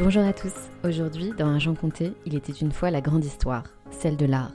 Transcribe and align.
Bonjour 0.00 0.22
à 0.22 0.32
tous. 0.32 0.54
Aujourd'hui, 0.84 1.32
dans 1.36 1.48
Argent 1.48 1.74
Compté, 1.74 2.12
il 2.24 2.36
était 2.36 2.52
une 2.52 2.70
fois 2.70 2.92
la 2.92 3.00
grande 3.00 3.24
histoire, 3.24 3.64
celle 3.90 4.16
de 4.16 4.26
l'art. 4.26 4.52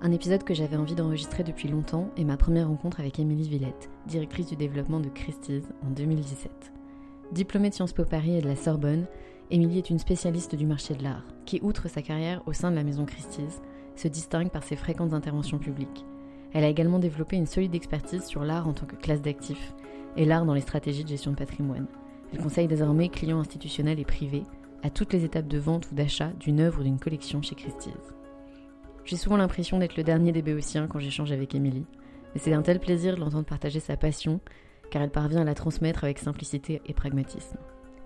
Un 0.00 0.10
épisode 0.10 0.42
que 0.42 0.54
j'avais 0.54 0.78
envie 0.78 0.94
d'enregistrer 0.94 1.42
depuis 1.42 1.68
longtemps 1.68 2.08
et 2.16 2.24
ma 2.24 2.38
première 2.38 2.68
rencontre 2.68 3.00
avec 3.00 3.18
Émilie 3.18 3.46
Villette, 3.46 3.90
directrice 4.06 4.46
du 4.46 4.56
développement 4.56 4.98
de 4.98 5.10
Christie's 5.10 5.64
en 5.86 5.90
2017. 5.90 6.50
Diplômée 7.32 7.68
de 7.68 7.74
Sciences 7.74 7.92
Po 7.92 8.06
Paris 8.06 8.38
et 8.38 8.40
de 8.40 8.48
la 8.48 8.56
Sorbonne, 8.56 9.04
Émilie 9.50 9.76
est 9.76 9.90
une 9.90 9.98
spécialiste 9.98 10.54
du 10.54 10.64
marché 10.64 10.94
de 10.94 11.02
l'art 11.02 11.24
qui, 11.44 11.60
outre 11.62 11.90
sa 11.90 12.00
carrière 12.00 12.40
au 12.46 12.54
sein 12.54 12.70
de 12.70 12.76
la 12.76 12.84
maison 12.84 13.04
Christie's, 13.04 13.60
se 13.96 14.08
distingue 14.08 14.48
par 14.48 14.64
ses 14.64 14.76
fréquentes 14.76 15.12
interventions 15.12 15.58
publiques. 15.58 16.06
Elle 16.54 16.64
a 16.64 16.68
également 16.68 17.00
développé 17.00 17.36
une 17.36 17.44
solide 17.44 17.74
expertise 17.74 18.24
sur 18.24 18.44
l'art 18.44 18.66
en 18.66 18.72
tant 18.72 18.86
que 18.86 18.96
classe 18.96 19.20
d'actifs 19.20 19.74
et 20.16 20.24
l'art 20.24 20.46
dans 20.46 20.54
les 20.54 20.62
stratégies 20.62 21.04
de 21.04 21.10
gestion 21.10 21.32
de 21.32 21.36
patrimoine. 21.36 21.86
Elle 22.32 22.40
conseille 22.40 22.66
désormais 22.66 23.10
clients 23.10 23.40
institutionnels 23.40 24.00
et 24.00 24.06
privés 24.06 24.44
à 24.86 24.90
toutes 24.90 25.12
les 25.12 25.24
étapes 25.24 25.48
de 25.48 25.58
vente 25.58 25.90
ou 25.90 25.96
d'achat 25.96 26.30
d'une 26.38 26.60
œuvre 26.60 26.78
ou 26.78 26.84
d'une 26.84 27.00
collection 27.00 27.42
chez 27.42 27.56
Christie's. 27.56 28.14
J'ai 29.04 29.16
souvent 29.16 29.36
l'impression 29.36 29.80
d'être 29.80 29.96
le 29.96 30.04
dernier 30.04 30.30
des 30.30 30.42
béotiens 30.42 30.86
quand 30.86 31.00
j'échange 31.00 31.32
avec 31.32 31.56
Émilie, 31.56 31.86
mais 32.32 32.40
c'est 32.40 32.52
un 32.52 32.62
tel 32.62 32.78
plaisir 32.78 33.16
de 33.16 33.20
l'entendre 33.20 33.46
partager 33.46 33.80
sa 33.80 33.96
passion, 33.96 34.38
car 34.92 35.02
elle 35.02 35.10
parvient 35.10 35.40
à 35.40 35.44
la 35.44 35.54
transmettre 35.54 36.04
avec 36.04 36.20
simplicité 36.20 36.82
et 36.86 36.94
pragmatisme. 36.94 37.58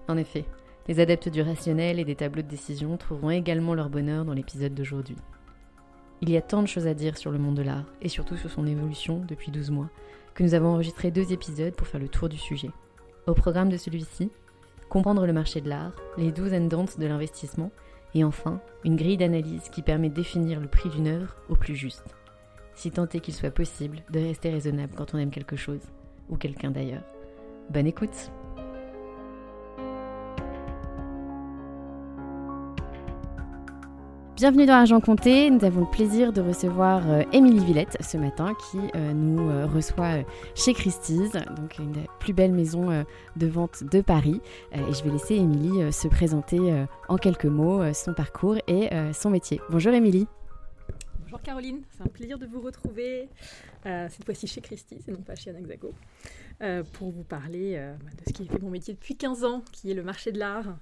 En 0.09 0.17
effet, 0.17 0.47
les 0.89 1.01
adeptes 1.01 1.29
du 1.29 1.43
rationnel 1.43 1.99
et 1.99 2.07
des 2.07 2.17
tableaux 2.17 2.41
de 2.41 2.49
décision 2.49 2.97
trouveront 2.97 3.31
également 3.31 3.75
leur 3.75 3.91
bonheur 3.91 4.25
dans 4.25 4.33
l'épisode 4.33 4.73
d'aujourd'hui. 4.73 5.17
Il 6.23 6.31
y 6.31 6.39
a 6.39 6.43
tant 6.43 6.63
de 6.63 6.67
choses 6.67 6.87
à 6.87 6.95
dire 6.95 7.19
sur 7.19 7.31
le 7.31 7.39
monde 7.39 7.57
de 7.57 7.63
l'art, 7.63 7.93
et 8.01 8.09
surtout 8.09 8.39
sur 8.39 8.51
son 8.51 8.67
évolution 8.67 9.23
depuis 9.29 9.51
12 9.51 9.71
mois, 9.71 9.91
que 10.33 10.43
nous 10.43 10.55
avons 10.55 10.69
enregistré 10.69 11.11
deux 11.11 11.31
épisodes 11.35 11.75
pour 11.75 11.89
faire 11.89 12.01
le 12.01 12.09
tour 12.09 12.31
du 12.31 12.39
sujet. 12.39 12.71
Au 13.27 13.35
programme 13.35 13.69
de 13.69 13.77
celui-ci, 13.77 14.31
comprendre 14.91 15.25
le 15.25 15.33
marché 15.33 15.63
de 15.63 15.69
l'art, 15.69 15.95
les 16.19 16.33
douze 16.33 16.53
and 16.53 16.67
de 16.67 17.07
l'investissement, 17.07 17.71
et 18.15 18.25
enfin, 18.25 18.61
une 18.85 18.97
grille 18.97 19.17
d'analyse 19.17 19.71
qui 19.71 19.83
permet 19.83 20.11
de 20.11 20.15
définir 20.15 20.61
le 20.61 20.67
prix 20.67 20.91
d'une 20.91 21.07
œuvre 21.07 21.37
au 21.49 21.55
plus 21.55 21.77
juste. 21.77 22.17
Si 22.75 22.91
tant 22.91 23.09
est 23.09 23.21
qu'il 23.21 23.35
soit 23.35 23.51
possible 23.51 24.03
de 24.11 24.21
rester 24.21 24.51
raisonnable 24.51 24.95
quand 24.97 25.15
on 25.15 25.19
aime 25.19 25.31
quelque 25.31 25.57
chose, 25.57 25.81
ou 26.29 26.37
quelqu'un 26.37 26.71
d'ailleurs. 26.71 27.05
Bonne 27.71 27.87
écoute 27.87 28.31
Bienvenue 34.41 34.65
dans 34.65 34.73
Argent 34.73 35.03
Compté. 35.03 35.51
Nous 35.51 35.67
avons 35.67 35.81
le 35.81 35.91
plaisir 35.91 36.33
de 36.33 36.41
recevoir 36.41 37.07
euh, 37.11 37.25
Émilie 37.31 37.63
Villette 37.63 37.99
ce 38.01 38.17
matin 38.17 38.55
qui 38.55 38.79
euh, 38.95 39.13
nous 39.13 39.51
euh, 39.51 39.67
reçoit 39.67 40.25
chez 40.55 40.73
Christie's, 40.73 41.33
donc 41.57 41.77
une 41.79 41.93
des 41.93 42.07
plus 42.21 42.33
belles 42.33 42.55
maisons 42.55 43.05
de 43.37 43.47
vente 43.47 43.85
de 43.85 44.01
Paris. 44.01 44.41
et 44.73 44.95
je 44.95 45.05
vais 45.05 45.11
laisser 45.11 45.35
Émilie 45.35 45.93
se 45.93 46.09
présenter 46.09 46.87
en 47.11 47.19
quelques 47.19 47.45
mots 47.45 47.93
son 47.93 48.15
parcours 48.15 48.57
et 48.67 48.89
son 49.13 49.29
métier. 49.29 49.61
Bonjour 49.69 49.93
Émilie. 49.93 50.27
Bonjour 51.25 51.43
Caroline, 51.43 51.83
c'est 51.91 52.03
un 52.03 52.07
plaisir 52.07 52.39
de 52.39 52.47
vous 52.47 52.63
retrouver 52.63 53.29
cette 53.85 54.25
fois-ci 54.25 54.47
chez 54.47 54.63
Christie's 54.63 55.07
et 55.07 55.13
non 55.13 55.21
pas 55.21 55.35
chez 55.35 55.51
Anaxago 55.51 55.93
pour 56.95 57.11
vous 57.11 57.25
parler 57.25 57.77
bah, 58.03 58.11
de 58.17 58.23
ce 58.27 58.33
qui 58.33 58.49
fait 58.49 58.63
mon 58.63 58.71
métier 58.71 58.95
depuis 58.95 59.17
15 59.17 59.45
ans, 59.45 59.63
qui 59.71 59.91
est 59.91 59.95
le 59.95 60.03
marché 60.03 60.33
de 60.33 60.39
l'art. 60.39 60.79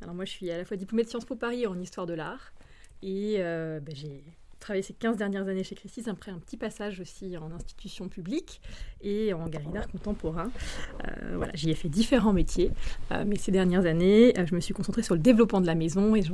Alors 0.00 0.14
moi 0.14 0.24
je 0.24 0.30
suis 0.30 0.50
à 0.50 0.56
la 0.56 0.64
fois 0.64 0.78
diplômée 0.78 1.04
de 1.04 1.10
Sciences 1.10 1.26
Po 1.26 1.36
Paris 1.36 1.66
en 1.66 1.78
histoire 1.78 2.06
de 2.06 2.14
l'art 2.14 2.54
et 3.02 3.36
euh, 3.38 3.80
ben, 3.80 3.94
j'ai 3.94 4.24
travaillé 4.62 4.82
ces 4.82 4.94
15 4.94 5.16
dernières 5.16 5.48
années 5.48 5.64
chez 5.64 5.74
Christie's, 5.74 6.08
après 6.08 6.30
un 6.30 6.38
petit 6.38 6.56
passage 6.56 7.00
aussi 7.00 7.36
en 7.36 7.50
institution 7.52 8.08
publique 8.08 8.60
et 9.02 9.34
en 9.34 9.48
galerie 9.48 9.72
d'art 9.72 9.88
contemporain. 9.88 10.50
Euh, 11.04 11.36
voilà, 11.36 11.52
j'y 11.54 11.70
ai 11.70 11.74
fait 11.74 11.88
différents 11.88 12.32
métiers, 12.32 12.70
euh, 13.10 13.24
mais 13.26 13.36
ces 13.36 13.50
dernières 13.50 13.84
années, 13.86 14.32
euh, 14.38 14.46
je 14.46 14.54
me 14.54 14.60
suis 14.60 14.72
concentrée 14.72 15.02
sur 15.02 15.14
le 15.14 15.20
développement 15.20 15.60
de 15.60 15.66
la 15.66 15.74
maison 15.74 16.14
et 16.14 16.22
je, 16.22 16.32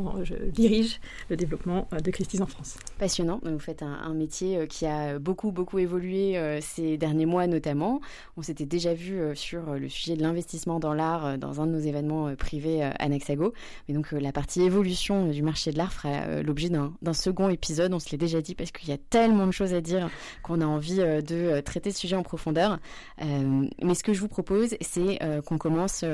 dirige 0.51 1.01
le 1.31 1.37
développement 1.37 1.89
de 1.93 2.11
Christie's 2.11 2.41
en 2.41 2.47
France. 2.47 2.77
Passionnant, 2.99 3.41
vous 3.43 3.59
faites 3.59 3.83
un, 3.83 4.15
métier 4.15 4.67
qui 4.69 4.85
a 4.85 5.19
beaucoup, 5.19 5.53
beaucoup 5.53 5.79
évolué 5.79 6.59
ces 6.61 6.99
derniers 6.99 7.27
mois 7.27 7.47
notamment. 7.47 8.01
On 8.37 8.43
s'était 8.43 8.67
déjà 8.67 8.93
vu 8.95 9.21
sur 9.35 9.75
le 9.75 9.89
sujet 9.89 10.17
de 10.17 10.23
l'investissement 10.23 10.81
dans 10.81 10.93
l'art 10.93 11.39
dans 11.39 11.61
un 11.61 11.67
de 11.67 11.73
nos 11.73 11.79
événements 11.79 12.35
privés 12.35 12.83
à 12.83 13.09
Naxago. 13.09 13.53
Mais 13.87 13.95
donc 13.95 14.11
la 14.13 14.33
partie 14.33 14.63
évolution 14.63 15.29
du 15.29 15.43
marché 15.43 15.71
de 15.71 15.79
l'art 15.79 15.93
fera 15.93 16.43
l'objet 16.43 16.69
d'un 16.69 17.13
second 17.13 17.49
épisode. 17.49 17.95
On 17.95 18.01
se 18.01 18.09
déjà 18.19 18.43
dit 18.43 18.55
parce 18.55 18.71
qu'il 18.71 18.89
y 18.89 18.93
a 18.93 18.99
tellement 18.99 19.47
de 19.47 19.53
choses 19.53 19.73
à 19.73 19.81
dire 19.81 20.11
qu'on 20.43 20.61
a 20.61 20.67
envie 20.67 21.01
euh, 21.01 21.23
de 21.23 21.37
euh, 21.37 21.63
traiter 21.63 21.91
ce 21.91 22.01
sujet 22.01 22.17
en 22.17 22.23
profondeur. 22.23 22.79
Euh, 23.23 23.67
mais 23.83 23.95
ce 23.95 24.05
que 24.05 24.13
je 24.13 24.21
vous 24.21 24.29
propose, 24.29 24.77
c'est 24.81 25.19
qu'on 25.47 25.59
commence, 25.59 26.05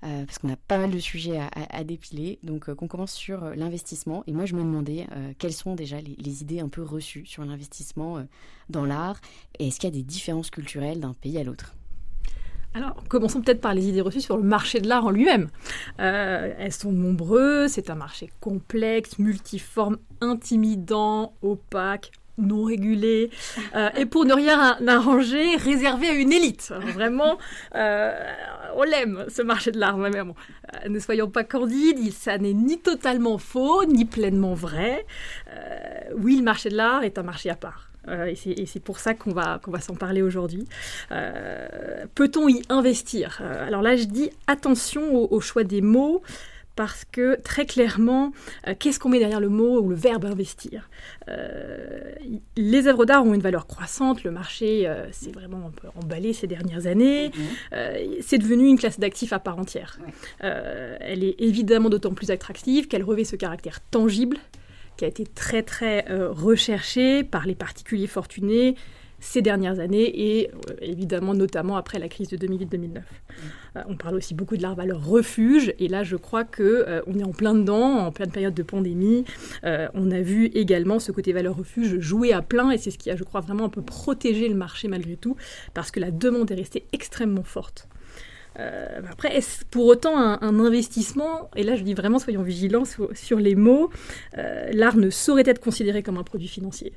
parce 0.00 0.38
qu'on 0.38 0.52
a 0.52 0.56
pas 0.56 0.78
mal 0.78 0.90
de 0.90 0.98
sujets 0.98 1.40
à, 1.70 1.84
dépiler, 1.84 2.38
donc 2.42 2.72
qu'on 2.74 2.88
commence 2.88 3.12
sur 3.12 3.44
l'investissement. 3.54 4.24
Et 4.26 4.32
moi, 4.32 4.46
je 4.46 4.54
me 4.54 4.60
demandais 4.60 5.06
quelles 5.38 5.52
sont 5.52 5.74
déjà 5.74 6.00
les, 6.00 6.42
idées 6.42 6.60
un 6.60 6.68
peu 6.68 6.82
reçues 6.82 7.26
sur 7.26 7.44
l'investissement 7.44 8.24
dans 8.68 8.84
l'art? 8.84 9.20
Et 9.58 9.68
est-ce 9.68 9.78
qu'il 9.78 9.88
y 9.88 9.92
a 9.92 9.96
des 9.96 10.02
différences 10.02 10.50
culturelles 10.50 11.00
d'un 11.00 11.14
pays 11.14 11.38
à 11.38 11.44
l'autre? 11.44 11.74
Alors, 12.74 12.96
commençons 13.08 13.40
peut-être 13.40 13.60
par 13.60 13.72
les 13.72 13.88
idées 13.88 14.00
reçues 14.00 14.20
sur 14.20 14.36
le 14.36 14.42
marché 14.42 14.80
de 14.80 14.88
l'art 14.88 15.06
en 15.06 15.10
lui-même. 15.10 15.48
elles 15.98 16.72
sont 16.72 16.90
nombreuses, 16.90 17.70
c'est 17.70 17.88
un 17.88 17.94
marché 17.94 18.30
complexe, 18.40 19.18
multiforme, 19.20 19.98
intimidant, 20.20 21.34
opaque, 21.42 22.10
non 22.38 22.64
régulé, 22.64 23.30
euh, 23.74 23.90
et 23.96 24.06
pour 24.06 24.24
ne 24.24 24.34
rien 24.34 24.78
arranger, 24.86 25.56
réservé 25.56 26.08
à 26.08 26.12
une 26.12 26.32
élite. 26.32 26.72
Vraiment, 26.94 27.38
euh, 27.74 28.12
on 28.76 28.82
l'aime, 28.82 29.24
ce 29.28 29.42
marché 29.42 29.70
de 29.70 29.78
l'art. 29.78 29.96
Mais 29.96 30.10
bon, 30.22 30.34
euh, 30.74 30.88
ne 30.88 30.98
soyons 30.98 31.30
pas 31.30 31.44
candides, 31.44 32.12
ça 32.12 32.38
n'est 32.38 32.54
ni 32.54 32.80
totalement 32.80 33.38
faux, 33.38 33.84
ni 33.84 34.04
pleinement 34.04 34.54
vrai. 34.54 35.06
oui, 36.16 36.36
le 36.36 36.42
marché 36.42 36.68
de 36.68 36.76
l'art 36.76 37.04
est 37.04 37.18
un 37.18 37.22
marché 37.22 37.50
à 37.50 37.56
part. 37.56 37.90
Et 38.08 38.66
c'est 38.66 38.82
pour 38.82 38.98
ça 38.98 39.14
qu'on 39.14 39.32
va, 39.32 39.60
qu'on 39.62 39.70
va 39.70 39.80
s'en 39.80 39.94
parler 39.94 40.22
aujourd'hui. 40.22 40.66
Peut-on 42.14 42.48
y 42.48 42.62
investir? 42.68 43.40
Alors 43.66 43.82
là, 43.82 43.96
je 43.96 44.04
dis 44.04 44.30
attention 44.46 45.32
au 45.32 45.40
choix 45.40 45.64
des 45.64 45.80
mots 45.80 46.22
parce 46.76 47.04
que 47.04 47.40
très 47.40 47.66
clairement, 47.66 48.32
euh, 48.66 48.74
qu'est-ce 48.78 48.98
qu'on 48.98 49.08
met 49.08 49.18
derrière 49.18 49.40
le 49.40 49.48
mot 49.48 49.80
ou 49.80 49.88
le 49.88 49.94
verbe 49.94 50.24
investir? 50.24 50.88
Euh, 51.28 52.14
Les 52.56 52.88
œuvres 52.88 53.04
d'art 53.04 53.24
ont 53.24 53.34
une 53.34 53.40
valeur 53.40 53.66
croissante, 53.66 54.24
le 54.24 54.30
marché 54.30 54.86
euh, 54.86 55.10
s'est 55.12 55.30
vraiment 55.30 55.66
un 55.66 55.70
peu 55.70 55.88
emballé 55.96 56.32
ces 56.32 56.46
dernières 56.46 56.86
années, 56.86 57.30
mhm. 57.30 58.20
c'est 58.20 58.38
devenu 58.38 58.68
une 58.68 58.78
classe 58.78 58.98
d'actifs 58.98 59.32
à 59.32 59.38
part 59.38 59.58
entière. 59.58 59.98
elle 60.40 61.24
est 61.24 61.36
évidemment 61.38 61.88
d'autant 61.88 62.12
plus 62.12 62.30
attractive 62.30 62.88
qu'elle 62.88 63.04
revêt 63.04 63.24
ce 63.24 63.36
caractère 63.36 63.80
tangible 63.80 64.38
qui 64.96 65.04
a 65.04 65.08
été 65.08 65.24
très 65.24 65.62
très 65.62 66.04
recherché 66.10 67.24
par 67.24 67.46
les 67.46 67.54
particuliers 67.54 68.06
fortunés, 68.06 68.76
ces 69.24 69.40
dernières 69.40 69.80
années 69.80 70.36
et 70.36 70.50
euh, 70.50 70.74
évidemment 70.82 71.32
notamment 71.34 71.76
après 71.76 71.98
la 71.98 72.08
crise 72.08 72.28
de 72.28 72.36
2008-2009. 72.36 72.88
Mm. 72.88 73.00
Euh, 73.76 73.82
on 73.88 73.96
parle 73.96 74.16
aussi 74.16 74.34
beaucoup 74.34 74.56
de 74.56 74.62
la 74.62 74.74
valeur 74.74 75.04
refuge 75.04 75.72
et 75.78 75.88
là 75.88 76.04
je 76.04 76.16
crois 76.16 76.44
que 76.44 76.62
euh, 76.62 77.00
on 77.06 77.18
est 77.18 77.24
en 77.24 77.32
plein 77.32 77.54
dedans, 77.54 77.98
en 77.98 78.12
pleine 78.12 78.30
période 78.30 78.54
de 78.54 78.62
pandémie. 78.62 79.24
on 79.62 80.10
a 80.10 80.20
vu 80.20 80.46
également 80.46 80.98
ce 80.98 81.10
côté 81.10 81.32
valeur 81.32 81.56
refuge 81.56 81.98
jouer 82.00 82.32
à 82.32 82.42
plein 82.42 82.70
et 82.70 82.78
c'est 82.78 82.90
ce 82.90 82.98
qui 82.98 83.10
a 83.10 83.16
je 83.16 83.24
crois 83.24 83.40
vraiment 83.40 83.64
un 83.64 83.70
peu 83.70 83.82
protégé 83.82 84.48
le 84.48 84.54
marché 84.54 84.88
malgré 84.88 85.16
tout 85.16 85.36
parce 85.72 85.90
que 85.90 86.00
la 86.00 86.10
demande 86.10 86.50
est 86.50 86.56
restée 86.56 86.84
extrêmement 86.92 87.42
forte. 87.42 87.88
Après, 88.56 89.36
est-ce 89.36 89.64
pour 89.64 89.86
autant 89.86 90.16
un, 90.16 90.60
investissement 90.60 91.50
Et 91.56 91.62
là, 91.62 91.76
je 91.76 91.82
dis 91.82 91.94
vraiment, 91.94 92.18
soyons 92.18 92.42
vigilants 92.42 92.84
sur, 92.84 93.38
les 93.38 93.54
mots. 93.54 93.90
L'art 94.36 94.96
ne 94.96 95.10
saurait 95.10 95.44
être 95.46 95.60
considéré 95.60 96.02
comme 96.02 96.18
un 96.18 96.24
produit 96.24 96.48
financier 96.48 96.94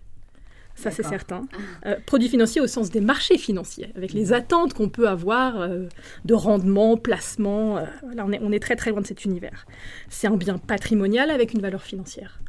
ça 0.78 0.92
c'est 0.92 1.04
certain. 1.04 1.48
Euh, 1.86 1.96
produits 2.06 2.30
financiers 2.30 2.62
au 2.62 2.68
sens 2.68 2.92
des 2.92 3.02
marchés 3.02 3.38
financiers, 3.38 3.92
avec 3.96 4.14
les 4.14 4.32
attentes 4.32 4.74
qu'on 4.74 4.90
peut 4.90 5.10
avoir 5.10 5.60
euh, 5.60 5.88
de 6.26 6.34
rendement, 6.34 6.98
placement. 6.98 7.78
Euh, 7.78 7.86
on, 8.18 8.32
est, 8.32 8.40
on, 8.42 8.52
est, 8.52 8.60
très 8.60 8.76
très 8.76 8.92
loin 8.92 9.02
de 9.02 9.08
cet 9.08 9.26
univers. 9.26 9.66
C'est 10.10 10.28
un 10.28 10.38
bien 10.38 10.58
patrimonial 10.60 11.32
avec 11.32 11.54
une 11.54 11.62
valeur 11.62 11.82
financière. 11.82 12.40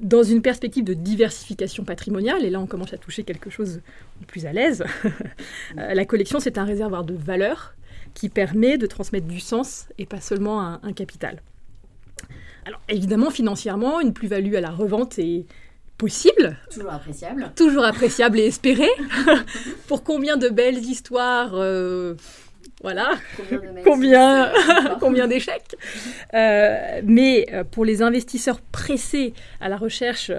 Dans 0.00 0.22
une 0.22 0.42
perspective 0.42 0.84
de 0.84 0.94
diversification 0.94 1.84
patrimoniale, 1.84 2.44
et 2.44 2.50
là 2.50 2.60
on 2.60 2.66
commence 2.66 2.92
à 2.92 2.98
toucher 2.98 3.22
quelque 3.22 3.50
chose 3.50 3.80
de 4.20 4.26
plus 4.26 4.46
à 4.46 4.52
l'aise, 4.52 4.84
la 5.76 6.04
collection 6.04 6.40
c'est 6.40 6.58
un 6.58 6.64
réservoir 6.64 7.04
de 7.04 7.14
valeur 7.14 7.74
qui 8.14 8.28
permet 8.28 8.78
de 8.78 8.86
transmettre 8.86 9.26
du 9.26 9.40
sens 9.40 9.86
et 9.98 10.06
pas 10.06 10.20
seulement 10.20 10.62
un, 10.62 10.80
un 10.82 10.92
capital. 10.92 11.42
Alors 12.66 12.80
évidemment, 12.88 13.30
financièrement, 13.30 14.00
une 14.00 14.12
plus-value 14.12 14.54
à 14.54 14.60
la 14.60 14.70
revente 14.70 15.18
est, 15.18 15.46
possible. 16.00 16.56
Toujours 16.72 16.92
appréciable. 16.92 17.52
Toujours 17.54 17.84
appréciable 17.84 18.40
et 18.40 18.46
espéré. 18.46 18.88
pour 19.86 20.02
combien 20.02 20.38
de 20.38 20.48
belles 20.48 20.78
histoires 20.78 21.50
euh, 21.52 22.14
voilà, 22.82 23.10
combien, 23.84 24.52
combien 25.00 25.28
d'échecs. 25.28 25.76
Euh, 26.34 27.00
mais 27.04 27.46
euh, 27.52 27.64
pour 27.64 27.84
les 27.84 28.02
investisseurs 28.02 28.60
pressés 28.60 29.34
à 29.60 29.68
la 29.68 29.76
recherche 29.76 30.32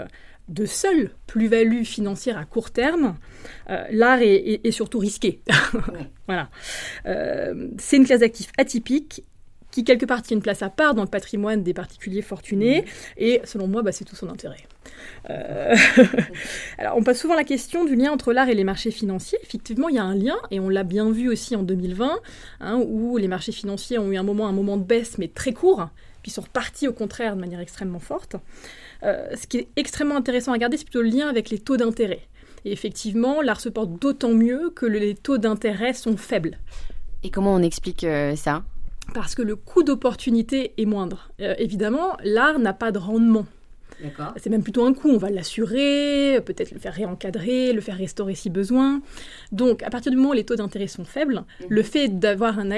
de 0.47 0.65
seules 0.65 1.11
plus-values 1.27 1.85
financières 1.85 2.37
à 2.37 2.45
court 2.45 2.71
terme, 2.71 3.15
l'art 3.89 4.19
est, 4.21 4.71
surtout 4.71 4.99
risqué. 4.99 5.41
voilà. 6.27 6.49
c'est 7.77 7.97
une 7.97 8.05
classe 8.05 8.19
d'actifs 8.19 8.51
atypique 8.57 9.23
qui 9.71 9.85
quelque 9.85 10.05
part 10.05 10.21
tient 10.21 10.35
une 10.35 10.43
place 10.43 10.61
à 10.61 10.69
part 10.69 10.93
dans 10.93 11.03
le 11.03 11.09
patrimoine 11.09 11.63
des 11.63 11.73
particuliers 11.73 12.21
fortunés, 12.21 12.85
et 13.17 13.39
selon 13.45 13.67
moi, 13.67 13.81
bah, 13.81 13.93
c'est 13.93 14.03
tout 14.03 14.17
son 14.17 14.29
intérêt. 14.29 14.57
Euh, 15.29 15.75
alors, 16.77 16.97
on 16.97 17.03
passe 17.03 17.19
souvent 17.19 17.35
la 17.35 17.43
question 17.43 17.85
du 17.85 17.95
lien 17.95 18.11
entre 18.11 18.33
l'art 18.33 18.49
et 18.49 18.55
les 18.55 18.63
marchés 18.63 18.91
financiers. 18.91 19.39
Effectivement, 19.43 19.89
il 19.89 19.95
y 19.95 19.99
a 19.99 20.03
un 20.03 20.15
lien, 20.15 20.37
et 20.51 20.59
on 20.59 20.69
l'a 20.69 20.83
bien 20.83 21.11
vu 21.11 21.29
aussi 21.29 21.55
en 21.55 21.63
2020, 21.63 22.19
hein, 22.61 22.83
où 22.87 23.17
les 23.17 23.27
marchés 23.27 23.51
financiers 23.51 23.97
ont 23.97 24.11
eu 24.11 24.17
un 24.17 24.23
moment, 24.23 24.47
un 24.47 24.53
moment 24.53 24.77
de 24.77 24.83
baisse, 24.83 25.17
mais 25.17 25.27
très 25.27 25.53
court, 25.53 25.89
puis 26.21 26.31
sont 26.31 26.41
repartis 26.41 26.87
au 26.87 26.93
contraire 26.93 27.35
de 27.35 27.41
manière 27.41 27.59
extrêmement 27.59 27.99
forte. 27.99 28.35
Euh, 29.03 29.35
ce 29.35 29.47
qui 29.47 29.57
est 29.57 29.67
extrêmement 29.75 30.15
intéressant 30.15 30.51
à 30.51 30.55
regarder, 30.55 30.77
c'est 30.77 30.85
plutôt 30.85 31.01
le 31.01 31.09
lien 31.09 31.27
avec 31.27 31.49
les 31.49 31.59
taux 31.59 31.77
d'intérêt. 31.77 32.21
Et 32.65 32.71
effectivement, 32.71 33.41
l'art 33.41 33.59
se 33.59 33.69
porte 33.69 33.93
d'autant 33.99 34.33
mieux 34.33 34.69
que 34.75 34.85
les 34.85 35.15
taux 35.15 35.37
d'intérêt 35.37 35.93
sont 35.93 36.17
faibles. 36.17 36.59
Et 37.23 37.29
comment 37.29 37.53
on 37.53 37.61
explique 37.61 38.03
euh, 38.03 38.35
ça? 38.35 38.63
Parce 39.13 39.35
que 39.35 39.41
le 39.41 39.55
coût 39.55 39.83
d'opportunité 39.83 40.73
est 40.77 40.85
moindre. 40.85 41.29
Euh, 41.41 41.55
évidemment, 41.57 42.17
l'art 42.23 42.59
n'a 42.59 42.73
pas 42.73 42.91
de 42.91 42.99
rendement. 42.99 43.45
C'est 44.37 44.49
même 44.49 44.63
plutôt 44.63 44.85
un 44.85 44.93
coût. 44.93 45.09
On 45.09 45.17
va 45.17 45.29
l'assurer, 45.29 46.39
peut-être 46.45 46.71
le 46.71 46.79
faire 46.79 46.93
réencadrer, 46.93 47.73
le 47.73 47.81
faire 47.81 47.97
restaurer 47.97 48.35
si 48.35 48.49
besoin. 48.49 49.01
Donc, 49.51 49.83
à 49.83 49.89
partir 49.89 50.11
du 50.11 50.17
moment 50.17 50.29
où 50.29 50.33
les 50.33 50.43
taux 50.43 50.55
d'intérêt 50.55 50.87
sont 50.87 51.05
faibles, 51.05 51.35
mhm. 51.61 51.67
le 51.69 51.83
fait 51.83 52.07
d'avoir 52.19 52.59
un, 52.59 52.71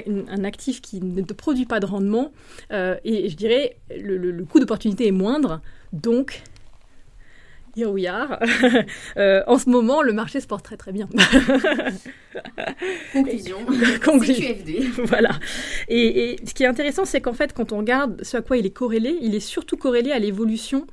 actif 0.43 0.81
qui 0.81 1.01
ne 1.01 1.21
produit 1.23 1.65
pas 1.65 1.79
de 1.79 1.85
rendement, 1.85 2.31
euh, 2.71 2.95
et 3.03 3.29
je 3.29 3.35
dirais, 3.35 3.77
le 3.89 4.43
coût 4.45 4.59
d'opportunité 4.59 5.07
est 5.07 5.11
moindre. 5.11 5.61
Donc, 5.93 6.43
Here 7.75 7.89
we 7.89 8.05
are. 8.05 8.39
Euh, 9.17 9.43
en 9.47 9.57
ce 9.57 9.69
moment, 9.69 10.01
le 10.01 10.13
marché 10.13 10.39
se 10.39 10.47
porte 10.47 10.65
très 10.65 10.77
très 10.77 10.91
bien. 10.91 11.07
Conclusion. 13.13 13.57
CQFD. 14.01 14.79
voilà. 15.05 15.31
Et, 15.87 16.37
ce 16.45 16.53
qui 16.53 16.63
est 16.63 16.67
intéressant, 16.67 17.05
c'est 17.05 17.21
qu'en 17.21 17.33
fait, 17.33 17.53
quand 17.53 17.71
on 17.71 17.77
regarde 17.77 18.23
ce 18.23 18.37
à 18.37 18.41
quoi 18.41 18.57
il 18.57 18.65
est 18.65 18.71
corrélé, 18.71 19.17
il 19.21 19.33
est 19.33 19.39
surtout 19.39 19.77
corrélé 19.77 20.11
à 20.11 20.19
l'évolution 20.19 20.85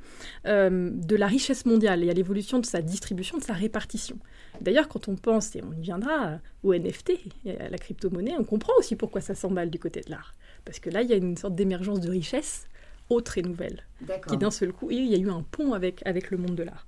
euh, 0.47 0.89
de 0.91 1.15
la 1.15 1.27
richesse 1.27 1.65
mondiale 1.65 2.03
et 2.03 2.09
à 2.09 2.13
l'évolution 2.13 2.59
de 2.59 2.65
sa 2.65 2.81
distribution, 2.81 3.37
de 3.37 3.43
sa 3.43 3.53
répartition. 3.53 4.17
D'ailleurs, 4.59 4.87
quand 4.87 5.07
on 5.07 5.15
pense, 5.15 5.55
et 5.55 5.61
on 5.63 5.73
y 5.73 5.81
viendra, 5.81 6.39
au 6.63 6.73
NFT, 6.73 7.13
à 7.59 7.69
la 7.69 7.77
crypto-monnaie, 7.77 8.35
on 8.39 8.43
comprend 8.43 8.73
aussi 8.79 8.95
pourquoi 8.95 9.21
ça 9.21 9.35
s'emballe 9.35 9.69
du 9.69 9.79
côté 9.79 10.01
de 10.01 10.09
l'art. 10.09 10.33
Parce 10.65 10.79
que 10.79 10.89
là, 10.89 11.01
il 11.01 11.09
y 11.09 11.13
a 11.13 11.17
une 11.17 11.37
sorte 11.37 11.55
d'émergence 11.55 11.99
de 11.99 12.09
richesse 12.09 12.67
autre 13.11 13.37
et 13.37 13.41
nouvelle, 13.41 13.83
qui 14.27 14.37
d'un 14.37 14.51
seul 14.51 14.71
coup, 14.71 14.89
il 14.89 15.05
y 15.05 15.15
a 15.15 15.17
eu 15.17 15.29
un 15.29 15.43
pont 15.51 15.73
avec, 15.73 16.01
avec 16.05 16.31
le 16.31 16.37
monde 16.37 16.55
de 16.55 16.63
l'art. 16.63 16.87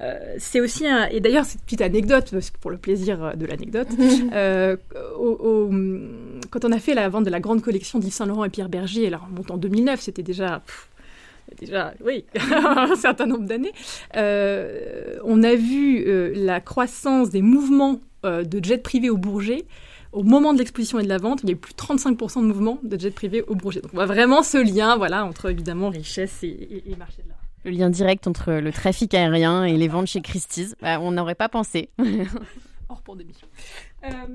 Euh, 0.00 0.34
c'est 0.38 0.60
aussi 0.60 0.86
un, 0.86 1.06
et 1.06 1.20
d'ailleurs 1.20 1.44
c'est 1.44 1.58
une 1.58 1.64
petite 1.64 1.80
anecdote, 1.80 2.28
parce 2.30 2.50
que 2.50 2.58
pour 2.58 2.70
le 2.70 2.76
plaisir 2.76 3.36
de 3.36 3.46
l'anecdote, 3.46 3.88
euh, 4.32 4.76
quand 6.50 6.64
on 6.64 6.72
a 6.72 6.78
fait 6.78 6.94
la 6.94 7.08
vente 7.08 7.24
de 7.24 7.30
la 7.30 7.40
grande 7.40 7.62
collection 7.62 7.98
d'Yves 7.98 8.12
Saint 8.12 8.26
Laurent 8.26 8.44
et 8.44 8.50
Pierre 8.50 8.68
Berger, 8.68 9.06
alors 9.06 9.28
en 9.48 9.54
en 9.54 9.56
2009, 9.56 10.00
c'était 10.00 10.22
déjà 10.22 10.62
déjà, 11.60 11.94
oui, 12.04 12.24
un 12.52 12.96
certain 12.96 13.26
nombre 13.26 13.46
d'années, 13.46 13.72
euh, 14.16 15.18
on 15.24 15.42
a 15.42 15.54
vu 15.54 16.04
la 16.34 16.60
croissance 16.60 17.30
des 17.30 17.42
mouvements 17.42 18.00
de 18.24 18.64
jets 18.64 18.78
privés 18.78 19.10
au 19.10 19.18
Bourget 19.18 19.66
au 20.14 20.22
moment 20.22 20.52
de 20.52 20.58
l'exposition 20.58 20.98
et 20.98 21.02
de 21.02 21.08
la 21.08 21.18
vente, 21.18 21.40
il 21.42 21.48
y 21.48 21.52
a 21.52 21.54
eu 21.54 21.58
plus 21.58 21.74
de 21.74 21.78
35% 21.78 22.40
de 22.40 22.46
mouvements 22.46 22.78
de 22.82 22.98
jets 22.98 23.10
privés 23.10 23.42
au 23.42 23.54
Bourget. 23.54 23.80
Donc 23.80 23.92
on 23.92 23.96
voit 23.96 24.06
vraiment 24.06 24.42
ce 24.42 24.58
lien 24.58 24.96
voilà, 24.96 25.24
entre 25.24 25.50
évidemment 25.50 25.90
richesse 25.90 26.42
et, 26.42 26.94
marché 26.98 27.22
de 27.22 27.28
l'art. 27.28 27.38
Le 27.64 27.70
lien 27.72 27.90
direct 27.90 28.26
entre 28.26 28.52
le 28.52 28.72
trafic 28.72 29.12
aérien 29.14 29.64
et 29.64 29.76
les 29.76 29.88
ventes 29.88 30.06
chez 30.06 30.20
Christie's, 30.20 30.76
bah, 30.80 31.00
on 31.00 31.12
n'aurait 31.12 31.34
pas 31.34 31.48
pensé. 31.48 31.90
Hors 32.88 33.02
pandémie. 33.02 33.34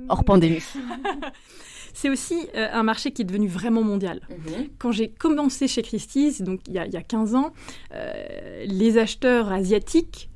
Hors 0.09 0.23
pandémie. 0.23 0.63
C'est 1.93 2.09
aussi 2.09 2.47
euh, 2.55 2.67
un 2.71 2.83
marché 2.83 3.11
qui 3.11 3.21
est 3.21 3.25
devenu 3.25 3.47
vraiment 3.47 3.83
mondial. 3.83 4.21
Mhm. 4.29 4.67
Quand 4.77 4.91
j'ai 4.91 5.09
commencé 5.09 5.67
chez 5.67 5.81
Christie's, 5.81 6.41
donc 6.41 6.61
il 6.67 6.73
y 6.73 6.79
a, 6.79 7.01
15 7.01 7.35
ans, 7.35 7.53
euh, 7.93 8.65
les 8.65 8.97
acheteurs 8.97 9.51
asiatiques 9.51 10.29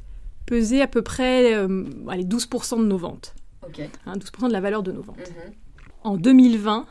pesaient 0.46 0.82
à 0.82 0.88
peu 0.88 1.02
près 1.02 1.54
euh, 1.54 1.86
allez, 2.08 2.26
12% 2.26 2.80
de 2.80 2.86
nos 2.86 2.98
ventes. 2.98 3.36
12% 3.72 3.90
hein, 4.06 4.48
de 4.48 4.54
la 4.54 4.62
valeur 4.62 4.84
de 4.84 4.92
nos 4.92 5.02
ventes. 5.02 5.18
Mhm. 5.18 5.54
En 6.04 6.18
2020, 6.18 6.86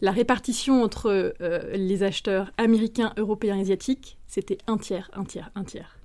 la 0.00 0.10
répartition 0.10 0.82
entre 0.82 1.34
euh, 1.40 1.76
les 1.76 2.02
acheteurs 2.02 2.52
américains, 2.56 3.12
européens 3.16 3.56
et 3.56 3.60
asiatiques, 3.62 4.18
c'était 4.26 4.58
un 4.66 4.78
tiers, 4.78 5.10
un 5.14 5.24
tiers, 5.24 5.50
un 5.54 5.64
tiers. 5.64 5.98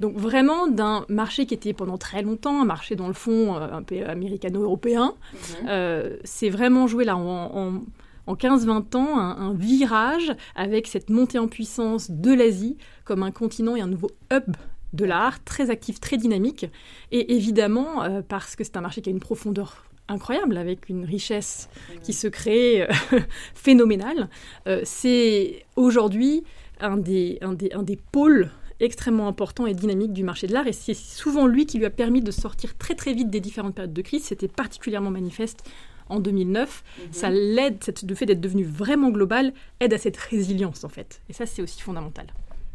Donc 0.00 0.16
vraiment 0.16 0.66
d'un 0.66 1.04
marché 1.08 1.46
qui 1.46 1.54
était 1.54 1.72
pendant 1.72 1.98
très 1.98 2.22
longtemps 2.22 2.60
un 2.60 2.64
marché 2.64 2.96
dans 2.96 3.06
le 3.06 3.14
fond 3.14 3.54
euh, 3.54 3.68
un 3.72 3.82
peu 3.82 4.04
américano-européen, 4.04 5.14
mhm. 5.32 5.38
euh, 5.68 6.16
c'est 6.24 6.50
vraiment 6.50 6.86
joué 6.86 7.04
là 7.04 7.16
en, 7.16 7.80
15-20 8.26 8.96
ans 8.96 9.18
un, 9.18 9.52
virage 9.54 10.32
avec 10.56 10.86
cette 10.86 11.10
montée 11.10 11.38
en 11.38 11.48
puissance 11.48 12.10
de 12.10 12.32
l'Asie 12.32 12.76
comme 13.04 13.22
un 13.22 13.30
continent 13.30 13.76
et 13.76 13.80
un 13.80 13.86
nouveau 13.86 14.10
hub 14.32 14.56
de 14.92 15.04
l'art, 15.04 15.42
très 15.44 15.70
actif, 15.70 16.00
très 16.00 16.16
dynamique, 16.16 16.66
et 17.10 17.34
évidemment 17.34 18.02
euh, 18.02 18.22
parce 18.26 18.56
que 18.56 18.64
c'est 18.64 18.76
un 18.76 18.80
marché 18.80 19.00
qui 19.00 19.08
a 19.08 19.12
une 19.12 19.20
profondeur 19.20 19.84
incroyable, 20.08 20.56
avec 20.56 20.88
une 20.88 21.04
richesse 21.04 21.68
qui 22.02 22.12
se 22.12 22.26
crée 22.28 22.82
euh, 22.82 22.86
phénoménale. 23.54 24.28
Euh, 24.66 24.80
c'est 24.84 25.64
aujourd'hui 25.76 26.44
un 26.80 26.96
des, 26.96 27.38
un, 27.40 27.52
des, 27.52 27.72
un 27.72 27.82
des 27.82 27.98
pôles 28.10 28.50
extrêmement 28.80 29.28
importants 29.28 29.66
et 29.66 29.74
dynamiques 29.74 30.12
du 30.12 30.24
marché 30.24 30.46
de 30.46 30.52
l'art, 30.52 30.66
et 30.66 30.72
c'est 30.72 30.94
souvent 30.94 31.46
lui 31.46 31.66
qui 31.66 31.78
lui 31.78 31.86
a 31.86 31.90
permis 31.90 32.20
de 32.20 32.30
sortir 32.30 32.76
très 32.76 32.94
très 32.94 33.14
vite 33.14 33.30
des 33.30 33.40
différentes 33.40 33.74
périodes 33.74 33.92
de 33.92 34.02
crise. 34.02 34.24
C'était 34.24 34.48
particulièrement 34.48 35.10
manifeste 35.10 35.62
en 36.08 36.18
2009. 36.20 36.82
Mhm. 36.84 37.12
Ça 37.12 37.30
l'aide, 37.30 37.78
le 38.06 38.14
fait 38.14 38.26
d'être 38.26 38.40
devenu 38.40 38.64
vraiment 38.64 39.10
global, 39.10 39.52
aide 39.80 39.94
à 39.94 39.98
cette 39.98 40.16
résilience 40.16 40.84
en 40.84 40.88
fait. 40.88 41.22
Et 41.28 41.32
ça, 41.32 41.46
c'est 41.46 41.62
aussi 41.62 41.80
fondamental. 41.80 42.26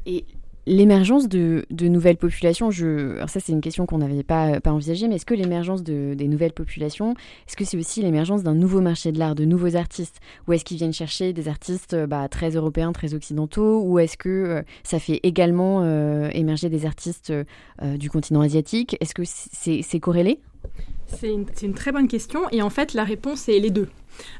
Et 0.06 0.26
L'émergence 0.70 1.30
de, 1.30 1.66
nouvelles 1.72 2.18
populations, 2.18 2.72
je, 2.72 3.16
alors 3.16 3.30
ça 3.30 3.40
c'est 3.40 3.54
une 3.54 3.62
question 3.62 3.86
qu'on 3.86 4.00
n'avait 4.00 4.24
pas, 4.24 4.60
envisagée, 4.66 5.08
mais 5.08 5.16
est-ce 5.16 5.26
que 5.26 5.34
l'émergence 5.34 5.82
de, 5.82 6.14
des 6.14 6.28
nouvelles 6.28 6.52
populations, 6.52 7.14
est-ce 7.48 7.56
que 7.56 7.64
c'est 7.64 7.78
aussi 7.78 8.02
l'émergence 8.02 8.44
d'un 8.44 8.54
nouveau 8.54 8.82
marché 8.82 9.14
de 9.14 9.18
l'art, 9.18 9.34
de 9.34 9.46
nouveaux 9.46 9.78
artistes? 9.78 10.20
Ou 10.46 10.52
est-ce 10.52 10.66
qu'ils 10.66 10.76
viennent 10.76 10.92
chercher 10.92 11.32
des 11.32 11.48
artistes 11.48 11.96
bah, 11.96 12.28
très 12.28 12.50
européens, 12.50 12.92
très 12.92 13.14
occidentaux? 13.14 13.82
Ou 13.82 14.00
est-ce 14.00 14.18
que 14.18 14.28
euh, 14.28 14.62
ça 14.84 15.00
fait 15.00 15.22
également 15.24 15.84
euh, 15.84 16.30
émerger 16.34 16.68
des 16.68 16.86
artistes 16.86 17.32
euh, 17.32 17.98
du 17.98 18.10
continent 18.10 18.42
asiatique? 18.42 18.98
Est-ce 19.00 19.14
que 19.16 19.24
c'est 19.24 20.00
corrélé? 20.02 20.42
C'est 21.08 21.32
une, 21.32 21.74
très 21.74 21.92
bonne 21.92 22.08
question 22.08 22.50
et 22.52 22.62
en 22.62 22.70
fait 22.70 22.94
la 22.94 23.04
réponse 23.04 23.48
est 23.48 23.60
les 23.60 23.70
deux. 23.70 23.88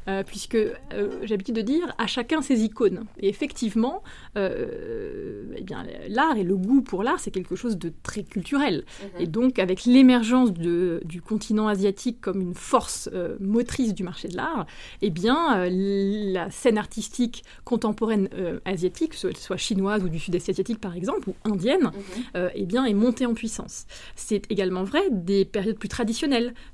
Euh, 0.08 0.22
puisque 0.22 0.54
euh, 0.54 0.74
j'ai 1.22 1.28
l'habitude 1.28 1.54
de 1.54 1.62
dire 1.62 1.94
à 1.98 2.06
chacun 2.06 2.42
ses 2.42 2.62
icônes. 2.62 3.04
Et 3.20 3.28
effectivement, 3.28 4.02
euh, 4.36 5.52
eh 5.56 5.62
bien, 5.62 5.86
l'art 6.08 6.36
et 6.36 6.42
le 6.42 6.56
goût 6.56 6.82
pour 6.82 7.02
l'art, 7.02 7.20
c'est 7.20 7.30
quelque 7.30 7.56
chose 7.56 7.78
de 7.78 7.92
très 8.02 8.22
culturel. 8.22 8.84
Mhm. 9.02 9.22
Et 9.22 9.26
donc, 9.26 9.58
avec 9.58 9.84
l'émergence 9.84 10.52
du 10.52 11.22
continent 11.22 11.68
asiatique 11.68 12.20
comme 12.20 12.40
une 12.40 12.54
force 12.54 13.08
motrice 13.40 13.94
du 13.94 14.02
marché 14.02 14.28
de 14.28 14.36
l'art, 14.36 14.66
eh 15.02 15.10
bien, 15.10 15.68
la 15.68 16.50
scène 16.50 16.78
artistique 16.78 17.44
contemporaine 17.64 18.28
asiatique, 18.64 19.14
soit, 19.14 19.56
chinoise 19.56 20.02
ou 20.02 20.08
du 20.08 20.18
sud-est 20.18 20.48
asiatique 20.48 20.80
par 20.80 20.96
exemple, 20.96 21.30
ou 21.30 21.34
indienne, 21.44 21.90
mhm. 22.34 22.50
eh 22.54 22.66
bien, 22.66 22.84
est 22.84 22.94
montée 22.94 23.26
en 23.26 23.34
puissance. 23.34 23.86
C'est 24.16 24.50
également 24.50 24.84
vrai 24.84 25.02
des 25.10 25.44
périodes 25.44 25.78
plus 25.78 25.88
traditionnelles, 25.88 26.17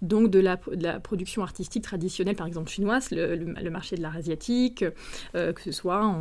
donc 0.03 0.31
de 0.31 0.39
la, 0.39 0.57
production 1.01 1.43
artistique 1.43 1.83
traditionnelle, 1.83 2.37
par 2.37 2.47
exemple 2.47 2.71
chinoise 2.71 3.11
le, 3.11 3.71
marché 3.71 3.97
de 3.97 4.03
l'art 4.03 4.17
asiatique, 4.17 4.85
euh, 5.35 5.53
que 5.53 5.61
ce 5.61 5.73
soit 5.73 6.15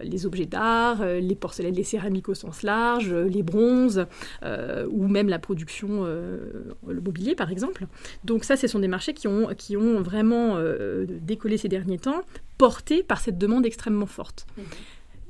les 0.00 0.26
objets 0.26 0.46
d'art, 0.46 1.00
euh, 1.00 1.20
les 1.20 1.34
porcelaines, 1.34 1.74
les 1.74 1.84
céramiques 1.84 2.28
au 2.28 2.34
sens 2.34 2.62
large, 2.62 3.12
euh, 3.12 3.24
les 3.24 3.42
bronzes, 3.42 4.06
ou 4.90 5.08
même 5.08 5.28
la 5.28 5.38
production, 5.38 6.04
le 6.04 7.00
mobilier 7.00 7.34
par 7.34 7.50
exemple. 7.50 7.86
Donc 8.24 8.44
ça, 8.44 8.56
ce 8.56 8.66
sont 8.66 8.78
des 8.78 8.88
marchés 8.88 9.14
qui 9.14 9.28
ont, 9.28 9.48
qui 9.56 9.76
ont 9.76 10.00
vraiment 10.02 10.58
décollé 11.06 11.56
ces 11.56 11.68
derniers 11.68 11.98
temps, 11.98 12.22
portés 12.58 13.02
par 13.02 13.20
cette 13.20 13.38
demande 13.38 13.66
extrêmement 13.66 14.06
forte. 14.06 14.46
Mmh 14.56 14.62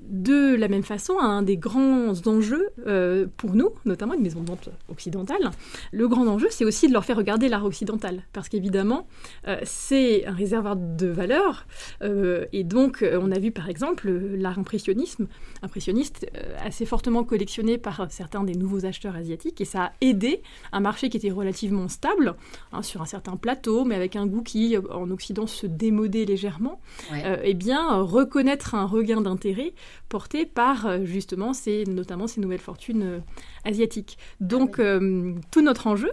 de 0.09 0.55
la 0.55 0.69
même 0.69 0.83
façon, 0.83 1.19
un 1.19 1.43
des 1.43 1.57
grands 1.57 2.13
enjeux 2.27 2.71
euh, 2.87 3.27
pour 3.37 3.55
nous, 3.55 3.71
notamment 3.85 4.15
une 4.15 4.23
maison 4.23 4.41
de 4.41 4.49
vente 4.49 4.69
occidentale, 4.89 5.51
le 5.93 6.09
grand 6.09 6.27
enjeu, 6.27 6.49
c'est 6.51 6.65
aussi 6.65 6.89
de 6.89 6.93
leur 6.93 7.05
faire 7.05 7.17
regarder 7.17 7.49
l'art 7.49 7.65
occidental. 7.65 8.23
Parce 8.33 8.49
qu'évidemment, 8.49 9.07
euh, 9.49 9.59
c'est 9.65 10.25
un 10.27 10.33
réservoir 10.33 10.77
de 10.77 11.07
valeur. 11.07 11.67
Euh, 12.03 12.47
et 12.53 12.65
donc, 12.65 13.05
on 13.13 13.31
a 13.31 13.39
vu 13.39 13.53
par 13.53 13.69
exemple 13.69 14.11
l'art 14.11 14.59
impressionnisme, 14.59 15.29
impressionniste 15.63 16.27
assez 16.65 16.85
fortement 16.85 17.25
collectionné 17.25 17.79
par 17.79 18.07
certains 18.11 18.45
des 18.45 18.55
nouveaux 18.55 18.85
acheteurs 18.85 19.17
asiatiques. 19.17 19.61
Et 19.61 19.65
ça 19.65 19.85
a 19.85 19.93
aidé 20.01 20.43
un 20.73 20.81
marché 20.81 21.09
qui 21.09 21.17
était 21.17 21.31
relativement 21.31 21.89
stable, 21.89 22.35
hein, 22.73 22.83
sur 22.83 23.03
un 23.03 23.07
certain 23.07 23.37
plateau, 23.37 23.85
mais 23.85 23.95
avec 23.95 24.17
un 24.17 24.27
goût 24.27 24.43
qui, 24.43 24.77
en 24.77 25.11
Occident, 25.11 25.47
se 25.47 25.67
démodait 25.67 26.25
légèrement. 26.25 26.81
et 27.13 27.23
eh 27.45 27.55
bien, 27.55 28.01
reconnaître 28.01 28.75
un 28.75 28.85
regain 28.85 29.21
d'intérêt 29.21 29.73
porté 30.09 30.47
par 30.47 30.87
euh, 30.87 31.05
justement 31.05 31.53
ces, 31.53 31.85
notamment 31.85 32.27
ces 32.27 32.41
nouvelles 32.41 32.61
fortunes 32.61 33.03
euh, 33.03 33.19
asiatiques. 33.65 34.19
Donc 34.41 34.79
ah 34.79 34.83
euh, 34.83 35.35
tout 35.51 35.63
notre 35.63 35.87
enjeu, 35.87 36.11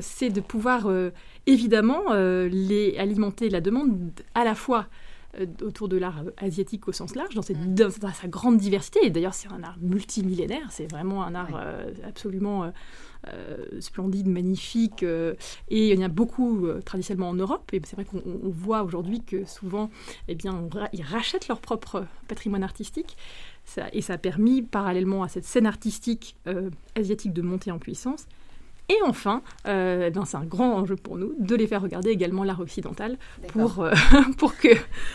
c'est 0.00 0.30
de 0.30 0.40
pouvoir 0.40 0.88
évidemment 1.46 2.12
les 2.14 2.96
alimenter 2.98 3.50
la 3.50 3.60
demande 3.60 4.12
à 4.34 4.44
la 4.44 4.54
fois 4.54 4.86
autour 5.62 5.88
de 5.88 5.96
l'art 5.96 6.24
asiatique 6.38 6.88
au 6.88 6.92
sens 6.92 7.14
large, 7.14 7.34
dans, 7.34 7.42
cette, 7.42 7.58
mm. 7.58 7.90
sa 7.90 8.28
grande 8.28 8.56
diversité. 8.56 9.00
Et 9.04 9.10
d'ailleurs, 9.10 9.34
c'est 9.34 9.48
un 9.52 9.62
art 9.62 9.76
multimillénaire, 9.80 10.66
c'est 10.70 10.90
vraiment 10.90 11.22
un 11.22 11.34
art 11.34 11.60
absolument 12.06 12.72
splendide, 13.80 14.26
magnifique. 14.28 15.02
et 15.02 15.36
il 15.68 15.94
y 15.94 15.98
en 15.98 16.04
a 16.04 16.08
beaucoup 16.08 16.66
traditionnellement 16.84 17.30
en 17.30 17.34
Europe. 17.34 17.70
Et 17.72 17.80
c'est 17.84 17.96
vrai 17.96 18.04
qu'on 18.04 18.22
voit 18.44 18.82
aujourd'hui 18.82 19.22
que 19.22 19.44
souvent, 19.44 19.90
eh 20.28 20.34
bien, 20.34 20.68
ils 20.92 21.02
rachètent 21.02 21.48
leur 21.48 21.60
propre 21.60 22.06
patrimoine 22.28 22.62
artistique. 22.62 23.16
et 23.92 24.02
ça 24.02 24.14
a 24.14 24.18
permis, 24.18 24.62
parallèlement 24.62 25.22
à 25.22 25.28
cette 25.28 25.44
scène 25.44 25.66
artistique 25.66 26.36
asiatique, 26.94 27.32
de 27.32 27.42
monter 27.42 27.70
en 27.70 27.78
puissance. 27.78 28.26
Et 28.90 28.96
enfin, 29.04 29.42
euh, 29.66 30.08
ben, 30.08 30.24
c'est 30.24 30.38
un 30.38 30.46
grand 30.46 30.72
enjeu 30.72 30.96
pour 30.96 31.18
nous 31.18 31.34
de 31.38 31.54
les 31.54 31.66
faire 31.66 31.82
regarder 31.82 32.08
également 32.08 32.42
l'art 32.42 32.60
occidental 32.60 33.18
pour, 33.48 33.80
euh, 33.80 33.92
pour 34.38 34.56
que 34.56 34.68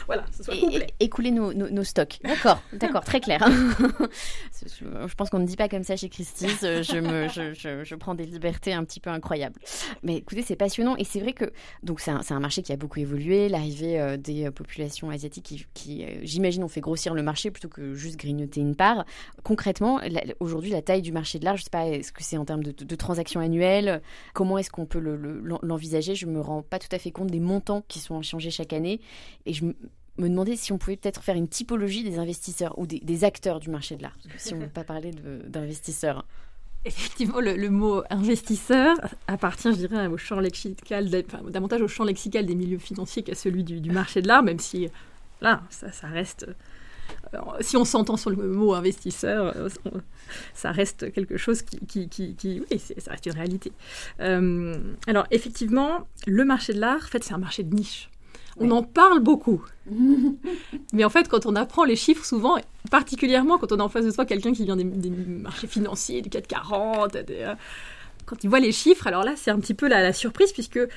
voilà, 0.05 0.25
ce 0.31 0.43
soit 0.43 0.55
complet. 0.55 0.87
écouler 0.99 1.31
nos, 1.31 1.53
nos, 1.53 1.83
stocks. 1.83 2.19
D'accord, 2.23 2.61
d'accord, 2.73 3.03
très 3.03 3.19
clair. 3.19 3.43
je 3.49 5.15
pense 5.15 5.31
qu'on 5.31 5.39
ne 5.39 5.47
dit 5.47 5.55
pas 5.55 5.69
comme 5.69 5.83
ça 5.83 5.95
chez 5.95 6.07
Christie's. 6.07 6.59
Je, 6.61 6.99
me, 6.99 7.27
je, 7.29 7.55
je, 7.55 7.83
je, 7.83 7.95
prends 7.95 8.13
des 8.13 8.27
libertés 8.27 8.73
un 8.73 8.83
petit 8.83 8.99
peu 8.99 9.09
incroyables. 9.09 9.59
Mais 10.03 10.17
écoutez, 10.17 10.43
c'est 10.43 10.55
passionnant 10.55 10.95
et 10.97 11.03
c'est 11.03 11.19
vrai 11.19 11.33
que 11.33 11.51
donc 11.81 11.99
c'est 11.99 12.11
un, 12.11 12.21
un, 12.29 12.39
marché 12.39 12.61
qui 12.61 12.73
a 12.73 12.77
beaucoup 12.77 12.99
évolué. 12.99 13.49
L'arrivée 13.49 13.99
euh, 13.99 14.17
des 14.17 14.51
populations 14.51 15.09
asiatiques 15.09 15.45
qui, 15.45 15.65
qui 15.73 16.05
j'imagine, 16.21 16.63
ont 16.63 16.67
fait 16.67 16.81
grossir 16.81 17.15
le 17.15 17.23
marché 17.23 17.49
plutôt 17.49 17.69
que 17.69 17.95
juste 17.95 18.17
grignoter 18.17 18.61
une 18.61 18.75
part. 18.75 19.03
Concrètement, 19.41 19.99
aujourd'hui, 20.39 20.69
la 20.69 20.83
taille 20.83 21.01
du 21.01 21.11
marché 21.11 21.39
de 21.39 21.45
l'art, 21.45 21.57
je 21.57 21.61
ne 21.61 21.63
sais 21.63 21.69
pas, 21.71 21.87
est-ce 21.87 22.11
que 22.11 22.21
c'est 22.23 22.37
en 22.37 22.45
termes 22.45 22.63
de, 22.63 22.71
de 22.71 22.95
transactions 22.95 23.39
annuelles 23.39 23.62
Comment 24.33 24.57
est-ce 24.57 24.69
qu'on 24.69 24.85
peut 24.85 24.99
l'envisager? 25.61 26.15
Je 26.15 26.25
ne 26.25 26.31
me 26.31 26.41
rends 26.41 26.61
pas 26.61 26.79
tout 26.79 26.93
à 26.93 26.99
fait 26.99 27.11
compte 27.11 27.27
des 27.27 27.39
montants 27.39 27.83
qui 27.87 27.99
sont 27.99 28.21
changés 28.21 28.51
chaque 28.51 28.73
année. 28.73 28.99
Et 29.45 29.53
je 29.53 29.65
me 29.65 30.29
demandais 30.29 30.55
si 30.55 30.71
on 30.71 30.77
pouvait 30.77 30.97
peut-être 30.97 31.23
faire 31.23 31.35
une 31.35 31.47
typologie 31.47 32.03
des 32.03 32.19
investisseurs 32.19 32.77
ou 32.77 32.85
des, 32.85 33.23
acteurs 33.23 33.59
du 33.59 33.69
marché 33.69 33.95
de 33.95 34.03
l'art. 34.03 34.17
Si 34.37 34.53
on 34.53 34.57
ne 34.57 34.63
veut 34.63 34.69
pas 34.69 34.83
parler 34.83 35.11
d'investisseurs. 35.47 36.25
Effectivement, 36.85 37.39
le, 37.39 37.69
mot 37.69 38.03
investisseur 38.09 38.97
appartient, 39.27 39.71
je 39.71 39.87
dirais, 39.87 40.07
au 40.07 40.17
champ 40.17 40.39
lexical, 40.39 41.09
davantage 41.49 41.81
au 41.81 41.87
champ 41.87 42.03
lexical 42.03 42.45
des 42.45 42.55
milieux 42.55 42.77
financiers 42.77 43.23
qu'à 43.23 43.35
celui 43.35 43.63
du, 43.63 43.89
marché 43.89 44.21
de 44.21 44.27
l'art, 44.27 44.43
même 44.43 44.59
si 44.59 44.89
là, 45.39 45.63
ça 45.69 46.07
reste 46.07 46.45
si 47.61 47.77
on 47.77 47.85
s'entend 47.85 48.17
sur 48.17 48.29
le 48.29 48.35
mot 48.35 48.73
investisseur, 48.73 49.53
euh, 49.55 49.69
ça 50.53 50.71
reste 50.71 51.11
quelque 51.11 51.37
chose 51.37 51.61
qui, 51.61 52.09
qui, 52.09 52.61
oui, 52.71 52.79
ça 52.79 53.11
reste 53.11 53.25
une 53.25 53.33
réalité. 53.33 53.71
Euh, 54.19 54.75
alors 55.07 55.25
effectivement, 55.31 56.07
le 56.27 56.45
marché 56.45 56.73
de 56.73 56.79
l'art, 56.79 56.97
en 57.03 57.07
fait, 57.07 57.23
c'est 57.23 57.33
un 57.33 57.39
marché 57.39 57.63
de 57.63 57.75
niche. 57.75 58.09
On 58.57 58.69
en 58.69 58.83
parle 58.83 59.19
beaucoup. 59.19 59.63
Mais 60.93 61.03
en 61.03 61.09
fait, 61.09 61.27
quand 61.27 61.45
on 61.47 61.55
apprend 61.55 61.85
les 61.85 61.95
chiffres, 61.95 62.23
souvent, 62.23 62.57
particulièrement 62.91 63.57
quand 63.57 63.71
on 63.71 63.79
a 63.79 63.83
en 63.83 63.89
face 63.89 64.05
de 64.05 64.11
soi 64.11 64.25
quelqu'un 64.25 64.53
qui 64.53 64.63
vient 64.63 64.77
des, 64.77 64.83
marchés 64.83 65.67
financiers, 65.67 66.21
du 66.21 66.29
440, 66.29 67.13
des, 67.13 67.51
quand 68.25 68.43
ils 68.43 68.49
voient 68.49 68.59
les 68.59 68.71
chiffres, 68.71 69.07
alors 69.07 69.23
là, 69.23 69.33
c'est 69.35 69.51
un 69.51 69.59
petit 69.59 69.73
peu 69.73 69.87
la, 69.87 70.13
surprise, 70.13 70.51
puisque 70.51 70.77
euh, 70.77 70.87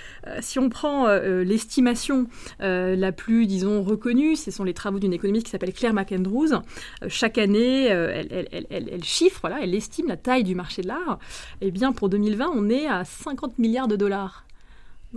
si 0.40 0.58
on 0.58 0.68
prend 0.68 1.06
euh, 1.06 1.20
euh, 1.40 1.44
l'estimation 1.44 2.26
la 2.60 3.12
plus, 3.12 3.46
disons, 3.46 3.82
reconnue, 3.82 4.36
ce 4.36 4.50
sont 4.50 4.64
les 4.64 4.74
travaux 4.74 4.98
d'une 4.98 5.12
économiste 5.12 5.46
qui 5.46 5.50
s'appelle 5.50 5.72
Claire 5.72 5.94
McAndrews. 5.94 6.60
chaque 7.08 7.38
année, 7.38 7.86
elle, 7.86 9.04
chiffre, 9.04 9.46
elle 9.60 9.74
estime 9.74 10.08
la 10.08 10.16
taille 10.16 10.44
du 10.44 10.54
marché 10.54 10.82
de 10.82 10.88
l'art. 10.88 11.18
Eh 11.60 11.70
bien, 11.70 11.92
pour 11.92 12.08
2020, 12.08 12.50
on 12.54 12.68
est 12.68 12.86
à 12.86 13.04
50 13.04 13.58
milliards 13.58 13.88
de 13.88 13.96
dollars. 13.96 14.45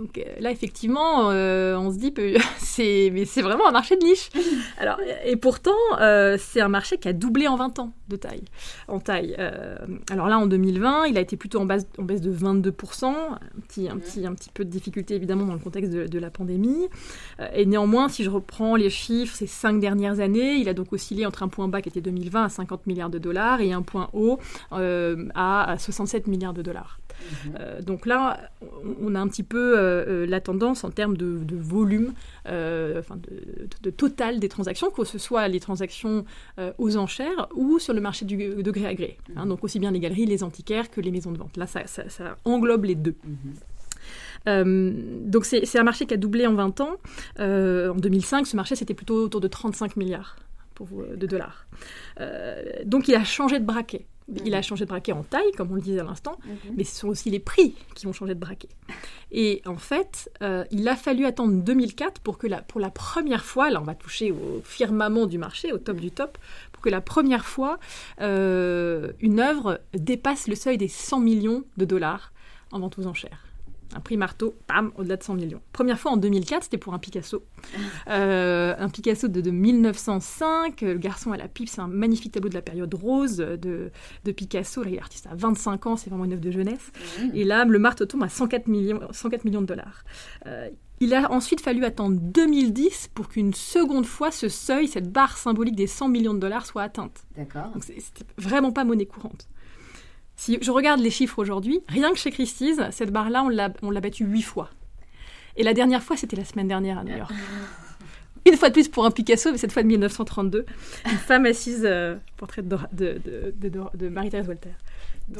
Donc 0.00 0.16
euh, 0.16 0.22
là, 0.40 0.50
effectivement, 0.50 1.30
euh, 1.30 1.76
on 1.76 1.92
se 1.92 1.98
dit, 1.98 2.14
c'est, 2.58 3.10
mais 3.12 3.26
c'est 3.26 3.42
vraiment 3.42 3.68
un 3.68 3.70
marché 3.70 3.98
de 3.98 4.04
niche. 4.04 4.30
Alors, 4.78 4.98
et 5.26 5.36
pourtant, 5.36 5.76
euh, 6.00 6.38
c'est 6.40 6.62
un 6.62 6.68
marché 6.68 6.96
qui 6.96 7.06
a 7.06 7.12
doublé 7.12 7.46
en 7.48 7.56
20 7.56 7.78
ans 7.80 7.92
de 8.08 8.16
taille, 8.16 8.44
en 8.88 8.98
taille. 8.98 9.36
alors 10.10 10.26
là, 10.26 10.36
en 10.36 10.46
2020, 10.46 11.06
il 11.06 11.16
a 11.16 11.20
été 11.20 11.36
plutôt 11.36 11.60
en, 11.60 11.64
base, 11.64 11.86
en 11.96 12.02
baisse 12.02 12.20
de 12.20 12.32
22%, 12.32 13.04
un 13.04 13.38
petit, 13.68 13.88
un, 13.88 13.98
petit, 13.98 14.26
un 14.26 14.34
petit 14.34 14.50
peu 14.52 14.64
de 14.64 14.70
difficulté 14.70 15.14
évidemment 15.14 15.44
dans 15.44 15.52
le 15.52 15.60
contexte 15.60 15.92
de, 15.92 16.18
la 16.18 16.28
pandémie. 16.28 16.88
et 17.54 17.66
néanmoins, 17.66 18.08
si 18.08 18.24
je 18.24 18.30
reprends 18.30 18.74
les 18.74 18.90
chiffres, 18.90 19.36
ces 19.36 19.46
cinq 19.46 19.78
dernières 19.78 20.18
années, 20.18 20.54
il 20.54 20.68
a 20.68 20.74
donc 20.74 20.92
oscillé 20.92 21.24
entre 21.24 21.44
un 21.44 21.48
point 21.48 21.68
bas 21.68 21.82
qui 21.82 21.88
était 21.88 22.00
2020 22.00 22.46
à 22.46 22.48
50 22.48 22.88
milliards 22.88 23.10
de 23.10 23.18
dollars 23.18 23.60
et 23.60 23.72
un 23.72 23.82
point 23.82 24.08
haut 24.12 24.40
à 24.72 25.76
67 25.78 26.26
milliards 26.26 26.54
de 26.54 26.62
dollars. 26.62 26.98
Euh, 27.58 27.80
donc 27.82 28.06
là, 28.06 28.50
on 29.00 29.14
a 29.14 29.20
un 29.20 29.28
petit 29.28 29.42
peu 29.42 29.78
euh, 29.78 30.04
euh, 30.06 30.26
la 30.26 30.40
tendance 30.40 30.84
en 30.84 30.90
termes 30.90 31.16
de, 31.16 31.56
volume, 31.56 32.12
enfin 32.46 33.16
de, 33.82 33.90
total 33.90 34.40
des 34.40 34.48
transactions, 34.48 34.90
que 34.90 35.04
ce 35.04 35.18
soit 35.18 35.48
les 35.48 35.60
transactions 35.60 36.24
aux 36.78 36.96
enchères 36.96 37.48
ou 37.54 37.78
sur 37.78 37.94
le 37.94 38.00
marché 38.00 38.24
du, 38.24 38.36
de 38.36 38.70
gré 38.70 38.86
à 38.86 38.94
gré. 38.94 39.18
Hein, 39.36 39.46
donc 39.46 39.64
aussi 39.64 39.78
bien 39.78 39.90
les 39.90 40.00
galeries, 40.00 40.26
les 40.26 40.42
antiquaires 40.42 40.90
que 40.90 41.00
les 41.00 41.10
maisons 41.10 41.32
de 41.32 41.38
vente. 41.38 41.56
Là, 41.56 41.66
ça, 41.66 41.84
englobe 42.44 42.84
les 42.84 42.94
deux. 42.94 43.14
donc 44.46 45.44
c'est 45.44 45.78
un 45.78 45.84
marché 45.84 46.06
qui 46.06 46.14
a 46.14 46.16
doublé 46.16 46.46
en 46.46 46.54
20 46.54 46.80
ans. 46.80 46.96
en 47.38 47.94
2005, 47.94 48.46
ce 48.46 48.56
marché, 48.56 48.76
c'était 48.76 48.94
plutôt 48.94 49.24
autour 49.24 49.40
de 49.40 49.48
35 49.48 49.96
milliards 49.96 50.36
de 51.16 51.26
dollars. 51.26 51.66
donc 52.84 53.08
il 53.08 53.14
a 53.14 53.24
changé 53.24 53.58
de 53.58 53.64
braquet. 53.64 54.06
Il 54.44 54.54
a 54.54 54.62
changé 54.62 54.84
de 54.84 54.88
braquet 54.88 55.12
en 55.12 55.22
taille, 55.22 55.50
comme 55.56 55.70
on 55.72 55.74
le 55.74 55.80
disait 55.80 56.00
à 56.00 56.04
l'instant, 56.04 56.38
mhm. 56.44 56.74
mais 56.76 56.84
ce 56.84 56.96
sont 57.00 57.08
aussi 57.08 57.30
les 57.30 57.40
prix 57.40 57.74
qui 57.94 58.06
ont 58.06 58.12
changé 58.12 58.34
de 58.34 58.40
braquet. 58.40 58.68
Et 59.32 59.62
en 59.66 59.76
fait, 59.76 60.30
euh, 60.42 60.64
il 60.70 60.86
a 60.88 60.96
fallu 60.96 61.24
attendre 61.26 61.62
2004 61.62 62.20
pour 62.20 62.38
que 62.38 62.46
la, 62.46 62.62
pour 62.62 62.80
la 62.80 62.90
première 62.90 63.44
fois, 63.44 63.70
là 63.70 63.80
on 63.80 63.84
va 63.84 63.94
toucher 63.94 64.32
au 64.32 64.60
firmament 64.64 65.26
du 65.26 65.38
marché, 65.38 65.72
au 65.72 65.78
top 65.78 65.98
du 65.98 66.10
top, 66.10 66.38
pour 66.72 66.82
que 66.82 66.88
la 66.88 67.00
première 67.00 67.44
fois, 67.44 67.78
euh, 68.20 69.12
une 69.20 69.40
œuvre 69.40 69.80
dépasse 69.94 70.48
le 70.48 70.54
seuil 70.54 70.78
des 70.78 70.88
100 70.88 71.20
millions 71.20 71.64
de 71.76 71.84
dollars 71.84 72.32
en 72.72 72.80
vente 72.80 72.98
aux 72.98 73.06
enchères. 73.06 73.49
Un 73.94 74.00
prix 74.00 74.16
marteau, 74.16 74.54
bam, 74.68 74.92
au-delà 74.96 75.16
de 75.16 75.22
100 75.22 75.34
millions. 75.34 75.60
Première 75.72 75.98
fois 75.98 76.12
en 76.12 76.16
2004, 76.16 76.64
c'était 76.64 76.78
pour 76.78 76.94
un 76.94 76.98
Picasso. 76.98 77.44
Euh, 78.08 78.74
un 78.78 78.88
Picasso 78.88 79.28
de, 79.28 79.50
1905. 79.50 80.80
Le 80.80 80.98
garçon 80.98 81.32
à 81.32 81.36
la 81.36 81.48
pipe, 81.48 81.68
c'est 81.68 81.80
un 81.80 81.86
magnifique 81.86 82.32
tableau 82.32 82.48
de 82.48 82.54
la 82.54 82.62
période 82.62 82.92
rose 82.92 83.36
de, 83.36 83.90
Picasso. 84.32 84.82
Là, 84.82 84.90
il 84.90 84.96
est 84.96 85.00
artiste 85.00 85.26
à 85.26 85.34
25 85.34 85.86
ans, 85.86 85.96
c'est 85.96 86.10
vraiment 86.10 86.24
une 86.24 86.32
œuvre 86.32 86.42
de 86.42 86.50
jeunesse. 86.50 86.90
Mmh. 87.20 87.28
Et 87.34 87.44
là, 87.44 87.64
le 87.64 87.78
marteau 87.78 88.06
tombe 88.06 88.22
à 88.22 88.28
104 88.28 88.66
millions, 88.66 89.00
104 89.12 89.44
millions 89.44 89.60
de 89.60 89.66
dollars. 89.66 90.04
Euh, 90.46 90.68
il 91.02 91.14
a 91.14 91.32
ensuite 91.32 91.62
fallu 91.62 91.84
attendre 91.84 92.18
2010 92.20 93.08
pour 93.14 93.30
qu'une 93.30 93.54
seconde 93.54 94.04
fois 94.04 94.30
ce 94.30 94.50
seuil, 94.50 94.86
cette 94.86 95.10
barre 95.10 95.38
symbolique 95.38 95.74
des 95.74 95.86
100 95.86 96.08
millions 96.08 96.34
de 96.34 96.38
dollars 96.38 96.66
soit 96.66 96.82
atteinte. 96.82 97.24
D'accord. 97.36 97.70
Donc 97.72 97.84
c'était 97.84 98.24
vraiment 98.36 98.70
pas 98.70 98.84
monnaie 98.84 99.06
courante. 99.06 99.48
Si 100.40 100.58
je 100.62 100.70
regarde 100.70 101.00
les 101.00 101.10
chiffres 101.10 101.38
aujourd'hui, 101.38 101.82
rien 101.86 102.12
que 102.12 102.18
chez 102.18 102.30
Christie's, 102.30 102.80
cette 102.92 103.10
barre-là, 103.12 103.44
on 103.82 103.90
l'a 103.90 104.00
battue 104.00 104.24
huit 104.24 104.40
fois. 104.40 104.70
Et 105.58 105.62
la 105.62 105.74
dernière 105.74 106.02
fois, 106.02 106.16
c'était 106.16 106.34
la 106.34 106.46
semaine 106.46 106.66
dernière 106.66 106.98
à 106.98 107.04
New 107.04 107.14
York. 107.14 107.30
Une 108.46 108.56
fois 108.56 108.70
de 108.70 108.72
plus 108.72 108.88
pour 108.88 109.04
un 109.04 109.10
Picasso, 109.10 109.52
mais 109.52 109.58
cette 109.58 109.70
fois 109.70 109.82
de 109.82 109.88
1932. 109.88 110.64
Une 111.04 111.10
femme 111.18 111.44
assise, 111.44 111.82
euh, 111.84 112.16
portrait 112.38 112.62
de, 112.62 112.78
de 112.94 114.08
Marie-Thérèse 114.08 114.48
Walter. 114.48 114.70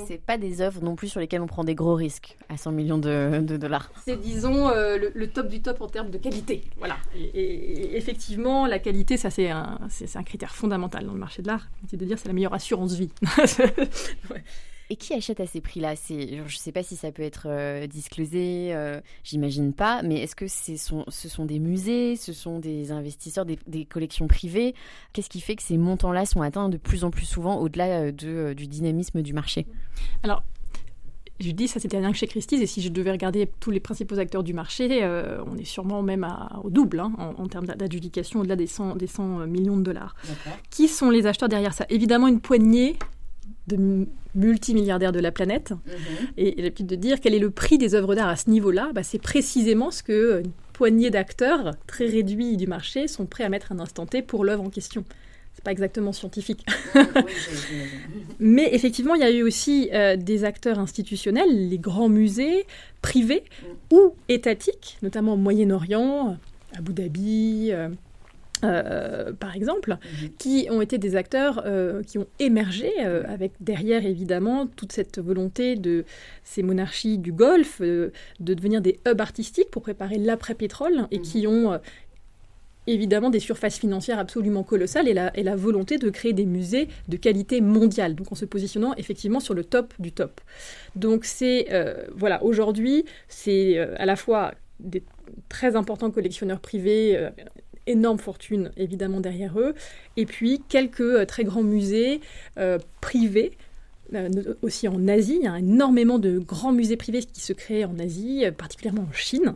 C'est 0.06 0.20
pas 0.20 0.36
des 0.36 0.60
œuvres 0.60 0.82
non 0.84 0.96
plus 0.96 1.08
sur 1.08 1.18
lesquelles 1.18 1.40
on 1.40 1.46
prend 1.46 1.64
des 1.64 1.74
gros 1.74 1.94
risques 1.94 2.36
à 2.50 2.58
100 2.58 2.72
millions 2.72 2.98
de, 2.98 3.56
dollars. 3.56 3.90
C'est, 4.04 4.20
disons, 4.20 4.68
euh, 4.68 4.98
le, 5.14 5.30
top 5.30 5.48
du 5.48 5.62
top 5.62 5.80
en 5.80 5.88
termes 5.88 6.10
de 6.10 6.18
qualité. 6.18 6.62
Voilà. 6.76 6.98
Et, 7.16 7.96
effectivement, 7.96 8.66
la 8.66 8.78
qualité, 8.78 9.16
ça, 9.16 9.30
c'est 9.30 9.48
un, 9.48 9.78
c'est, 9.88 10.14
un 10.16 10.22
critère 10.22 10.54
fondamental 10.54 11.06
dans 11.06 11.14
le 11.14 11.18
marché 11.18 11.40
de 11.40 11.46
l'art. 11.46 11.68
C'est 11.88 11.96
de 11.96 12.04
dire 12.04 12.18
c'est 12.18 12.28
la 12.28 12.34
meilleure 12.34 12.54
assurance 12.54 12.92
vie. 12.92 13.10
Et 14.92 14.96
qui 14.96 15.14
achète 15.14 15.38
à 15.38 15.46
ces 15.46 15.60
prix-là? 15.60 15.94
Je 15.94 16.42
ne 16.42 16.48
sais 16.48 16.72
pas 16.72 16.82
si 16.82 16.96
ça 16.96 17.12
peut 17.12 17.22
être 17.22 17.44
euh, 17.46 17.86
disclosé, 17.86 18.74
euh, 18.74 19.00
j'imagine 19.22 19.72
pas, 19.72 20.02
mais 20.02 20.16
est-ce 20.16 20.34
que 20.34 20.48
ce 20.48 20.76
sont 21.28 21.44
des 21.44 21.60
musées, 21.60 22.16
ce 22.16 22.32
sont 22.32 22.58
des 22.58 22.90
investisseurs, 22.90 23.46
des, 23.46 23.84
collections 23.84 24.26
privées? 24.26 24.74
Qu'est-ce 25.12 25.30
qui 25.30 25.40
fait 25.40 25.54
que 25.54 25.62
ces 25.62 25.78
montants-là 25.78 26.26
sont 26.26 26.42
atteints 26.42 26.68
de 26.68 26.76
plus 26.76 27.04
en 27.04 27.12
plus 27.12 27.24
souvent 27.24 27.60
au-delà 27.60 27.86
euh, 27.86 28.10
de, 28.12 28.52
du 28.52 28.66
dynamisme 28.66 29.22
du 29.22 29.32
marché? 29.32 29.64
Alors, 30.24 30.42
je 31.38 31.52
dis 31.52 31.68
ça 31.68 31.78
c'était 31.78 31.98
rien 31.98 32.10
que 32.10 32.18
chez 32.18 32.26
Christie's 32.26 32.60
et 32.60 32.66
si 32.66 32.82
je 32.82 32.88
devais 32.88 33.12
regarder 33.12 33.48
tous 33.60 33.70
les 33.70 33.80
principaux 33.80 34.18
acteurs 34.18 34.42
du 34.42 34.52
marché, 34.52 35.02
on 35.46 35.56
est 35.56 35.64
sûrement 35.64 36.02
même 36.02 36.26
au 36.62 36.68
double 36.68 37.00
hein, 37.00 37.12
en, 37.16 37.46
termes 37.46 37.64
d'adjudication 37.64 38.40
au-delà 38.40 38.56
des 38.56 38.66
100, 38.66 38.96
des 38.96 39.06
100 39.06 39.46
millions 39.46 39.78
de 39.78 39.82
dollars. 39.82 40.14
Qui 40.68 40.86
sont 40.86 41.08
les 41.08 41.26
acheteurs 41.26 41.48
derrière 41.48 41.72
ça? 41.72 41.86
Évidemment 41.88 42.28
une 42.28 42.42
poignée 42.42 42.98
de 43.76 44.06
multimilliardaires 44.34 45.12
de 45.12 45.20
la 45.20 45.32
planète. 45.32 45.72
Mhm. 45.72 46.26
Et 46.36 46.70
de 46.70 46.94
dire 46.96 47.20
quel 47.20 47.34
est 47.34 47.38
le 47.38 47.50
prix 47.50 47.78
des 47.78 47.94
œuvres 47.94 48.14
d'art 48.14 48.28
à 48.28 48.36
ce 48.36 48.50
niveau-là? 48.50 48.90
Bah, 48.94 49.02
c'est 49.02 49.20
précisément 49.20 49.90
ce 49.90 50.02
que 50.02 50.42
une 50.44 50.52
poignée 50.72 51.10
d'acteurs 51.10 51.72
très 51.86 52.06
réduits 52.06 52.56
du 52.56 52.66
marché 52.66 53.06
sont 53.08 53.26
prêts 53.26 53.44
à 53.44 53.48
mettre 53.48 53.72
un 53.72 53.80
instant 53.80 54.06
T 54.06 54.22
pour 54.22 54.44
l'œuvre 54.44 54.64
en 54.64 54.70
question. 54.70 55.04
C'est 55.52 55.64
pas 55.64 55.72
exactement 55.72 56.12
scientifique. 56.12 56.64
Mais 58.40 58.72
effectivement, 58.72 59.14
il 59.14 59.20
y 59.20 59.24
a 59.24 59.30
eu 59.30 59.42
aussi 59.42 59.90
euh, 59.92 60.16
des 60.16 60.44
acteurs 60.44 60.78
institutionnels, 60.78 61.68
les 61.68 61.78
grands 61.78 62.08
musées 62.08 62.66
privés 63.02 63.42
mm. 63.42 63.94
ou 63.94 64.14
étatiques, 64.28 64.96
notamment 65.02 65.34
au 65.34 65.36
Moyen-Orient, 65.36 66.38
Abu 66.76 66.92
Dhabi. 66.92 67.70
Euh, 67.72 67.88
euh, 68.64 69.32
par 69.32 69.56
exemple, 69.56 69.96
mhm. 70.02 70.30
qui 70.38 70.68
ont 70.70 70.80
été 70.80 70.98
des 70.98 71.16
acteurs 71.16 71.62
euh, 71.64 72.02
qui 72.02 72.18
ont 72.18 72.26
émergé 72.38 72.92
euh, 73.00 73.22
avec 73.28 73.52
derrière 73.60 74.04
évidemment 74.04 74.66
toute 74.66 74.92
cette 74.92 75.18
volonté 75.18 75.76
de 75.76 76.04
ces 76.44 76.62
monarchies 76.62 77.18
du 77.18 77.32
Golfe 77.32 77.80
de 77.80 78.12
devenir 78.40 78.80
des 78.80 78.98
hubs 79.06 79.20
artistiques 79.20 79.70
pour 79.70 79.82
préparer 79.82 80.18
l'après-pétrole 80.18 81.06
et 81.10 81.18
mhm. 81.18 81.22
qui 81.22 81.46
ont 81.46 81.80
évidemment 82.86 83.30
des 83.30 83.40
surfaces 83.40 83.78
financières 83.78 84.18
absolument 84.18 84.62
colossales 84.62 85.06
et 85.06 85.14
la, 85.14 85.36
et 85.38 85.42
la, 85.42 85.54
volonté 85.54 85.96
de 85.96 86.10
créer 86.10 86.32
des 86.32 86.46
musées 86.46 86.88
de 87.08 87.16
qualité 87.16 87.60
mondiale, 87.60 88.14
donc 88.14 88.32
en 88.32 88.34
se 88.34 88.44
positionnant 88.44 88.94
effectivement 88.96 89.38
sur 89.38 89.54
le 89.54 89.64
top 89.64 89.94
du 89.98 90.12
top. 90.12 90.40
Donc 90.96 91.24
c'est, 91.24 91.68
voilà, 92.16 92.42
aujourd'hui, 92.42 93.04
c'est 93.28 93.78
à 93.78 94.06
la 94.06 94.16
fois 94.16 94.54
des 94.80 95.04
très 95.48 95.76
importants 95.76 96.10
collectionneurs 96.10 96.60
privés 96.60 97.30
énorme 97.90 98.18
fortune 98.18 98.70
évidemment 98.76 99.20
derrière 99.20 99.58
eux, 99.58 99.74
et 100.16 100.26
puis 100.26 100.62
quelques 100.68 101.00
euh, 101.00 101.24
très 101.24 101.44
grands 101.44 101.62
musées 101.62 102.20
euh, 102.58 102.78
privés 103.00 103.52
euh, 104.14 104.28
aussi 104.62 104.88
en 104.88 105.06
Asie. 105.08 105.38
Il 105.40 105.44
y 105.44 105.48
a 105.48 105.58
énormément 105.58 106.18
de 106.18 106.38
grands 106.38 106.72
musées 106.72 106.96
privés 106.96 107.22
qui 107.22 107.40
se 107.40 107.52
créent 107.52 107.84
en 107.84 107.98
Asie, 107.98 108.44
particulièrement 108.56 109.06
en 109.08 109.12
Chine. 109.12 109.54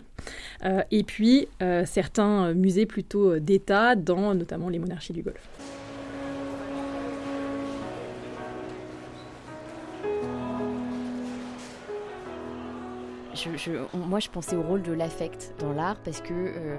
et 0.90 1.02
puis 1.02 1.48
certains 1.86 2.54
musées 2.54 2.86
plutôt 2.86 3.38
d'État 3.38 3.96
dans 3.96 4.34
notamment 4.34 4.68
les 4.68 4.78
monarchies 4.78 5.12
du 5.12 5.22
Golfe. 5.22 5.83
Moi, 13.94 14.20
je 14.20 14.28
pensais 14.28 14.56
au 14.56 14.62
rôle 14.62 14.82
de 14.82 14.92
l'affect 14.92 15.54
dans 15.58 15.72
l'art 15.72 16.00
parce 16.02 16.20
que 16.20 16.32
euh, 16.32 16.78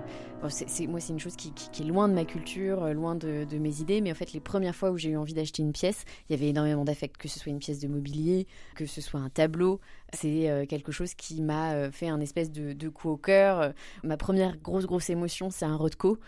c'est, 0.50 0.88
moi, 0.88 1.00
c'est 1.00 1.13
une 1.13 1.20
chose 1.20 1.36
qui, 1.36 1.50
est 1.50 1.86
loin 1.86 2.08
de 2.08 2.13
ma 2.13 2.26
culture, 2.26 2.84
euh, 2.84 2.94
loin 2.94 3.15
de, 3.15 3.46
mes 3.58 3.82
idées. 3.82 4.02
Mais 4.02 4.12
en 4.12 4.15
fait, 4.15 4.34
les 4.34 4.39
premières 4.39 4.76
fois 4.76 4.91
où 4.91 4.98
j'ai 4.98 5.10
eu 5.10 5.18
envie 5.18 5.34
d'acheter 5.34 5.63
une 5.63 5.74
pièce, 5.74 6.06
il 6.30 6.34
y 6.34 6.36
avait 6.36 6.50
énormément 6.50 6.86
d'affect, 6.86 7.18
que 7.18 7.28
ce 7.28 7.39
soit 7.39 7.52
une 7.52 7.60
pièce 7.60 7.80
de 7.80 7.88
mobilier, 7.88 8.48
que 8.76 8.86
ce 8.86 9.02
soit 9.02 9.20
un 9.20 9.30
tableau. 9.30 9.80
C'est 10.13 10.50
euh, 10.50 10.65
quelque 10.65 10.91
chose 10.91 11.13
qui 11.13 11.41
m'a 11.41 11.91
fait 11.91 12.10
un 12.10 12.20
espèce 12.20 12.52
de, 12.52 12.89
coup 12.89 13.10
au 13.10 13.18
cœur. 13.18 13.74
Ma 14.04 14.18
première 14.18 14.58
grosse, 14.58 14.86
grosse 14.86 15.10
émotion, 15.10 15.50
c'est 15.50 15.65
un 15.65 15.76
Rothko. 15.76 16.20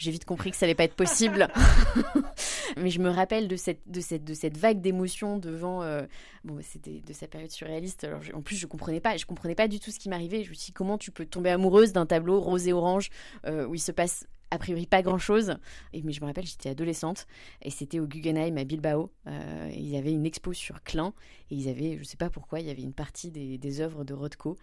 J'ai 0.00 0.10
vite 0.10 0.24
compris 0.24 0.50
que 0.50 0.56
ça 0.56 0.64
allait 0.64 0.74
pas 0.74 0.84
être 0.84 0.94
possible. 0.94 1.46
Mais 2.78 2.88
je 2.88 3.00
me 3.00 3.10
rappelle 3.10 3.48
de 3.48 3.56
cette, 3.56 3.82
de 3.86 4.00
cette, 4.00 4.24
de 4.24 4.32
cette 4.32 4.56
vague 4.56 4.80
d'émotions 4.80 5.36
devant. 5.36 5.82
Euh, 5.82 6.06
bon, 6.42 6.58
c'était 6.62 7.02
de 7.06 7.12
sa 7.12 7.28
période 7.28 7.50
surréaliste. 7.50 8.04
Alors, 8.04 8.22
en 8.32 8.40
plus, 8.40 8.56
je 8.56 8.66
comprenais 8.66 9.00
pas. 9.00 9.18
Je 9.18 9.26
comprenais 9.26 9.54
pas 9.54 9.68
du 9.68 9.78
tout 9.78 9.90
ce 9.90 9.98
qui 9.98 10.08
m'arrivait. 10.08 10.42
Je 10.42 10.48
me 10.48 10.54
suis 10.54 10.66
dit, 10.66 10.72
comment 10.72 10.96
tu 10.96 11.10
peux 11.10 11.26
tomber 11.26 11.50
amoureuse 11.50 11.92
d'un 11.92 12.06
tableau 12.06 12.40
rose 12.40 12.66
et 12.66 12.72
orange 12.72 13.10
euh, 13.46 13.66
où 13.66 13.74
il 13.74 13.78
se 13.78 13.92
passe 13.92 14.26
a 14.50 14.56
priori 14.56 14.86
pas 14.86 15.02
grand 15.02 15.18
chose. 15.18 15.56
Et, 15.92 16.02
mais 16.02 16.12
je 16.12 16.22
me 16.22 16.26
rappelle, 16.26 16.46
j'étais 16.46 16.70
adolescente 16.70 17.26
et 17.60 17.68
c'était 17.68 18.00
au 18.00 18.06
Guggenheim 18.06 18.56
à 18.56 18.64
Bilbao. 18.64 19.12
Euh, 19.26 19.70
il 19.74 19.86
y 19.86 19.98
avait 19.98 20.12
une 20.12 20.24
expo 20.24 20.54
sur 20.54 20.82
Klein 20.82 21.12
et 21.50 21.56
ils 21.56 21.68
avaient, 21.68 21.98
je 21.98 22.04
sais 22.04 22.16
pas 22.16 22.30
pourquoi, 22.30 22.60
il 22.60 22.66
y 22.66 22.70
avait 22.70 22.82
une 22.82 22.94
partie 22.94 23.30
des, 23.30 23.58
des 23.58 23.80
œuvres 23.82 24.02
de 24.02 24.14
Rothko. 24.14 24.56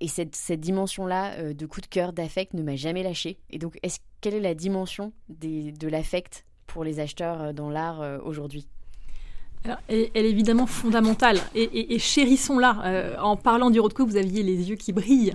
Et 0.00 0.08
cette, 0.08 0.34
cette 0.36 0.60
dimension-là 0.60 1.32
euh, 1.38 1.54
de 1.54 1.66
coup 1.66 1.80
de 1.80 1.86
cœur, 1.86 2.12
d'affect 2.12 2.54
ne 2.54 2.62
m'a 2.62 2.76
jamais 2.76 3.02
lâchée. 3.02 3.38
Et 3.50 3.58
donc, 3.58 3.78
est-ce, 3.82 3.98
quelle 4.20 4.34
est 4.34 4.40
la 4.40 4.54
dimension 4.54 5.12
des, 5.28 5.72
de 5.72 5.88
l'affect 5.88 6.44
pour 6.66 6.84
les 6.84 7.00
acheteurs 7.00 7.40
euh, 7.40 7.52
dans 7.52 7.70
l'art 7.70 8.02
euh, 8.02 8.18
aujourd'hui? 8.24 8.66
Elle, 9.88 10.10
est 10.14 10.30
évidemment 10.30 10.66
fondamentale 10.66 11.40
et, 11.56 11.98
chérissons-la. 11.98 13.16
en 13.20 13.36
parlant 13.36 13.68
du 13.68 13.80
Rothko, 13.80 14.06
vous 14.06 14.16
aviez 14.16 14.44
les 14.44 14.70
yeux 14.70 14.76
qui 14.76 14.92
brillent. 14.92 15.34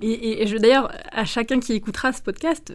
Et, 0.00 0.40
et 0.40 0.46
je, 0.46 0.56
d'ailleurs, 0.56 0.92
à 1.10 1.24
chacun 1.24 1.58
qui 1.58 1.72
écoutera 1.72 2.12
ce 2.12 2.22
podcast, 2.22 2.72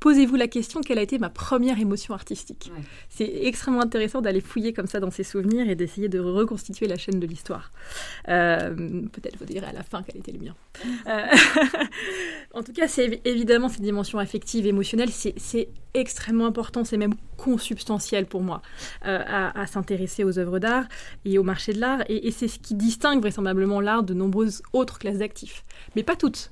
posez-vous 0.00 0.36
la 0.36 0.48
question 0.48 0.80
quelle 0.80 0.98
a 0.98 1.02
été 1.02 1.18
ma 1.18 1.30
première 1.30 1.78
émotion 1.78 2.14
artistique 2.14 2.72
C'est 3.08 3.30
extrêmement 3.42 3.82
intéressant 3.82 4.20
d'aller 4.20 4.40
fouiller 4.40 4.72
comme 4.72 4.86
ça 4.86 5.00
dans 5.00 5.10
ses 5.10 5.24
souvenirs 5.24 5.68
et 5.68 5.74
d'essayer 5.74 6.08
de 6.08 6.18
reconstituer 6.18 6.86
la 6.86 6.96
chaîne 6.96 7.20
de 7.20 7.26
l'histoire. 7.26 7.70
Euh, 8.28 8.74
peut-être 9.12 9.38
vous 9.38 9.44
direz 9.44 9.66
à 9.66 9.72
la 9.72 9.82
fin 9.82 10.02
quel 10.02 10.16
était 10.18 10.32
le 10.32 10.40
mien. 10.40 10.54
Euh, 11.06 11.26
en 12.54 12.62
tout 12.62 12.72
cas, 12.72 12.88
c'est 12.88 13.20
évidemment 13.24 13.68
cette 13.68 13.82
dimension 13.82 14.18
affective, 14.18 14.66
émotionnelle, 14.66 15.10
c'est 15.10 15.68
extrêmement 15.94 16.46
important, 16.46 16.84
c'est 16.84 16.96
même 16.96 17.14
consubstantiel 17.36 18.26
pour 18.26 18.42
moi 18.42 18.62
euh, 19.06 19.20
à, 19.26 19.66
s'intéresser 19.66 20.24
aux 20.24 20.38
œuvres 20.38 20.58
d'art 20.58 20.86
et 21.24 21.38
au 21.38 21.42
marché 21.42 21.72
de 21.72 21.80
l'art. 21.80 22.02
Et, 22.08 22.30
c'est 22.30 22.48
ce 22.48 22.58
qui 22.58 22.74
distingue 22.74 23.20
vraisemblablement 23.20 23.80
l'art 23.80 24.02
de 24.02 24.14
nombreuses 24.14 24.62
autres 24.72 24.98
classes 24.98 25.18
d'actifs. 25.18 25.64
Mais 25.96 26.02
pas 26.02 26.16
toutes. 26.16 26.50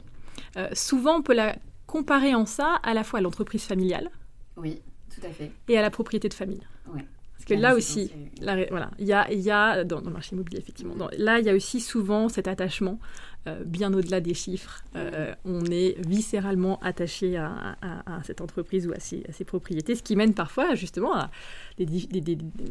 souvent, 0.73 1.19
on 1.19 1.23
peut 1.23 1.35
la 1.35 1.57
comparer 1.91 2.37
en 2.37 2.47
ça 2.47 2.77
à 2.85 2.95
la 2.95 3.03
fois 3.03 3.19
à 3.19 3.23
l'entreprise 3.23 3.65
familiale. 3.65 4.11
Oui, 4.57 4.81
tout 5.13 5.27
à 5.27 5.31
fait. 5.31 5.51
Et 5.69 5.77
à 5.77 5.83
la 5.83 5.91
propriété 5.91 6.29
de 6.29 6.35
famille. 6.35 6.63
Parce 6.87 7.45
que 7.47 7.55
là 7.55 7.75
aussi, 7.75 8.13
voilà, 8.43 8.91
il 8.99 9.07
y 9.07 9.13
a, 9.13 9.33
y 9.33 9.51
a 9.51 9.83
dans, 9.83 10.01
le 10.01 10.11
marché 10.11 10.37
immobilier, 10.37 10.59
effectivement, 10.59 10.95
là, 11.17 11.41
il 11.41 11.47
y 11.47 11.51
a 11.51 11.55
aussi 11.55 11.81
souvent 11.81 12.29
cet 12.29 12.47
attachement 12.47 13.01
euh, 13.49 13.65
bien 13.65 13.95
au-delà 13.95 14.21
des 14.21 14.35
chiffres. 14.35 14.85
Euh, 14.95 15.35
on 15.47 15.65
est 15.65 15.97
viscéralement 16.07 16.79
attaché 16.81 17.39
à, 17.39 17.77
cette 18.25 18.43
entreprise 18.43 18.87
ou 18.87 18.93
à 18.93 19.01
ses, 19.01 19.45
propriétés, 19.47 19.95
ce 19.95 20.03
qui 20.03 20.15
mène 20.15 20.35
parfois 20.35 20.75
justement 20.75 21.17
à 21.17 21.31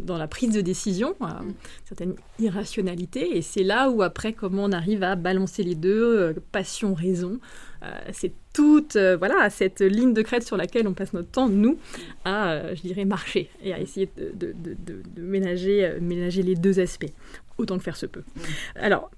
dans 0.05 0.19
la 0.19 0.27
prise 0.27 0.53
de 0.53 0.61
décision 0.61 1.15
à 1.19 1.41
une 1.41 1.55
certaine 1.85 2.13
irrationalité. 2.39 3.35
Et 3.35 3.41
c'est 3.41 3.63
là 3.63 3.89
où 3.89 4.03
après, 4.03 4.33
comment 4.33 4.65
on 4.65 4.71
arrive 4.71 5.01
à 5.01 5.15
balancer 5.15 5.63
les 5.63 5.75
deux, 5.75 6.19
euh, 6.19 6.33
passion, 6.51 6.93
raison. 6.93 7.39
C'est 8.11 8.33
toute 8.53 8.97
voilà 8.97 9.49
cette 9.49 9.81
ligne 9.81 10.13
de 10.13 10.21
crête 10.21 10.43
sur 10.43 10.57
laquelle 10.57 10.87
on 10.87 10.93
passe 10.93 11.13
notre 11.13 11.29
temps, 11.29 11.47
nous, 11.47 11.77
à, 12.25 12.73
je 12.75 12.81
dirais, 12.81 13.05
marcher 13.05 13.49
et 13.63 13.73
à 13.73 13.79
essayer 13.79 14.09
de, 14.17 14.53
ménager, 15.17 15.97
ménager 16.01 16.43
les 16.43 16.55
deux 16.55 16.79
aspects, 16.79 17.11
autant 17.57 17.77
que 17.77 17.83
faire 17.83 17.97
se 17.97 18.05
peut. 18.05 18.23
Alors, 18.75 19.09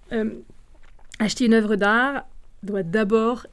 Acheter 1.21 1.45
une 1.45 1.53
œuvre 1.53 1.75
d'art, 1.75 2.25
doit 2.63 2.81
d'abord 2.81 3.45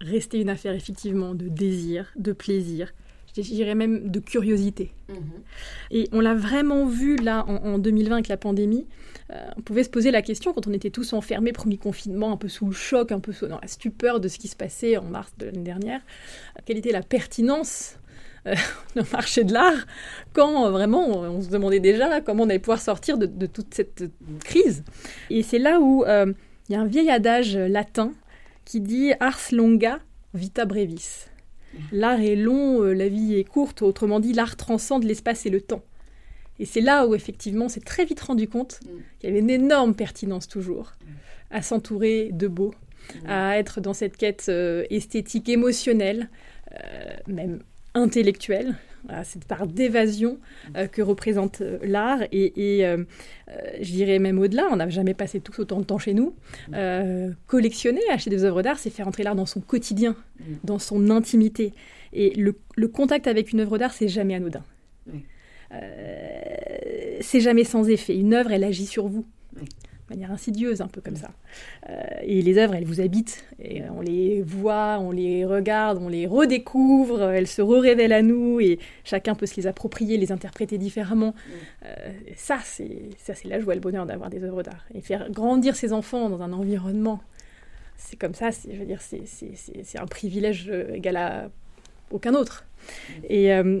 rester 0.00 0.40
une 0.40 0.48
affaire 0.48 0.74
effectivement 0.74 1.36
de 1.36 1.46
désir, 1.46 2.12
de 2.16 2.32
plaisir, 2.32 2.92
je 3.36 3.42
dirais 3.42 3.76
même 3.76 4.10
de 4.10 4.18
curiosité. 4.18 4.92
Mhm. 5.08 5.16
Et 5.92 6.08
on 6.10 6.20
l'a 6.20 6.34
vraiment 6.34 6.84
vu 6.84 7.14
là 7.16 7.44
en, 7.46 7.78
2020 7.78 8.14
avec 8.14 8.26
la 8.26 8.36
pandémie. 8.36 8.86
Euh, 9.32 9.50
on 9.56 9.62
pouvait 9.62 9.84
se 9.84 9.90
poser 9.90 10.10
la 10.10 10.22
question 10.22 10.52
quand 10.52 10.66
on 10.66 10.72
était 10.72 10.90
tous 10.90 11.12
enfermés, 11.12 11.52
premier 11.52 11.78
confinement, 11.78 12.32
un 12.32 12.36
peu 12.36 12.48
sous 12.48 12.66
le 12.66 12.72
choc, 12.72 13.12
un 13.12 13.20
peu 13.20 13.32
dans 13.46 13.60
la 13.60 13.68
stupeur 13.68 14.20
de 14.20 14.28
ce 14.28 14.38
qui 14.38 14.48
se 14.48 14.56
passait 14.56 14.96
en 14.96 15.04
mars 15.04 15.32
de 15.38 15.46
l'année 15.46 15.62
dernière, 15.62 16.00
quelle 16.64 16.78
était 16.78 16.92
la 16.92 17.02
pertinence 17.02 17.96
euh, 18.46 18.54
marché 19.12 19.44
de 19.44 19.52
l'art 19.52 19.86
quand 20.32 20.66
euh, 20.66 20.70
vraiment 20.70 21.08
on, 21.08 21.40
se 21.40 21.48
demandait 21.48 21.80
déjà 21.80 22.20
comment 22.20 22.44
on 22.44 22.48
allait 22.48 22.58
pouvoir 22.58 22.80
sortir 22.80 23.16
de, 23.18 23.46
toute 23.46 23.74
cette 23.74 24.04
crise? 24.44 24.84
Et 25.30 25.42
c'est 25.42 25.58
là 25.58 25.80
où 25.80 26.04
il 26.06 26.72
y 26.72 26.74
a 26.74 26.80
un 26.80 26.86
vieil 26.86 27.10
adage 27.10 27.56
latin 27.56 28.12
qui 28.64 28.80
dit 28.80 29.12
ars 29.20 29.40
longa 29.52 29.98
vita 30.34 30.64
brevis. 30.64 31.26
L'art 31.90 32.20
est 32.20 32.36
long, 32.36 32.82
euh, 32.82 32.92
la 32.92 33.08
vie 33.08 33.36
est 33.36 33.44
courte, 33.44 33.82
autrement 33.82 34.20
dit, 34.20 34.32
l'art 34.32 34.56
transcende 34.56 35.04
l'espace 35.04 35.46
et 35.46 35.50
le 35.50 35.60
temps. 35.60 35.82
Et 36.62 36.64
c'est 36.64 36.80
là 36.80 37.06
où 37.06 37.14
effectivement, 37.14 37.66
on 37.66 37.68
s'est 37.68 37.80
très 37.80 38.04
vite 38.04 38.20
rendu 38.20 38.48
compte 38.48 38.80
mm. 38.82 38.88
qu'il 39.18 39.28
y 39.28 39.32
avait 39.32 39.40
une 39.40 39.50
énorme 39.50 39.94
pertinence 39.94 40.48
toujours 40.48 40.92
à 41.50 41.60
s'entourer 41.60 42.30
de 42.32 42.48
beau, 42.48 42.72
mm. 43.14 43.28
à 43.28 43.58
être 43.58 43.80
dans 43.80 43.94
cette 43.94 44.16
quête 44.16 44.46
euh, 44.48 44.84
esthétique, 44.88 45.48
émotionnelle, 45.48 46.30
euh, 46.72 46.76
même 47.26 47.60
intellectuelle, 47.94 48.76
cette 49.24 49.44
part 49.44 49.66
d'évasion 49.66 50.38
euh, 50.76 50.86
que 50.86 51.02
représente 51.02 51.60
euh, 51.60 51.78
l'art. 51.82 52.20
Et, 52.32 52.86
euh, 52.86 53.04
je 53.80 53.90
dirais 53.90 54.18
même 54.18 54.38
au-delà, 54.38 54.68
on 54.70 54.76
n'a 54.76 54.88
jamais 54.88 55.14
passé 55.14 55.40
tous 55.40 55.60
autant 55.60 55.80
de 55.80 55.84
temps 55.84 55.98
chez 55.98 56.14
nous. 56.14 56.34
collectionner, 57.46 58.00
acheter 58.10 58.30
des 58.30 58.44
œuvres 58.44 58.62
d'art, 58.62 58.78
c'est 58.78 58.90
faire 58.90 59.08
entrer 59.08 59.22
l'art 59.22 59.34
dans 59.34 59.46
son 59.46 59.60
quotidien, 59.60 60.16
dans 60.64 60.78
son 60.78 61.10
intimité. 61.10 61.72
Et 62.12 62.34
le, 62.34 62.54
contact 62.88 63.26
avec 63.26 63.52
une 63.52 63.60
œuvre 63.60 63.78
d'art, 63.78 63.92
c'est 63.92 64.08
jamais 64.08 64.34
anodin. 64.34 64.62
C'est 67.20 67.40
jamais 67.40 67.64
sans 67.64 67.88
effet. 67.88 68.16
Une 68.16 68.34
œuvre, 68.34 68.52
elle 68.52 68.64
agit 68.64 68.86
sur 68.86 69.08
vous 69.08 69.24
manière 70.12 70.30
insidieuse, 70.30 70.80
un 70.80 70.88
peu 70.88 71.00
comme 71.00 71.16
ça. 71.16 71.30
Euh, 71.88 72.02
et 72.22 72.42
les 72.42 72.58
œuvres, 72.58 72.74
elles 72.74 72.84
vous 72.84 73.00
habitent, 73.00 73.44
et 73.58 73.82
on 73.90 74.00
les 74.00 74.42
voit, 74.42 74.98
on 75.00 75.10
les 75.10 75.44
regarde, 75.44 75.98
on 76.00 76.08
les 76.08 76.26
redécouvre, 76.26 77.22
elles 77.22 77.46
se 77.46 77.62
révèlent 77.62 78.12
à 78.12 78.22
nous, 78.22 78.60
et 78.60 78.78
chacun 79.04 79.34
peut 79.34 79.46
se 79.46 79.56
les 79.56 79.66
approprier, 79.66 80.16
les 80.16 80.32
interpréter 80.32 80.78
différemment. 80.78 81.34
Euh, 81.84 82.12
ça, 82.36 82.58
c'est 82.62 83.44
la 83.44 83.60
joie 83.60 83.74
le 83.74 83.80
bonheur 83.80 84.06
d'avoir 84.06 84.30
des 84.30 84.44
œuvres 84.44 84.62
d'art. 84.62 84.84
Et 84.94 85.00
faire 85.00 85.30
grandir 85.30 85.76
ses 85.76 85.92
enfants 85.92 86.28
dans 86.28 86.42
un 86.42 86.52
environnement, 86.52 87.20
c'est 87.96 88.16
comme 88.16 88.34
ça, 88.34 88.50
je 88.50 88.76
veux 88.76 88.86
dire, 88.86 89.00
c'est 89.00 89.98
un 89.98 90.06
privilège 90.06 90.70
égal 90.92 91.16
à 91.16 91.50
aucun 92.10 92.34
autre. 92.34 92.66
Et 93.28 93.52
euh, 93.52 93.80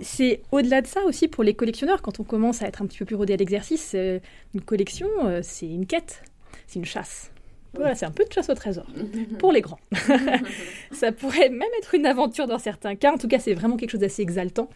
c'est 0.00 0.40
au-delà 0.52 0.82
de 0.82 0.86
ça 0.86 1.02
aussi 1.04 1.28
pour 1.28 1.44
les 1.44 1.54
collectionneurs, 1.54 2.02
quand 2.02 2.20
on 2.20 2.24
commence 2.24 2.62
à 2.62 2.66
être 2.66 2.82
un 2.82 2.86
petit 2.86 2.98
peu 2.98 3.04
plus 3.04 3.16
rodé 3.16 3.34
à 3.34 3.36
l'exercice, 3.36 3.92
euh, 3.94 4.18
une 4.54 4.60
collection, 4.60 5.08
euh, 5.24 5.40
c'est 5.42 5.68
une 5.68 5.86
quête, 5.86 6.22
c'est 6.66 6.78
une 6.78 6.84
chasse. 6.84 7.30
Voilà, 7.74 7.94
c'est 7.94 8.06
un 8.06 8.10
peu 8.10 8.24
de 8.24 8.32
chasse 8.32 8.48
au 8.48 8.54
trésor 8.54 8.86
pour 9.38 9.52
les 9.52 9.60
grands. 9.60 9.78
ça 10.92 11.12
pourrait 11.12 11.50
même 11.50 11.68
être 11.78 11.94
une 11.94 12.06
aventure 12.06 12.46
dans 12.46 12.58
certains 12.58 12.96
cas. 12.96 13.12
En 13.12 13.18
tout 13.18 13.28
cas, 13.28 13.38
c'est 13.38 13.54
vraiment 13.54 13.76
quelque 13.76 13.90
chose 13.90 14.00
d'assez 14.00 14.22
exaltant. 14.22 14.68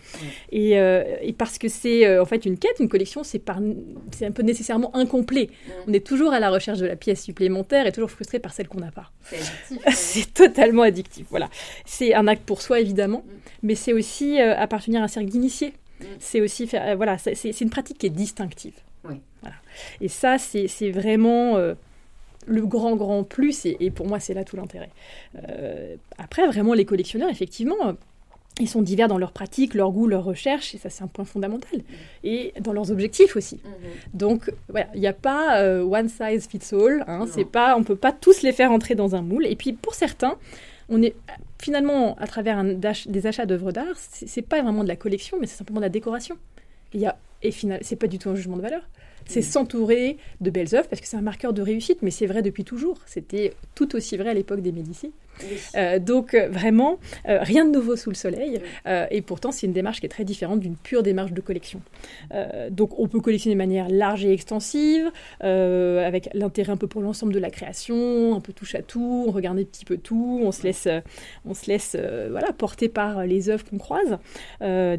Et, 0.50 0.72
et, 0.72 1.32
parce 1.32 1.58
que 1.58 1.68
c'est 1.68 2.18
en 2.18 2.24
fait 2.24 2.44
une 2.44 2.58
quête, 2.58 2.78
une 2.80 2.88
collection, 2.88 3.24
c'est 3.24 3.42
un 3.48 4.30
peu 4.32 4.42
nécessairement 4.42 4.94
incomplet. 4.94 5.50
On 5.86 5.92
est 5.92 6.06
toujours 6.06 6.32
à 6.32 6.40
la 6.40 6.50
recherche 6.50 6.78
de 6.78 6.86
la 6.86 6.96
pièce 6.96 7.22
supplémentaire 7.22 7.86
et 7.86 7.92
toujours 7.92 8.10
frustré 8.10 8.38
par 8.38 8.52
celle 8.52 8.68
qu'on 8.68 8.80
n'a 8.80 8.90
pas. 8.90 9.10
C'est 9.92 10.32
totalement 10.32 10.82
addictif. 10.82 11.26
Voilà. 11.30 11.48
C'est 11.84 12.14
un 12.14 12.26
acte 12.26 12.44
pour 12.44 12.62
soi, 12.62 12.80
évidemment, 12.80 13.24
mm. 13.26 13.30
mais 13.62 13.74
c'est 13.74 13.92
aussi 13.92 14.40
euh, 14.40 14.56
appartenir 14.56 15.00
à 15.00 15.04
un 15.04 15.08
cercle 15.08 15.30
d'initiés. 15.30 15.74
Mm. 16.00 16.04
C'est 16.18 16.40
aussi 16.40 16.66
faire. 16.66 16.86
Euh, 16.86 16.94
voilà, 16.96 17.18
c'est 17.18 17.60
une 17.60 17.70
pratique 17.70 17.98
qui 17.98 18.06
est 18.06 18.10
distinctive. 18.10 18.74
Voilà. 19.02 19.56
Et 20.00 20.08
ça, 20.08 20.38
c'est 20.38 20.90
vraiment. 20.90 21.56
Euh, 22.48 22.52
le 22.52 22.66
grand, 22.66 22.96
grand 22.96 23.24
plus, 23.24 23.66
et, 23.66 23.76
et 23.80 23.90
pour 23.90 24.06
moi, 24.06 24.20
c'est 24.20 24.34
là 24.34 24.44
tout 24.44 24.56
l'intérêt. 24.56 24.90
après, 26.18 26.46
vraiment, 26.46 26.74
les 26.74 26.84
collectionneurs, 26.84 27.30
effectivement, 27.30 27.96
ils 28.60 28.68
sont 28.68 28.82
divers 28.82 29.08
dans 29.08 29.18
leurs 29.18 29.32
pratiques, 29.32 29.74
leur 29.74 29.90
goût, 29.90 30.06
leurs 30.06 30.24
recherches, 30.24 30.74
et 30.74 30.78
ça 30.78 30.90
c'est 30.90 31.02
un 31.02 31.06
point 31.06 31.24
fondamental. 31.24 31.80
Et 32.22 32.52
dans 32.60 32.72
leurs 32.72 32.90
objectifs 32.90 33.34
aussi. 33.36 33.56
Mm-hmm. 33.56 34.16
Donc 34.16 34.52
voilà, 34.68 34.88
il 34.94 35.00
n'y 35.00 35.06
a 35.06 35.14
pas 35.14 35.60
euh, 35.60 35.82
one 35.82 36.08
size 36.08 36.46
fits 36.46 36.74
all. 36.74 37.04
Hein, 37.06 37.26
c'est 37.30 37.46
pas, 37.46 37.76
on 37.76 37.82
peut 37.82 37.96
pas 37.96 38.12
tous 38.12 38.42
les 38.42 38.52
faire 38.52 38.70
entrer 38.70 38.94
dans 38.94 39.14
un 39.14 39.22
moule. 39.22 39.46
Et 39.46 39.56
puis 39.56 39.72
pour 39.72 39.94
certains, 39.94 40.36
on 40.90 41.02
est 41.02 41.14
finalement 41.60 42.14
à 42.16 42.26
travers 42.26 42.58
un, 42.58 42.74
des 42.74 43.26
achats 43.26 43.46
d'œuvres 43.46 43.72
d'art, 43.72 43.96
c'est 43.96 44.42
pas 44.42 44.60
vraiment 44.62 44.82
de 44.82 44.88
la 44.88 44.96
collection, 44.96 45.38
mais 45.40 45.46
c'est 45.46 45.56
simplement 45.56 45.80
de 45.80 45.86
la 45.86 45.90
décoration. 45.90 46.36
Il 46.92 47.00
y 47.00 47.06
a 47.06 47.16
et 47.44 47.50
final, 47.50 47.80
c'est 47.82 47.96
pas 47.96 48.06
du 48.06 48.18
tout 48.18 48.30
un 48.30 48.34
jugement 48.34 48.56
de 48.56 48.62
valeur 48.62 48.82
c'est 49.26 49.40
mm. 49.40 49.44
s'entourer 49.44 50.16
de 50.40 50.50
belles 50.50 50.74
œuvres 50.74 50.88
parce 50.88 51.00
que 51.00 51.06
c'est 51.06 51.16
un 51.16 51.22
marqueur 51.22 51.52
de 51.52 51.62
réussite, 51.62 52.02
mais 52.02 52.10
c'est 52.10 52.26
vrai 52.26 52.42
depuis 52.42 52.64
toujours. 52.64 52.98
C'était 53.06 53.54
tout 53.74 53.94
aussi 53.96 54.16
vrai 54.16 54.30
à 54.30 54.34
l'époque 54.34 54.60
des 54.60 54.72
Médicis. 54.72 55.12
Euh, 55.74 55.98
donc 55.98 56.34
euh, 56.34 56.48
vraiment, 56.48 56.98
euh, 57.28 57.38
rien 57.40 57.64
de 57.64 57.70
nouveau 57.70 57.96
sous 57.96 58.10
le 58.10 58.16
soleil. 58.16 58.60
et 59.10 59.22
pourtant, 59.22 59.52
c'est 59.52 59.66
une 59.66 59.72
démarche 59.72 60.00
qui 60.00 60.06
est 60.06 60.10
très 60.10 60.24
différente 60.24 60.60
d'une 60.60 60.76
pure 60.76 61.02
démarche 61.02 61.32
de 61.32 61.40
collection. 61.40 61.80
donc 62.70 62.98
on 62.98 63.08
peut 63.08 63.20
collectionner 63.20 63.54
de 63.54 63.58
manière 63.58 63.88
large 63.88 64.24
et 64.24 64.32
extensive, 64.32 65.10
avec 65.40 66.28
l'intérêt 66.34 66.72
un 66.72 66.76
peu 66.76 66.86
pour 66.86 67.02
l'ensemble 67.02 67.32
de 67.32 67.38
la 67.38 67.50
création, 67.50 68.34
un 68.34 68.40
peu 68.40 68.52
touche 68.52 68.74
à 68.74 68.82
tout, 68.82 69.24
on 69.26 69.30
regarde 69.30 69.58
un 69.58 69.64
petit 69.64 69.84
peu 69.84 69.96
tout, 69.96 70.40
on 70.42 70.52
se 70.52 70.62
laisse, 70.62 70.88
on 71.44 71.54
se 71.54 71.66
laisse 71.66 71.96
voilà, 72.30 72.52
porter 72.52 72.88
par 72.88 73.24
les 73.24 73.48
œuvres 73.48 73.64
qu'on 73.64 73.78
croise, 73.78 74.18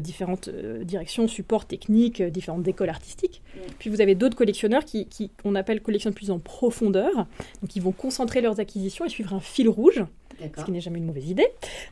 différentes 0.00 0.48
directions, 0.82 1.28
supports 1.28 1.66
techniques, 1.66 2.22
différentes 2.22 2.62
décoles 2.62 2.90
artistiques. 2.90 3.42
Puis 3.78 3.90
vous 3.90 4.00
avez 4.00 4.14
d'autres 4.14 4.36
collectionneurs 4.36 4.84
qui, 4.84 5.06
qui 5.06 5.30
on 5.44 5.54
appelle 5.54 5.80
collectionnent 5.80 6.14
plus 6.14 6.30
en 6.30 6.38
profondeur, 6.38 7.26
donc 7.62 7.76
ils 7.76 7.82
vont 7.82 7.92
concentrer 7.92 8.40
leurs 8.40 8.60
acquisitions 8.60 9.04
et 9.04 9.08
suivre 9.08 9.34
un 9.34 9.40
fil 9.40 9.68
rouge 9.68 10.04
ce 10.56 10.64
qui 10.64 10.72
n'est 10.72 10.80
jamais 10.80 10.98
une 10.98 11.06
mauvaise 11.06 11.28
idée, 11.28 11.48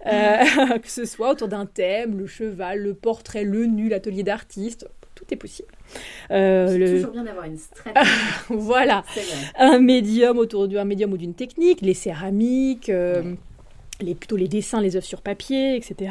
euh, 0.06 0.78
que 0.82 0.88
ce 0.88 1.04
soit 1.04 1.30
autour 1.30 1.48
d'un 1.48 1.66
thème, 1.66 2.18
le 2.18 2.26
cheval, 2.26 2.80
le 2.80 2.94
portrait, 2.94 3.44
le 3.44 3.66
nu, 3.66 3.88
l'atelier 3.88 4.22
d'artiste, 4.22 4.88
tout 5.14 5.24
est 5.30 5.36
possible. 5.36 5.68
Euh, 6.30 6.68
C'est 6.68 6.78
le... 6.78 6.96
toujours 6.96 7.12
bien 7.12 7.24
d'avoir 7.24 7.44
une 7.44 7.58
stratégie. 7.58 8.10
voilà, 8.48 9.04
un 9.58 9.78
médium 9.78 10.38
autour 10.38 10.68
d'un 10.68 10.84
médium 10.84 11.12
ou 11.12 11.16
d'une 11.16 11.34
technique, 11.34 11.80
les 11.80 11.94
céramiques. 11.94 12.88
Euh, 12.88 13.34
les, 14.00 14.16
plutôt 14.16 14.36
les 14.36 14.48
dessins, 14.48 14.80
les 14.80 14.96
œuvres 14.96 15.06
sur 15.06 15.20
papier, 15.20 15.76
etc. 15.76 16.10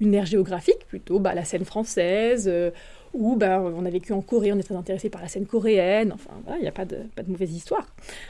Une 0.00 0.14
ère 0.14 0.26
géographique, 0.26 0.84
plutôt 0.88 1.20
bah, 1.20 1.32
la 1.32 1.44
scène 1.44 1.64
française, 1.64 2.50
euh, 3.14 3.18
ou 3.18 3.36
ben, 3.36 3.60
on 3.60 3.84
a 3.84 3.90
vécu 3.90 4.12
en 4.12 4.20
Corée, 4.20 4.52
on 4.52 4.58
est 4.58 4.62
très 4.62 4.74
intéressé 4.74 5.10
par 5.10 5.20
la 5.20 5.28
scène 5.28 5.46
coréenne, 5.46 6.12
enfin 6.12 6.30
il 6.56 6.62
n'y 6.62 6.68
a 6.68 6.72
pas 6.72 6.84
de, 6.84 6.98
pas 7.14 7.22
de 7.22 7.30
mauvaise 7.30 7.52
histoire. 7.52 7.86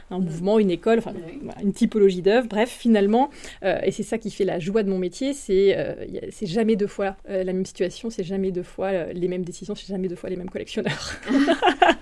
Un 0.09 0.19
mouvement, 0.19 0.59
une 0.59 0.71
école, 0.71 0.99
enfin, 0.99 1.13
une 1.61 1.73
typologie 1.73 2.21
d'œuvres, 2.21 2.47
bref, 2.47 2.69
finalement, 2.69 3.29
euh, 3.63 3.79
et 3.83 3.91
c'est 3.91 4.03
ça 4.03 4.17
qui 4.17 4.31
fait 4.31 4.45
la 4.45 4.59
joie 4.59 4.83
de 4.83 4.89
mon 4.89 4.97
métier, 4.97 5.33
c'est 5.33 5.77
euh, 5.77 5.93
c'est 6.31 6.45
jamais 6.47 6.75
deux 6.75 6.87
fois 6.87 7.15
euh, 7.29 7.43
la 7.43 7.53
même 7.53 7.65
situation, 7.65 8.09
c'est 8.09 8.23
jamais 8.23 8.51
deux 8.51 8.63
fois 8.63 9.13
les 9.13 9.27
mêmes 9.27 9.43
décisions, 9.43 9.75
c'est 9.75 9.87
jamais 9.87 10.07
deux 10.07 10.15
fois 10.15 10.29
les 10.29 10.35
mêmes 10.35 10.49
collectionneurs. 10.49 11.13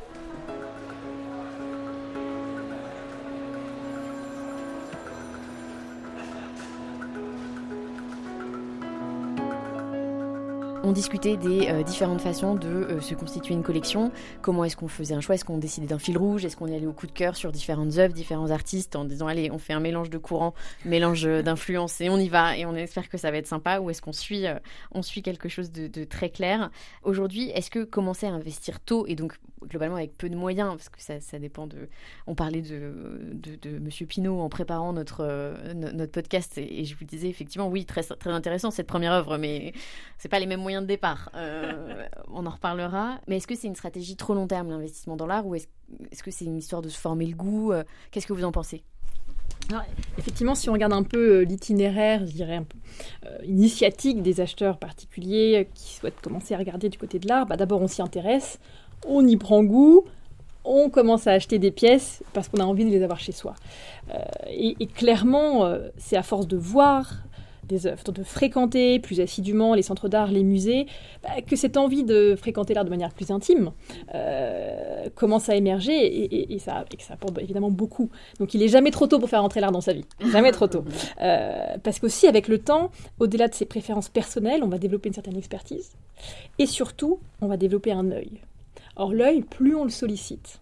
On 10.89 10.91
discutait 10.91 11.38
des 11.38 11.67
euh, 11.67 11.84
différentes 11.84 12.19
façons 12.19 12.56
de 12.56 12.67
euh, 12.67 12.99
se 12.99 13.13
constituer 13.13 13.54
une 13.54 13.62
collection. 13.62 14.12
Comment 14.41 14.65
est-ce 14.65 14.75
qu'on 14.75 14.88
faisait 14.88 15.13
un 15.13 15.21
choix? 15.21 15.36
Est-ce 15.36 15.45
qu'on 15.45 15.60
décidait 15.60 15.86
d'un 15.86 15.99
fil 15.99 16.17
rouge? 16.17 16.45
Est-ce 16.45 16.58
qu'on 16.58 16.65
y 16.65 16.75
allait 16.75 16.88
au 16.88 16.93
coup 16.93 17.06
de 17.06 17.12
cœur 17.12 17.36
sur 17.36 17.52
différentes 17.52 17.99
œuvres, 17.99 18.12
différents 18.12 18.49
artistes 18.49 18.95
en 18.95 19.06
disant 19.06 19.28
allez, 19.28 19.52
on 19.52 19.60
fait 19.60 19.73
un 19.73 19.82
mélange 19.82 20.10
de 20.10 20.17
courants, 20.17 20.56
mélange 20.86 21.25
d'influences 21.43 22.02
et 22.02 22.10
on 22.10 22.17
y 22.17 22.28
va 22.28 22.58
et 22.58 22.65
on 22.65 22.73
espère 22.73 23.08
que 23.08 23.19
ça 23.19 23.30
va 23.30 23.38
être 23.38 23.45
sympa? 23.45 23.80
Ou 23.82 23.91
est-ce 23.91 24.02
qu'on 24.02 24.13
suit, 24.13 24.47
euh, 24.47 24.56
on 24.91 25.04
suit 25.04 25.21
quelque 25.21 25.47
chose 25.47 25.71
de, 25.71 26.04
très 26.06 26.32
clair? 26.32 26.71
Aujourd'hui, 27.04 27.52
est-ce 27.52 27.69
que 27.69 27.84
commencer 27.84 28.25
à 28.25 28.32
investir 28.32 28.80
tôt 28.80 29.06
et 29.06 29.13
donc 29.13 29.38
globalement 29.67 29.97
avec 29.97 30.17
peu 30.17 30.30
de 30.30 30.38
moyens, 30.38 30.69
parce 30.69 30.88
que 30.88 31.02
ça, 31.02 31.38
dépend 31.38 31.67
de. 31.67 31.89
On 32.28 32.34
parlait 32.34 32.62
de, 32.62 32.93
de, 33.34 33.78
Monsieur 33.78 34.06
Pinault 34.06 34.39
en 34.39 34.47
préparant 34.47 34.93
notre, 34.93 35.54
notre 35.73 36.13
podcast 36.13 36.58
et, 36.58 36.86
je 36.86 36.95
vous 36.95 37.04
disais 37.04 37.28
effectivement, 37.28 37.67
oui, 37.67 37.86
très, 37.86 38.02
très 38.04 38.32
intéressant 38.32 38.71
cette 38.71 38.88
première 38.88 39.12
œuvre, 39.12 39.38
mais 39.38 39.73
c'est 40.17 40.30
pas 40.30 40.39
les 40.39 40.45
mêmes 40.45 40.62
moyens 40.62 40.79
de 40.82 40.88
départ. 40.88 41.30
Euh, 41.36 42.06
on 42.32 42.46
en 42.46 42.50
reparlera. 42.50 43.20
Mais 43.28 43.38
est-ce 43.38 43.48
que 43.48 43.56
c'est 43.56 43.68
une 43.68 43.76
stratégie 43.76 44.15
trop 44.15 44.34
long 44.34 44.48
terme, 44.48 44.70
l'investissement 44.70 45.15
dans 45.15 45.28
l'art, 45.28 45.46
ou 45.46 45.56
est-ce 45.56 46.24
que 46.24 46.32
c'est 46.32 46.46
une 46.46 46.58
histoire 46.58 46.82
de 46.82 46.89
se 46.89 46.98
former 46.98 47.26
le 47.26 47.36
goût 47.36 47.72
euh, 47.72 47.84
Qu'est-ce 48.12 48.28
que 48.28 48.34
vous 48.34 48.44
en 48.44 48.52
pensez? 48.52 48.84
Effectivement, 50.18 50.56
si 50.56 50.70
on 50.70 50.74
regarde 50.74 50.94
un 50.94 51.04
peu 51.04 51.39
euh, 51.39 51.44
l'itinéraire, 51.44 52.26
je 52.26 52.32
dirais, 52.32 52.62
initiatique 53.44 54.24
des 54.24 54.42
acheteurs 54.42 54.80
particuliers 54.80 55.70
qui 55.76 55.94
souhaitent 55.94 56.22
commencer 56.22 56.56
à 56.56 56.58
regarder 56.58 56.89
du 56.89 56.98
côté 56.98 57.20
de 57.20 57.28
l'art, 57.28 57.46
bah, 57.46 57.56
d'abord 57.56 57.82
on 57.82 57.88
s'y 57.88 58.02
intéresse, 58.02 58.60
on 59.06 59.26
y 59.28 59.38
prend 59.38 59.63
goût, 59.63 60.06
on 60.63 60.89
commence 60.89 61.28
à 61.28 61.34
acheter 61.34 61.60
des 61.60 61.70
pièces 61.70 62.24
parce 62.34 62.48
qu'on 62.48 62.60
a 62.60 62.63
envie 62.63 62.84
de 62.84 62.89
les 62.89 63.04
avoir 63.04 63.20
chez 63.20 63.32
soi. 63.32 63.54
et, 64.48 64.88
clairement, 64.88 65.72
c'est 65.98 66.18
à 66.18 66.24
force 66.24 66.48
de 66.48 66.58
voir, 66.58 67.13
des 67.69 67.88
œuvres, 67.88 68.12
de 68.12 68.23
fréquenter 68.23 68.99
plus 68.99 69.21
assidûment 69.21 69.73
les 69.73 69.82
centres 69.82 70.10
d'art, 70.10 70.32
les 70.32 70.43
musées, 70.43 70.88
bah, 71.23 71.29
que 71.45 71.55
cette 71.55 71.77
envie 71.77 72.03
de 72.03 72.36
fréquenter 72.36 72.73
l'art 72.73 72.84
de 72.84 72.89
manière 72.89 73.13
plus 73.13 73.32
intime 73.32 73.71
euh, 74.13 75.08
commence 75.15 75.47
à 75.47 75.55
émerger 75.55 76.51
et, 76.51 76.60
ça, 76.60 76.84
et, 76.91 77.01
ça, 77.01 77.13
apporte 77.13 77.38
évidemment 77.39 77.71
beaucoup. 77.71 78.10
Donc 78.39 78.53
il 78.53 78.62
est 78.62 78.67
jamais 78.67 78.91
trop 78.91 79.08
tôt 79.08 79.19
pour 79.19 79.29
faire 79.29 79.43
entrer 79.43 79.62
l'art 79.62 79.71
dans 79.71 79.82
sa 79.82 79.93
vie, 79.93 80.05
jamais 80.32 80.51
trop 80.51 80.67
tôt. 80.67 80.84
Euh, 81.21 81.77
parce 81.84 81.99
qu'aussi 81.99 82.27
avec 82.27 82.47
le 82.47 82.60
temps, 82.60 82.91
au-delà 83.19 83.47
de 83.47 83.53
ses 83.53 83.65
préférences 83.65 84.10
personnelles, 84.10 84.63
on 84.63 84.67
va 84.67 84.77
développer 84.77 85.08
une 85.08 85.15
certaine 85.15 85.38
expertise 85.38 85.91
et 86.58 86.65
surtout 86.65 87.19
on 87.41 87.47
va 87.47 87.55
développer 87.55 87.91
un 87.91 88.12
œil. 88.12 88.41
Or 88.95 89.13
l'œil, 89.13 89.41
plus 89.41 89.75
on 89.75 89.86
le 89.86 89.89
sollicite, 89.89 90.60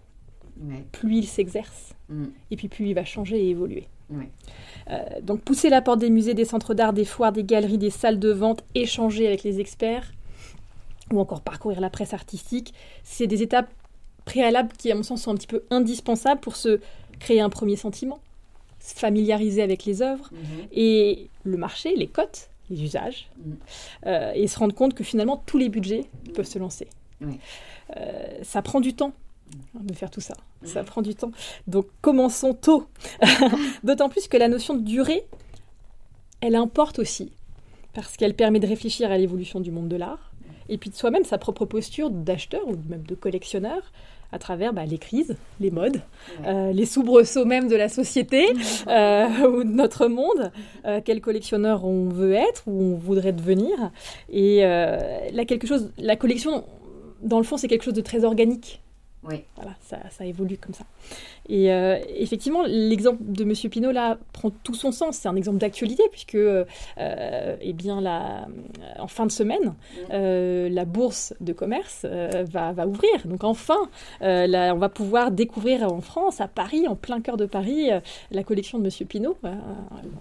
plus 0.92 1.18
il 1.18 1.26
s'exerce 1.26 1.94
mm. 2.10 2.26
et 2.52 2.56
puis 2.56 2.68
plus 2.68 2.88
il 2.88 2.94
va 2.94 3.06
changer 3.06 3.38
et 3.38 3.50
évoluer. 3.50 3.88
Euh, 4.12 5.04
donc 5.22 5.42
pousser 5.42 5.70
la 5.70 5.82
porte 5.82 6.00
des 6.00 6.10
musées, 6.10 6.34
des 6.34 6.46
centres 6.46 6.74
d'art, 6.74 6.94
des 6.94 7.06
foires, 7.06 7.32
des 7.32 7.44
galeries, 7.44 7.78
des 7.78 7.90
salles 7.90 8.20
de 8.20 8.30
vente, 8.30 8.64
échanger 8.76 9.28
avec 9.28 9.44
les 9.44 9.60
experts, 9.60 10.14
ou 11.12 11.20
encore 11.20 11.42
parcourir 11.42 11.82
la 11.82 11.90
presse 11.90 12.14
artistique, 12.14 12.74
c'est 13.04 13.28
des 13.28 13.42
étapes 13.44 13.70
préalables 14.26 14.72
qui, 14.78 14.92
à 14.92 14.96
mon 14.96 15.04
sens, 15.04 15.24
sont 15.24 15.32
un 15.32 15.36
petit 15.36 15.48
peu 15.48 15.64
indispensables 15.70 16.42
pour 16.42 16.56
se 16.56 16.80
créer 17.20 17.42
un 17.42 17.50
premier 17.50 17.76
sentiment, 17.76 18.20
se 18.80 18.94
familiariser 18.94 19.62
avec 19.62 19.86
les 19.86 20.02
œuvres 20.02 20.30
mhm. 20.32 20.68
et 20.72 21.30
le 21.44 21.58
marché, 21.58 21.96
les 21.96 22.08
cotes, 22.08 22.50
les 22.70 22.84
usages, 22.84 23.30
mhm. 23.38 23.58
euh, 24.06 24.32
et 24.36 24.48
se 24.48 24.60
rendre 24.60 24.76
compte 24.76 24.94
que 24.94 25.04
finalement 25.04 25.42
tous 25.46 25.58
les 25.58 25.70
budgets 25.70 26.06
peuvent 26.34 26.46
se 26.46 26.60
lancer. 26.60 26.88
Euh, 27.22 28.40
ça 28.44 28.62
prend 28.62 28.80
du 28.80 28.94
temps 28.94 29.14
de 29.74 29.94
faire 29.94 30.12
tout 30.12 30.22
ça. 30.22 30.36
Ça 30.64 30.84
prend 30.84 31.02
du 31.02 31.16
temps. 31.16 31.32
Donc 31.68 31.88
commençons 32.02 32.54
tôt. 32.54 32.88
D'autant 33.84 34.10
plus 34.10 34.28
que 34.28 34.38
la 34.38 34.48
notion 34.48 34.76
de 34.76 34.82
durée, 34.82 35.26
elle 36.42 36.56
importe 36.56 37.00
aussi. 37.00 37.32
Parce 37.94 38.18
qu'elle 38.18 38.36
permet 38.36 38.60
de 38.60 38.68
réfléchir 38.68 39.12
à 39.12 39.18
l'évolution 39.18 39.60
du 39.60 39.72
monde 39.72 39.88
de 39.88 39.96
l'art. 39.96 40.32
Et 40.70 40.78
puis 40.78 40.90
de 40.90 40.96
soi-même, 40.96 41.24
sa 41.24 41.38
propre 41.38 41.66
posture 41.66 42.10
d'acheteur 42.10 42.68
ou 42.68 42.76
même 42.90 43.04
de 43.04 43.16
collectionneur 43.16 43.92
à 44.32 44.40
travers 44.40 44.74
bah, 44.74 44.86
les 44.86 44.98
crises, 44.98 45.38
les 45.60 45.72
modes, 45.72 46.02
euh, 46.46 46.72
les 46.74 46.86
soubresauts 46.86 47.46
même 47.46 47.68
de 47.68 47.76
la 47.76 47.90
société 47.90 48.46
euh, 48.88 49.48
ou 49.48 49.64
de 49.64 49.72
notre 49.72 50.08
monde, 50.08 50.52
euh, 50.86 51.00
quel 51.04 51.22
collectionneur 51.22 51.86
on 51.86 52.10
veut 52.10 52.34
être 52.34 52.64
ou 52.68 52.94
on 52.94 52.96
voudrait 52.96 53.32
devenir. 53.32 53.92
Et 54.30 54.62
là, 54.62 55.46
quelque 55.46 55.68
chose, 55.68 55.92
la 55.98 56.16
collection, 56.16 56.66
dans 57.22 57.38
le 57.38 57.44
fond, 57.44 57.58
c'est 57.58 57.68
quelque 57.68 57.84
chose 57.84 57.94
de 57.94 58.02
très 58.02 58.24
organique. 58.24 58.82
Oui. 59.24 59.44
Voilà, 59.56 59.72
ça, 59.82 59.98
ça, 60.12 60.26
évolue 60.26 60.58
comme 60.58 60.76
ça. 60.76 60.86
Et 61.50 61.72
euh, 61.72 61.98
effectivement, 62.16 62.64
l'exemple 62.66 63.22
de 63.22 63.44
Monsieur 63.44 63.68
Pinault 63.68 63.92
là 63.92 64.18
prend 64.32 64.52
tout 64.52 64.76
son 64.76 64.92
sens. 64.92 65.18
C'est 65.18 65.28
un 65.28 65.36
exemple 65.36 65.58
d'actualité 65.58 66.04
puisque, 66.12 66.36
euh, 66.36 66.66
eh 66.98 67.74
bien, 67.74 68.00
la, 68.00 68.44
euh, 68.44 68.48
en 69.00 69.08
fin 69.08 69.26
de 69.26 69.32
semaine, 69.32 69.74
la 70.10 70.86
bourse 70.86 71.34
de 71.42 71.52
commerce 71.52 72.06
va, 72.06 72.74
va, 72.74 72.88
ouvrir. 72.88 73.26
Donc 73.26 73.44
enfin, 73.44 73.90
là, 74.22 74.74
on 74.74 74.78
va 74.78 74.90
pouvoir 74.90 75.32
découvrir 75.32 75.92
en 75.92 76.02
France, 76.02 76.40
à 76.40 76.48
Paris, 76.48 76.88
en 76.88 76.96
plein 76.96 77.20
cœur 77.20 77.38
de 77.38 77.48
Paris, 77.48 77.90
la 78.32 78.44
collection 78.44 78.78
de 78.78 78.84
Monsieur 78.84 79.06
Pinault. 79.06 79.38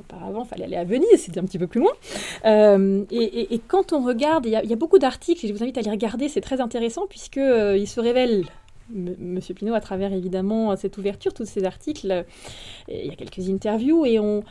auparavant, 0.01 0.45
il 0.45 0.49
fallait 0.49 0.65
aller 0.65 0.77
à 0.77 0.85
Venise, 0.85 1.07
c'était 1.17 1.39
un 1.39 1.45
petit 1.45 1.59
peu 1.59 1.67
plus 1.67 1.81
loin. 1.81 1.93
Et, 3.11 3.55
et, 3.55 3.61
quand 3.69 3.93
on 3.93 4.03
regarde, 4.03 4.47
il 4.47 4.51
y, 4.51 4.69
y, 4.69 4.73
a 4.73 4.77
beaucoup 4.77 4.99
d'articles 4.99 5.45
et 5.45 5.49
je 5.49 5.53
vous 5.53 5.63
invite 5.63 5.77
à 5.79 5.83
les 5.83 5.91
regarder. 5.91 6.29
C'est 6.29 6.41
très 6.41 6.61
intéressant 6.61 7.07
puisque 7.07 7.37
il 7.37 7.87
se 7.87 8.01
révèle 8.01 8.45
Monsieur 8.91 9.55
Pinault, 9.55 9.75
à 9.75 9.81
travers 9.81 10.13
évidemment 10.13 10.77
cette 10.77 10.97
ouverture, 10.99 11.35
tous 11.35 11.45
ces 11.45 11.65
articles, 11.65 12.11
euh, 12.11 12.23
il 12.89 13.07
y 13.07 13.11
a 13.11 13.17
quelques 13.17 13.49
interviews 13.49 14.07
et 14.07 14.19
on 14.21 14.45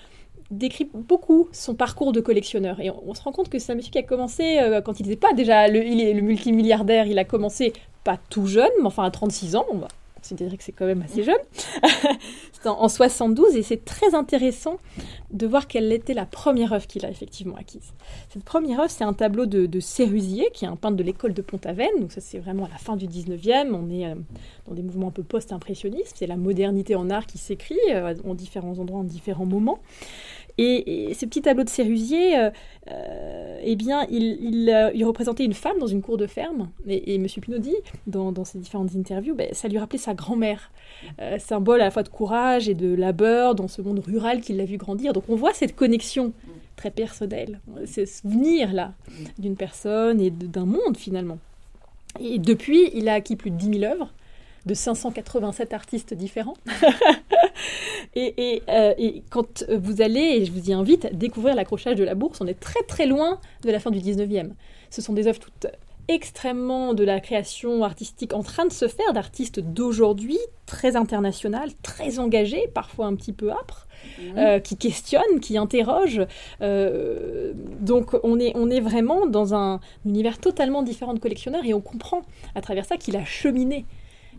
décrit 0.52 0.90
beaucoup 0.94 1.48
son 1.52 1.74
parcours 1.74 2.12
de 2.12 2.22
collectionneur. 2.22 2.80
Et 2.80 2.90
on, 2.90 3.14
se 3.14 3.22
rend 3.22 3.32
compte 3.32 3.50
que 3.50 3.60
c'est 3.60 3.72
un 3.72 3.76
monsieur 3.76 3.92
qui 3.92 3.98
a 3.98 4.04
commencé, 4.04 4.60
euh, 4.60 4.82
quand 4.82 5.00
il 5.00 5.08
n'était 5.08 5.20
pas 5.28 5.34
déjà 5.34 5.68
le, 5.68 5.84
il 5.84 6.02
est 6.02 6.14
le 6.14 6.22
multimilliardaire, 6.22 7.08
il 7.08 7.18
a 7.18 7.24
commencé 7.24 7.74
pas 8.04 8.20
tout 8.30 8.46
jeune, 8.46 8.72
mais 8.80 8.88
enfin 8.88 9.04
à 9.04 9.12
36 9.12 9.56
ans, 9.56 9.66
considérer 10.26 10.58
que 10.58 10.64
c'est 10.64 10.72
quand 10.72 10.88
même 10.88 11.04
assez 11.04 11.24
jeune, 11.24 11.36
en, 12.66 12.90
72, 12.90 13.56
et 13.56 13.62
c'est 13.62 13.86
très 13.86 14.16
intéressant 14.16 14.78
de 15.30 15.46
voir 15.46 15.68
quelle 15.68 15.92
était 15.94 16.16
la 16.16 16.26
première 16.26 16.74
œuvre 16.74 16.88
qu'il 16.88 17.06
a 17.06 17.12
effectivement 17.12 17.56
acquise. 17.56 17.94
Cette 18.30 18.44
première 18.44 18.80
œuvre, 18.80 18.90
c'est 18.90 19.04
un 19.04 19.14
tableau 19.14 19.46
de, 19.46 19.68
de 19.68 19.80
Sérusier, 19.80 20.50
qui 20.52 20.66
est 20.66 20.68
un 20.68 20.76
peintre 20.76 20.98
de 20.98 21.04
l'école 21.04 21.34
de 21.34 21.44
Pont-Aven, 21.44 21.90
donc 22.00 22.12
ça 22.12 22.22
c'est 22.22 22.40
vraiment 22.40 22.66
à 22.66 22.70
la 22.70 22.78
fin 22.78 22.96
du 22.96 23.06
19e, 23.06 23.72
on 23.74 23.92
est 23.92 24.08
euh, 24.08 24.16
dans 24.68 24.74
des 24.74 24.82
mouvements 24.82 25.10
un 25.10 25.12
peu 25.12 25.24
post-impressionnistes, 25.24 26.16
c'est 26.16 26.28
la 26.28 26.38
modernité 26.38 26.96
en 26.96 27.12
art 27.12 27.28
qui 27.28 27.38
s'écrit 27.38 27.78
euh, 27.92 28.16
en 28.28 28.34
différents 28.34 28.80
endroits, 28.80 29.02
en 29.02 29.04
différents 29.04 29.46
moments. 29.46 29.80
Et, 30.58 31.14
ce 31.14 31.26
petit 31.26 31.42
tableau 31.42 31.64
de 31.64 31.70
Sérusier, 31.70 32.38
euh, 32.38 32.50
euh, 32.90 33.60
eh 33.62 33.76
bien, 33.76 34.06
il, 34.10 34.70
euh, 34.70 34.92
il, 34.94 35.04
représentait 35.04 35.44
une 35.44 35.54
femme 35.54 35.78
dans 35.80 35.88
une 35.88 36.02
cour 36.02 36.18
de 36.18 36.28
ferme. 36.28 36.70
Et, 36.88 37.16
M. 37.16 37.28
Pinot 37.42 37.58
dit, 37.58 37.76
dans, 38.08 38.46
ses 38.46 38.60
différentes 38.60 38.96
interviews, 38.96 39.36
ben, 39.36 39.50
ça 39.52 39.68
lui 39.68 39.78
rappelait 39.78 40.00
sa 40.00 40.14
grand-mère. 40.14 40.72
symbole 41.40 41.82
à 41.82 41.86
la 41.86 41.92
fois 41.92 42.04
de 42.04 42.10
courage 42.10 42.70
et 42.70 42.74
de 42.74 42.94
labeur 42.94 43.56
dans 43.56 43.68
ce 43.68 43.82
monde 43.82 44.00
rural 44.00 44.42
qu'il 44.42 44.60
a 44.62 44.66
vu 44.66 44.78
grandir. 44.78 45.14
Donc 45.14 45.26
on 45.30 45.36
voit 45.36 45.54
cette 45.54 45.76
connexion 45.76 46.32
très 46.78 46.92
personnelle, 46.92 47.60
ce 47.86 48.06
souvenir-là 48.06 48.94
d'une 49.40 49.56
personne 49.56 50.20
et 50.20 50.30
d'un 50.30 50.66
monde 50.66 50.98
finalement. 50.98 51.38
Et 52.20 52.40
depuis, 52.40 52.90
il 52.94 53.10
a 53.10 53.14
acquis 53.14 53.36
plus 53.36 53.52
de 53.52 53.58
10 53.58 53.80
000 53.80 53.92
œuvres 53.92 54.14
de 54.66 54.74
587 54.74 55.74
artistes 55.74 56.14
différents. 56.14 56.58
Euh, 58.18 58.94
et, 58.98 59.24
quand 59.30 59.66
vous 59.70 60.02
allez, 60.02 60.22
et 60.22 60.46
je 60.46 60.52
vous 60.52 60.70
y 60.70 60.74
invite, 60.74 61.14
découvrir 61.18 61.54
l'accrochage 61.54 61.96
de 61.96 62.04
la 62.06 62.16
bourse, 62.16 62.40
on 62.40 62.48
est 62.48 62.58
très 62.58 62.82
très 62.84 63.08
loin 63.08 63.42
de 63.64 63.72
la 63.72 63.80
fin 63.80 63.92
du 63.92 64.00
19e. 64.00 64.52
Ce 64.90 65.02
sont 65.02 65.12
des 65.12 65.28
œuvres 65.28 65.40
toutes 65.40 65.68
extrêmement 66.08 66.94
de 66.94 67.04
la 67.04 67.20
création 67.20 67.84
artistique 67.84 68.34
en 68.34 68.44
train 68.44 68.66
de 68.66 68.72
se 68.72 68.88
faire, 68.88 69.14
d'artistes 69.14 69.60
d'aujourd'hui, 69.60 70.38
très 70.66 70.96
internationales, 70.96 71.70
très 71.82 72.20
engagés, 72.20 72.70
parfois 72.74 73.08
un 73.08 73.16
petit 73.16 73.34
peu 73.34 73.52
âpres, 73.52 73.88
mmh. 74.20 74.38
euh, 74.38 74.60
qui 74.60 74.78
questionnent, 74.78 75.40
qui 75.42 75.58
interrogent. 75.58 76.26
Euh, 76.62 77.54
donc 77.80 78.16
on 78.24 78.40
est, 78.40 78.52
on 78.56 78.70
est 78.70 78.82
vraiment 78.82 79.26
dans 79.26 79.56
un 79.56 79.80
univers 80.06 80.38
totalement 80.38 80.84
différent 80.84 81.14
de 81.14 81.20
collectionneurs 81.20 81.66
et 81.66 81.74
on 81.74 81.82
comprend 81.82 82.22
à 82.54 82.62
travers 82.62 82.86
ça 82.86 82.98
qu'il 82.98 83.16
a 83.16 83.26
cheminé 83.26 83.86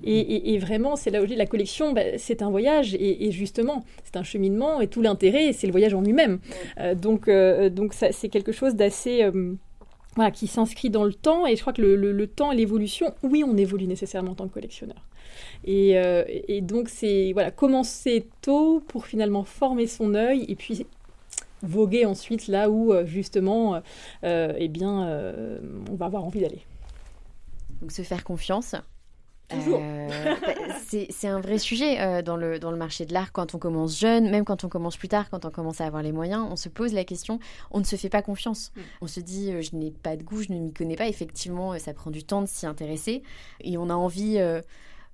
et, 0.04 0.58
vraiment, 0.58 0.96
c'est 0.96 1.10
là 1.10 1.22
où 1.22 1.26
la 1.26 1.46
collection, 1.46 1.92
bah, 1.92 2.18
c'est 2.18 2.42
un 2.42 2.50
voyage, 2.50 2.94
et, 2.94 3.30
justement, 3.30 3.84
c'est 4.04 4.16
un 4.16 4.22
cheminement, 4.22 4.80
et 4.80 4.88
tout 4.88 5.02
l'intérêt, 5.02 5.52
c'est 5.52 5.66
le 5.66 5.72
voyage 5.72 5.94
en 5.94 6.00
lui-même. 6.00 6.38
Euh, 6.78 6.94
donc, 6.94 7.28
euh, 7.28 7.70
donc 7.70 7.94
c'est 7.94 8.28
quelque 8.28 8.52
chose 8.52 8.74
d'assez... 8.74 9.22
Euh, 9.22 9.54
qui 10.32 10.46
s'inscrit 10.46 10.88
dans 10.88 11.04
le 11.04 11.12
temps, 11.12 11.46
et 11.46 11.56
je 11.56 11.60
crois 11.60 11.74
que 11.74 11.82
le, 11.82 12.26
temps 12.26 12.50
et 12.50 12.56
l'évolution, 12.56 13.14
oui, 13.22 13.44
on 13.46 13.54
évolue 13.58 13.86
nécessairement 13.86 14.30
en 14.30 14.34
tant 14.34 14.48
que 14.48 14.54
collectionneur. 14.54 15.06
Et, 15.66 16.60
donc, 16.62 16.88
c'est 16.88 17.32
voilà, 17.34 17.50
commencer 17.50 18.26
tôt 18.40 18.82
pour 18.88 19.04
finalement 19.04 19.44
former 19.44 19.86
son 19.86 20.14
œil, 20.14 20.46
et 20.48 20.54
puis 20.54 20.86
voguer 21.60 22.06
ensuite 22.06 22.48
là 22.48 22.70
où, 22.70 22.94
justement, 23.04 23.82
eh 24.22 24.68
bien, 24.68 25.06
on 25.90 25.96
va 25.96 26.06
avoir 26.06 26.24
envie 26.24 26.40
d'aller. 26.40 26.62
Donc, 27.82 27.92
se 27.92 28.00
faire 28.00 28.24
confiance, 28.24 28.74
Toujours. 29.48 29.80
Euh, 29.80 30.34
bah, 30.40 30.74
c'est 30.80 31.28
un 31.28 31.40
vrai 31.40 31.58
sujet 31.58 32.00
euh, 32.00 32.22
dans, 32.22 32.36
le, 32.36 32.58
dans 32.58 32.70
le 32.70 32.76
marché 32.76 33.06
de 33.06 33.12
l'art 33.12 33.32
quand 33.32 33.54
on 33.54 33.58
commence 33.58 33.98
jeune, 33.98 34.30
même 34.30 34.44
quand 34.44 34.64
on 34.64 34.68
commence 34.68 34.96
plus 34.96 35.08
tard, 35.08 35.30
quand 35.30 35.44
on 35.44 35.50
commence 35.50 35.80
à 35.80 35.86
avoir 35.86 36.02
les 36.02 36.12
moyens, 36.12 36.46
on 36.50 36.56
se 36.56 36.68
pose 36.68 36.92
la 36.92 37.04
question, 37.04 37.38
on 37.70 37.78
ne 37.78 37.84
se 37.84 37.96
fait 37.96 38.08
pas 38.08 38.22
confiance. 38.22 38.72
Mm. 38.74 38.80
On 39.02 39.06
se 39.06 39.20
dit, 39.20 39.52
euh, 39.52 39.62
je 39.62 39.76
n'ai 39.76 39.90
pas 39.90 40.16
de 40.16 40.22
goût, 40.22 40.42
je 40.42 40.52
ne 40.52 40.58
m'y 40.58 40.72
connais 40.72 40.96
pas. 40.96 41.06
Effectivement, 41.06 41.78
ça 41.78 41.94
prend 41.94 42.10
du 42.10 42.24
temps 42.24 42.42
de 42.42 42.48
s'y 42.48 42.66
intéresser 42.66 43.22
et 43.60 43.78
on 43.78 43.88
a 43.88 43.94
envie. 43.94 44.38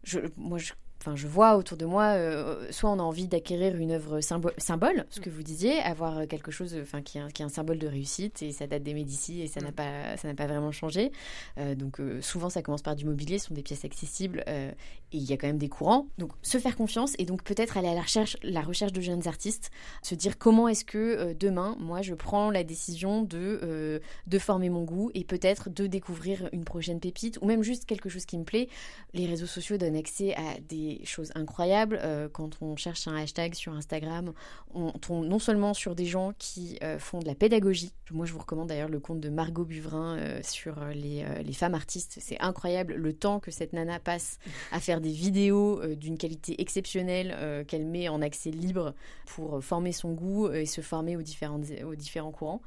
Je, 0.05 0.19
moi, 0.37 0.59
je 0.59 0.73
enfin, 1.03 1.17
je 1.17 1.27
vois 1.27 1.57
autour 1.57 1.77
de 1.77 1.85
moi, 1.85 2.15
euh, 2.15 2.67
soit 2.71 2.91
on 2.91 2.99
a 2.99 3.03
envie 3.03 3.27
d'acquérir 3.27 3.75
une 3.77 3.91
œuvre 3.91 4.21
symbole, 4.21 5.05
ce 5.11 5.21
que 5.21 5.31
vous 5.31 5.43
disiez, 5.43 5.81
avoir 5.81 6.29
quelque 6.29 6.53
chose, 6.53 6.77
enfin, 6.81 7.03
qui, 7.03 7.19
est 7.19 7.41
un 7.43 7.49
symbole 7.49 7.79
de 7.79 7.89
réussite, 7.89 8.43
et 8.43 8.53
ça 8.53 8.69
date 8.69 8.85
des 8.85 8.95
Médicis 8.95 9.43
et 9.43 9.49
ça 9.49 9.61
n'a 9.61 9.71
mm. 9.71 9.75
pas, 9.75 10.17
ça 10.17 10.29
n'a 10.29 10.35
pas 10.35 10.47
vraiment 10.47 10.71
changé. 10.71 11.11
Euh, 11.59 11.75
donc, 11.75 12.01
euh, 12.01 12.21
souvent, 12.23 12.51
ça 12.51 12.63
commence 12.63 12.83
par 12.83 12.95
du 12.95 13.05
mobilier, 13.05 13.39
ce 13.39 13.49
sont 13.49 13.55
des 13.55 13.63
pièces 13.63 13.85
accessibles, 13.85 14.45
et 14.47 14.75
il 15.17 15.23
y 15.23 15.33
a 15.33 15.37
quand 15.37 15.49
même 15.49 15.59
des 15.59 15.69
courants. 15.69 16.07
Donc, 16.19 16.33
se 16.43 16.59
faire 16.59 16.77
confiance 16.77 17.15
et 17.19 17.25
donc 17.25 17.43
peut-être 17.43 17.77
aller 17.77 17.89
à 17.89 17.95
la 17.95 18.03
recherche, 18.03 18.37
la 18.43 18.63
recherche 18.63 18.93
de 18.93 19.01
jeunes 19.01 19.27
artistes, 19.27 19.71
se 20.03 20.15
dire 20.15 20.39
comment 20.39 20.69
est-ce 20.69 20.85
que 20.85 21.35
demain, 21.35 21.77
moi, 21.81 22.01
je 22.03 22.15
prends 22.15 22.51
la 22.51 22.65
décision 22.65 23.23
de, 23.23 24.01
de 24.27 24.39
former 24.39 24.71
mon 24.71 24.85
goût 24.85 25.11
et 25.15 25.25
peut-être 25.25 25.69
de 25.69 25.87
découvrir 25.87 26.49
une 26.53 26.65
prochaine 26.65 27.01
pépite 27.01 27.39
ou 27.43 27.47
même 27.47 27.63
juste 27.63 27.87
quelque 27.87 28.09
chose 28.09 28.25
qui 28.25 28.39
me 28.39 28.45
plaît. 28.45 28.69
Les 29.13 29.27
réseaux 29.27 29.47
sociaux 29.47 29.77
donnent 29.77 29.97
accès 29.97 30.35
à 30.35 30.59
des 30.69 30.92
des 30.99 31.05
choses 31.05 31.33
incroyables. 31.35 31.99
Euh, 32.03 32.29
quand 32.29 32.59
on 32.61 32.77
cherche 32.77 33.07
un 33.09 33.17
hashtag 33.17 33.55
sur 33.55 33.73
Instagram, 33.73 34.33
on 34.75 34.91
tombe 34.93 35.27
non 35.27 35.39
seulement 35.39 35.75
sur 35.75 35.95
des 35.95 36.07
gens 36.07 36.33
qui 36.39 36.79
euh, 36.83 36.99
font 36.99 37.21
de 37.21 37.27
la 37.27 37.35
pédagogie. 37.35 37.93
Moi, 38.11 38.27
je 38.27 38.33
vous 38.33 38.39
recommande 38.39 38.69
d'ailleurs 38.69 38.89
le 38.89 39.01
compte 39.01 39.21
de 39.21 39.29
Margot 39.29 39.65
Buvrin 39.65 40.19
sur 40.43 40.85
les, 40.95 41.25
femmes 41.53 41.75
artistes. 41.75 42.19
C'est 42.21 42.39
incroyable 42.41 42.95
le 42.95 43.13
temps 43.13 43.41
que 43.41 43.51
cette 43.51 43.73
nana 43.73 43.99
passe 43.99 44.39
à 44.71 44.81
faire 44.81 45.01
des 45.01 45.13
vidéos 45.13 45.81
d'une 45.97 46.19
qualité 46.19 46.61
exceptionnelle 46.61 47.65
qu'elle 47.67 47.87
met 47.87 48.09
en 48.09 48.21
accès 48.21 48.51
libre 48.51 48.95
pour 49.27 49.65
former 49.65 49.93
son 49.93 50.13
goût 50.13 50.51
et 50.51 50.67
se 50.67 50.83
former 50.83 51.17
aux, 51.17 51.23
différents 51.23 52.33
courants. 52.33 52.61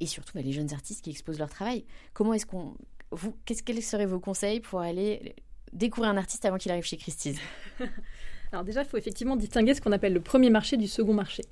Et 0.00 0.06
surtout, 0.06 0.32
bah, 0.34 0.42
les 0.42 0.52
jeunes 0.52 0.72
artistes 0.72 1.04
qui 1.04 1.10
exposent 1.10 1.38
leur 1.38 1.50
travail. 1.50 1.84
Comment 2.12 2.34
est-ce 2.34 2.46
qu'on 2.46 2.74
vous, 3.10 3.34
quels 3.44 3.82
seraient 3.82 4.06
vos 4.06 4.20
conseils 4.20 4.60
pour 4.60 4.80
aller 4.80 5.34
découvrir 5.72 6.10
un 6.10 6.16
artiste 6.16 6.44
avant 6.44 6.58
qu'il 6.58 6.70
arrive 6.70 6.84
chez 6.84 6.96
Christie's 6.96 7.38
Alors 8.52 8.64
déjà, 8.64 8.82
il 8.82 8.88
faut 8.88 8.96
effectivement 8.96 9.36
distinguer 9.36 9.74
ce 9.74 9.80
qu'on 9.80 9.92
appelle 9.92 10.14
le 10.14 10.20
premier 10.20 10.48
marché 10.48 10.76
du 10.76 10.88
second 10.88 11.12
marché. 11.12 11.42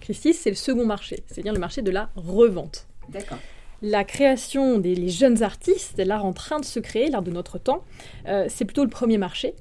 Christie's, 0.00 0.38
c'est 0.38 0.50
le 0.50 0.56
second 0.56 0.84
marché, 0.84 1.22
c'est-à-dire 1.26 1.52
le 1.52 1.58
marché 1.58 1.80
de 1.80 1.90
la 1.90 2.10
revente. 2.14 2.86
D'accord. 3.08 3.38
La 3.80 4.04
création 4.04 4.78
des 4.78 5.08
jeunes 5.08 5.42
artistes, 5.42 5.98
l'art 5.98 6.24
en 6.24 6.32
train 6.32 6.60
de 6.60 6.64
se 6.64 6.78
créer, 6.78 7.08
l'art 7.08 7.22
de 7.22 7.30
notre 7.30 7.58
temps, 7.58 7.84
euh, 8.26 8.46
c'est 8.48 8.64
plutôt 8.64 8.84
le 8.84 8.90
premier 8.90 9.18
marché. 9.18 9.54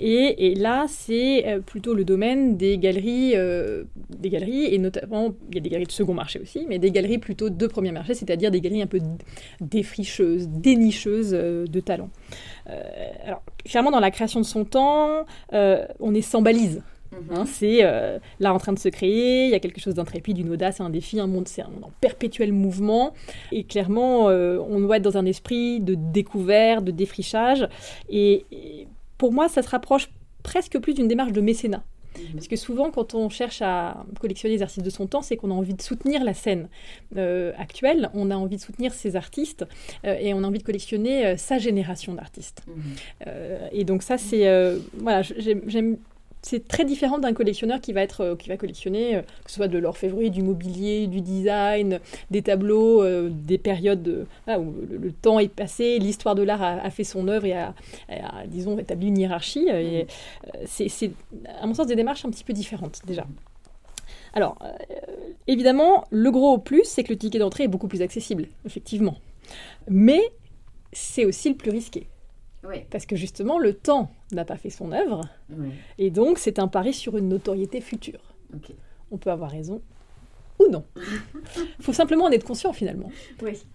Et, 0.00 0.54
là, 0.54 0.86
c'est 0.88 1.46
euh, 1.46 1.60
plutôt 1.60 1.94
le 1.94 2.04
domaine 2.04 2.56
des 2.56 2.78
galeries, 2.78 3.32
euh, 3.34 3.84
des 4.10 4.30
galeries, 4.30 4.74
et 4.74 4.78
notamment, 4.78 5.34
il 5.48 5.54
y 5.56 5.58
a 5.58 5.60
des 5.60 5.68
galeries 5.68 5.86
de 5.86 5.92
second 5.92 6.14
marché 6.14 6.40
aussi, 6.40 6.66
mais 6.68 6.78
des 6.78 6.90
galeries 6.90 7.18
plutôt 7.18 7.50
de 7.50 7.66
premier 7.66 7.92
marché, 7.92 8.14
c'est-à-dire 8.14 8.50
des 8.50 8.60
galeries 8.60 8.82
un 8.82 8.86
peu 8.86 9.00
défricheuses, 9.60 10.48
dénicheuses 10.48 11.34
euh, 11.34 11.66
de 11.66 11.80
talent. 11.80 12.10
alors, 13.26 13.42
clairement, 13.64 13.90
dans 13.90 14.00
la 14.00 14.10
création 14.10 14.40
de 14.40 14.44
son 14.44 14.64
temps, 14.64 15.26
on 15.52 16.14
est 16.14 16.22
sans 16.22 16.42
balise. 16.42 16.82
Mhm. 17.12 17.36
Hein, 17.36 17.44
c'est 17.46 17.82
là 18.40 18.52
en 18.54 18.58
train 18.58 18.72
de 18.72 18.78
se 18.78 18.88
créer, 18.88 19.44
il 19.44 19.50
y 19.50 19.54
a 19.54 19.60
quelque 19.60 19.80
chose 19.80 19.94
d'intrépide, 19.94 20.36
d'une 20.36 20.50
audace, 20.50 20.80
un 20.80 20.90
défi, 20.90 21.20
un 21.20 21.26
monde, 21.26 21.46
c'est 21.46 21.62
un 21.62 21.68
monde 21.68 21.84
en 21.84 21.92
perpétuel 22.00 22.52
mouvement. 22.52 23.12
Et 23.52 23.64
clairement, 23.64 24.26
on 24.26 24.80
doit 24.80 24.96
être 24.96 25.02
dans 25.02 25.18
un 25.18 25.26
esprit 25.26 25.80
de 25.80 25.94
découverte, 25.94 26.84
de 26.84 26.90
défrichage. 26.90 27.68
et 28.08 28.44
pour 29.24 29.32
moi, 29.32 29.48
ça 29.48 29.62
se 29.62 29.70
rapproche 29.70 30.10
presque 30.42 30.78
plus 30.78 30.92
d'une 30.92 31.08
démarche 31.08 31.32
de 31.32 31.40
mécénat. 31.40 31.82
Mhm. 32.18 32.34
Parce 32.34 32.46
que 32.46 32.56
souvent, 32.56 32.90
quand 32.90 33.14
on 33.14 33.30
cherche 33.30 33.62
à 33.62 34.04
collectionner 34.20 34.56
les 34.56 34.62
artistes 34.62 34.84
de 34.84 34.90
son 34.90 35.06
temps, 35.06 35.22
c'est 35.22 35.38
qu'on 35.38 35.50
a 35.50 35.54
envie 35.54 35.72
de 35.72 35.80
soutenir 35.80 36.22
la 36.24 36.34
scène 36.34 36.68
euh, 37.16 37.50
actuelle, 37.56 38.10
on 38.12 38.30
a 38.30 38.36
envie 38.36 38.56
de 38.56 38.60
soutenir 38.60 38.92
ses 38.92 39.16
artistes 39.16 39.64
euh, 40.04 40.18
et 40.20 40.34
on 40.34 40.44
a 40.44 40.46
envie 40.46 40.58
de 40.58 40.62
collectionner 40.62 41.24
euh, 41.24 41.36
sa 41.38 41.56
génération 41.56 42.12
d'artistes. 42.12 42.66
Mhm. 42.66 43.30
et 43.72 43.84
donc 43.84 44.02
ça, 44.02 44.18
c'est... 44.18 44.44
voilà, 44.98 45.22
j'aime 45.22 45.96
c'est 46.44 46.68
très 46.68 46.84
différent 46.84 47.18
d'un 47.18 47.32
collectionneur 47.32 47.80
qui 47.80 47.92
va, 47.92 48.02
être, 48.02 48.20
euh, 48.20 48.36
qui 48.36 48.50
va 48.50 48.56
collectionner, 48.56 49.16
euh, 49.16 49.22
que 49.22 49.50
ce 49.50 49.56
soit 49.56 49.68
de 49.68 49.78
l'orfèvrerie, 49.78 50.30
du 50.30 50.42
mobilier, 50.42 51.06
du 51.06 51.22
design, 51.22 52.00
des 52.30 52.42
tableaux, 52.42 53.02
euh, 53.02 53.30
des 53.30 53.56
périodes 53.56 54.26
où 54.46 54.74
le, 54.90 55.12
temps 55.12 55.38
est 55.38 55.48
passé, 55.48 55.98
l'histoire 55.98 56.34
de 56.34 56.42
l'art 56.42 56.62
a, 56.62 56.90
fait 56.90 57.04
son 57.04 57.28
œuvre 57.28 57.46
et 57.46 57.54
a, 57.54 57.74
disons, 58.46 58.78
établi 58.78 59.08
une 59.08 59.18
hiérarchie. 59.18 59.68
Et, 59.70 60.06
c'est, 60.66 61.12
à 61.60 61.66
mon 61.66 61.72
sens, 61.72 61.86
des 61.86 61.96
démarches 61.96 62.24
un 62.24 62.30
petit 62.30 62.44
peu 62.44 62.52
différentes 62.52 63.00
déjà. 63.06 63.26
Alors, 64.34 64.58
évidemment, 65.46 66.04
le 66.10 66.30
gros 66.30 66.58
plus, 66.58 66.84
c'est 66.84 67.04
que 67.04 67.12
le 67.12 67.18
ticket 67.18 67.38
d'entrée 67.38 67.64
est 67.64 67.68
beaucoup 67.68 67.88
plus 67.88 68.02
accessible, 68.02 68.48
effectivement. 68.66 69.16
Mais 69.88 70.20
c'est 70.92 71.24
aussi 71.24 71.48
le 71.48 71.56
plus 71.56 71.70
risqué. 71.70 72.06
Parce 72.90 73.06
que 73.06 73.16
justement, 73.16 73.58
le 73.58 73.74
temps 73.74 74.10
n'a 74.32 74.44
pas 74.44 74.56
fait 74.56 74.70
son 74.70 74.92
œuvre. 74.92 75.22
Et 75.98 76.10
donc, 76.10 76.38
c'est 76.38 76.58
un 76.58 76.68
pari 76.68 76.92
sur 76.92 77.16
une 77.16 77.28
notoriété 77.28 77.80
future. 77.80 78.20
On 79.10 79.18
peut 79.18 79.30
avoir 79.30 79.50
raison 79.50 79.82
ou 80.58 80.70
non. 80.70 80.84
Il 80.96 81.62
faut 81.84 81.92
simplement 81.92 82.24
en 82.24 82.30
être 82.30 82.44
conscient 82.44 82.72
finalement. 82.72 83.10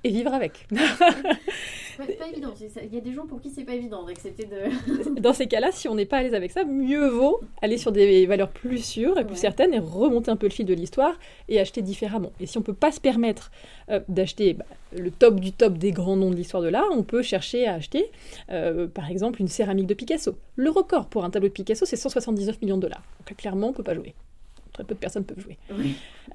Et 0.04 0.10
vivre 0.10 0.34
avec. 0.34 0.68
c'est 0.72 2.18
pas 2.18 2.28
évident. 2.28 2.54
Il 2.60 2.94
y 2.94 2.98
a 2.98 3.02
des 3.02 3.14
gens 3.14 3.26
pour 3.26 3.42
qui 3.42 3.50
c'est 3.50 3.64
pas 3.64 3.74
évident 3.74 4.04
d'accepter 4.04 4.46
de. 4.46 5.20
Dans 5.20 5.34
ces 5.34 5.48
cas-là, 5.48 5.72
si 5.72 5.88
on 5.88 5.96
n'est 5.96 6.06
pas 6.06 6.18
à 6.18 6.24
l'aise 6.24 6.34
avec 6.34 6.52
ça, 6.52 6.64
mieux 6.64 7.08
vaut 7.08 7.42
aller 7.62 7.78
sur 7.78 7.92
des 7.92 8.26
valeurs 8.26 8.50
plus 8.50 8.84
sûres 8.84 9.18
et 9.18 9.26
plus 9.26 9.36
certaines 9.36 9.74
et 9.74 9.80
remonter 9.80 10.32
un 10.32 10.36
peu 10.36 10.48
le 10.48 10.54
fil 10.54 10.66
de 10.66 10.74
l'histoire 10.74 11.18
et 11.48 11.60
acheter 11.60 11.82
différemment. 11.82 12.32
Et 12.40 12.46
si 12.46 12.58
on 12.58 12.62
peut 12.62 12.74
pas 12.74 12.92
se 12.92 13.00
permettre 13.00 13.52
euh, 13.90 14.00
d'acheter 14.08 14.54
bah, 14.54 14.66
le 14.98 15.12
top 15.12 15.40
du 15.40 15.52
top 15.52 15.78
des 15.78 15.92
grands 15.92 16.16
noms 16.16 16.32
de 16.32 16.36
l'histoire 16.36 16.64
de 16.64 16.70
l'art, 16.70 16.88
on 16.92 17.04
peut 17.04 17.22
chercher 17.22 17.68
à 17.68 17.76
acheter 17.76 18.12
euh, 18.52 18.88
par 18.88 19.10
exemple 19.10 19.42
une 19.42 19.48
céramique 19.48 19.88
de 19.88 19.94
Picasso. 19.94 20.36
Le 20.56 20.70
record 20.70 21.08
pour 21.08 21.26
un 21.26 21.30
tableau 21.30 21.50
de 21.50 21.54
Picasso, 21.54 21.86
c'est 21.86 21.96
179 21.96 22.62
millions 22.62 22.78
de 22.78 22.84
dollars. 22.84 23.04
Donc 23.20 23.38
clairement, 23.38 23.70
on 23.70 23.74
peut 23.74 23.84
pas 23.84 23.96
jouer 23.96 24.14
très 24.80 24.88
peu 24.88 24.96
de 24.96 25.00
personnes 25.00 25.26
peuvent 25.26 25.40
jouer. 25.40 25.58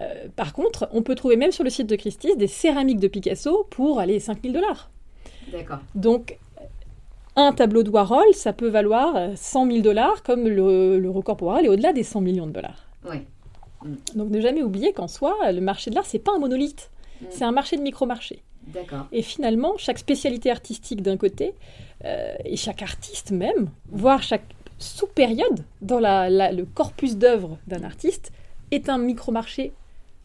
Euh, 0.00 0.28
par 0.36 0.52
contre, 0.52 0.88
on 0.92 1.02
peut 1.02 1.14
trouver 1.14 1.36
même 1.36 1.52
sur 1.52 1.64
le 1.64 1.70
site 1.70 1.86
de 1.86 1.96
Christie's 1.96 2.36
des 2.36 2.46
céramiques 2.46 3.00
de 3.00 3.08
Picasso 3.08 3.66
pour 3.70 4.00
aller 4.00 4.20
5000 4.20 4.52
dollars. 4.52 4.90
D'accord. 5.50 5.78
Donc, 5.94 6.38
un 7.36 7.52
tableau 7.52 7.82
de 7.82 7.90
Warhol, 7.90 8.34
ça 8.34 8.52
peut 8.52 8.68
valoir 8.68 9.30
100 9.34 9.66
000 9.66 9.78
dollars, 9.80 10.22
comme 10.22 10.46
le, 10.46 11.10
record 11.10 11.36
pour 11.36 11.48
Warhol 11.48 11.64
est 11.64 11.68
au-delà 11.68 11.92
des 11.92 12.02
100 12.02 12.20
millions 12.20 12.46
de 12.46 12.52
dollars. 12.52 12.86
Oui. 13.08 13.16
Mm. 13.82 13.94
Donc, 14.14 14.30
ne 14.30 14.40
jamais 14.40 14.62
oublier 14.62 14.92
qu'en 14.92 15.08
soi, 15.08 15.36
le 15.50 15.60
marché 15.60 15.90
de 15.90 15.94
l'art, 15.94 16.06
c'est 16.06 16.18
pas 16.18 16.32
un 16.34 16.38
monolithe. 16.38 16.90
Mm. 17.20 17.26
C'est 17.30 17.44
un 17.44 17.52
marché 17.52 17.76
de 17.76 17.82
micro-marché. 17.82 18.42
D'accord. 18.66 19.06
Et 19.12 19.22
finalement, 19.22 19.74
chaque 19.78 19.98
spécialité 19.98 20.50
artistique 20.50 21.02
d'un 21.02 21.16
côté, 21.16 21.54
euh, 22.04 22.34
et 22.44 22.56
chaque 22.56 22.82
artiste 22.82 23.30
même, 23.30 23.68
voire 23.90 24.22
chaque 24.22 24.44
sous-période 24.78 25.64
dans 25.80 26.00
le 26.00 26.64
corpus 26.64 27.16
d'œuvres 27.16 27.58
d'un 27.66 27.82
artiste 27.82 28.32
est 28.70 28.88
un 28.88 28.98
micro-marché 28.98 29.72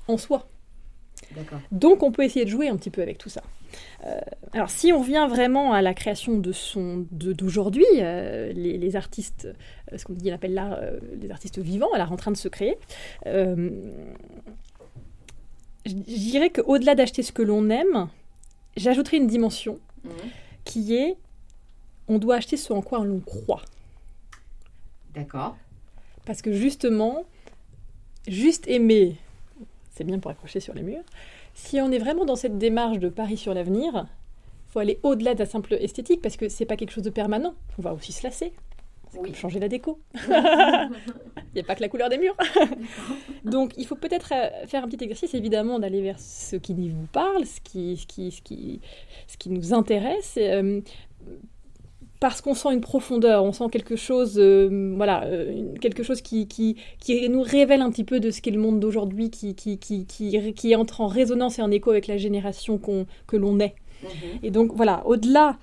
en 0.08 0.18
soi. 0.18 0.48
Donc 1.72 2.04
on 2.04 2.12
peut 2.12 2.24
essayer 2.24 2.46
de 2.46 2.50
jouer 2.50 2.70
un 2.70 2.78
petit 2.78 2.90
peu 2.90 3.02
avec 3.02 3.18
tout 3.18 3.30
ça. 3.30 3.44
Euh, 4.06 4.20
alors 4.54 4.70
si 4.70 4.92
on 4.92 5.02
vient 5.02 5.28
vraiment 5.28 5.74
à 5.74 5.82
la 5.82 5.94
création 5.94 6.38
de 6.38 6.52
son 6.52 7.06
d'aujourd'hui, 7.12 7.86
euh, 7.98 8.52
les, 8.54 8.96
artistes, 8.96 9.48
euh, 9.92 9.98
ce 9.98 10.06
qu'on 10.06 10.14
dit, 10.14 10.32
on 10.32 10.36
appelle 10.36 10.54
l'art, 10.54 10.80
les 11.22 11.30
artistes 11.30 11.60
vivants, 11.60 11.90
l'art 11.96 12.12
en 12.12 12.18
train 12.18 12.32
de 12.32 12.38
se 12.38 12.48
créer. 12.48 12.78
je 13.26 13.84
dirais 15.86 16.50
qu'au-delà 16.50 16.96
d'acheter 16.96 17.22
ce 17.22 17.32
que 17.32 17.44
l'on 17.44 17.70
aime, 17.70 18.10
j'ajouterais 18.76 19.18
une 19.18 19.28
dimension 19.28 19.80
mmh. 20.04 20.10
qui 20.66 20.96
est 20.96 21.18
on 22.08 22.18
doit 22.18 22.36
acheter 22.36 22.58
ce 22.58 22.74
en 22.74 22.82
quoi 22.82 23.06
l'on 23.06 23.20
croit. 23.20 23.62
D'accord. 25.14 25.58
Parce 26.26 26.42
que 26.42 26.54
justement, 26.54 27.24
juste 28.28 28.68
aimer, 28.68 29.16
c'est 29.92 30.04
bien 30.04 30.20
pour 30.20 30.32
accrocher 30.32 30.60
sur 30.60 30.74
les 30.74 30.84
murs. 30.84 31.04
Si 31.54 31.82
on 31.82 31.92
est 31.92 31.98
vraiment 31.98 32.26
dans 32.26 32.36
cette 32.36 32.58
démarche 32.58 33.00
de 33.00 33.10
pari 33.10 33.38
sur 33.38 33.54
l'avenir, 33.54 34.06
il 34.68 34.72
faut 34.72 34.80
aller 34.80 35.00
au-delà 35.04 35.34
de 35.34 35.40
la 35.40 35.46
simple 35.46 35.74
esthétique 35.74 36.22
parce 36.22 36.38
que 36.38 36.48
c'est 36.48 36.66
pas 36.66 36.78
quelque 36.78 36.92
chose 36.92 37.04
de 37.04 37.10
permanent. 37.10 37.54
On 37.78 37.82
va 37.82 37.94
aussi 37.94 38.12
se 38.12 38.24
lasser. 38.24 38.54
Oui. 39.18 39.34
changer 39.34 39.60
la 39.60 39.68
déco. 39.68 40.00
Il 40.16 41.56
n'y 41.56 41.62
a 41.62 41.64
pas 41.64 41.76
que 41.76 41.82
la 41.82 41.90
couleur 41.90 42.10
des 42.10 42.20
murs. 42.20 42.36
Donc, 43.44 43.74
il 43.78 43.88
faut 43.88 43.96
peut-être 43.96 44.32
euh, 44.36 44.68
faire 44.68 44.84
un 44.84 44.88
petit 44.88 45.04
exercice, 45.04 45.34
évidemment, 45.34 45.80
d'aller 45.80 46.02
vers 46.02 46.20
ce 46.20 46.56
qui 46.56 46.90
vous 46.90 47.08
parle, 47.12 47.44
ce 47.46 47.60
qui, 47.60 47.98
ce 47.98 48.06
qui, 48.06 48.32
ce 48.32 48.42
qui, 48.42 48.82
ce 49.28 49.36
qui 49.38 49.50
nous 49.50 49.74
intéresse. 49.74 50.36
Euh, 50.38 50.82
parce 52.20 52.42
qu'on 52.42 52.54
sent 52.54 52.74
une 52.74 52.82
profondeur, 52.82 53.44
on 53.44 53.54
sent 53.54 53.70
quelque 53.72 53.96
chose, 53.96 54.38
euh, 54.38 54.94
voilà, 54.96 55.24
euh, 55.26 55.74
quelque 55.80 56.04
chose 56.04 56.22
qui, 56.22 56.48
qui, 56.48 56.76
qui, 57.00 57.30
nous 57.30 57.42
révèle 57.42 57.82
un 57.82 57.90
petit 57.90 58.04
peu 58.04 58.20
de 58.20 58.30
ce 58.30 58.42
qu'est 58.42 58.52
le 58.52 58.60
monde 58.60 58.80
d'aujourd'hui, 58.80 59.30
qui, 59.30 59.56
qui, 59.56 59.78
qui, 59.78 60.06
qui, 60.06 60.76
entre 60.76 61.02
en 61.02 61.08
résonance 61.08 61.60
et 61.60 61.62
en 61.62 61.72
écho 61.72 61.92
avec 61.92 62.08
la 62.08 62.18
génération 62.18 62.78
qu'on, 62.78 63.06
que 63.26 63.38
l'on 63.38 63.60
est. 63.60 63.74
Mhm. 64.04 64.10
Et 64.44 64.52
donc 64.52 64.74
voilà, 64.74 65.02
au-delà 65.06 65.58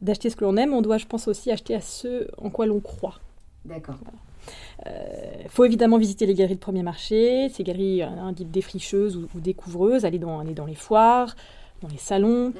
d'acheter 0.00 0.30
ce 0.30 0.36
que 0.36 0.44
l'on 0.44 0.56
aime, 0.56 0.74
on 0.74 0.82
doit, 0.82 0.98
je 0.98 1.06
pense, 1.06 1.28
aussi 1.28 1.52
acheter 1.52 1.74
à 1.76 1.80
ce 1.80 2.26
en 2.38 2.50
quoi 2.50 2.66
l'on 2.66 2.80
croit. 2.80 3.20
D'accord. 3.64 3.96
Il 4.84 4.88
euh, 4.88 5.48
faut 5.48 5.64
évidemment 5.64 5.96
visiter 5.96 6.26
les 6.26 6.34
galeries 6.34 6.56
de 6.56 6.60
premier 6.60 6.82
marché, 6.82 7.48
ces 7.50 7.62
galeries 7.62 8.02
un 8.02 8.32
défricheuses 8.32 9.16
ou, 9.16 9.40
découvreuses, 9.40 10.04
aller 10.04 10.18
dans, 10.18 10.40
aller 10.40 10.54
dans 10.54 10.66
les 10.66 10.74
foires, 10.74 11.36
dans 11.80 11.88
les 11.88 11.98
salons. 11.98 12.48
Mhm 12.48 12.54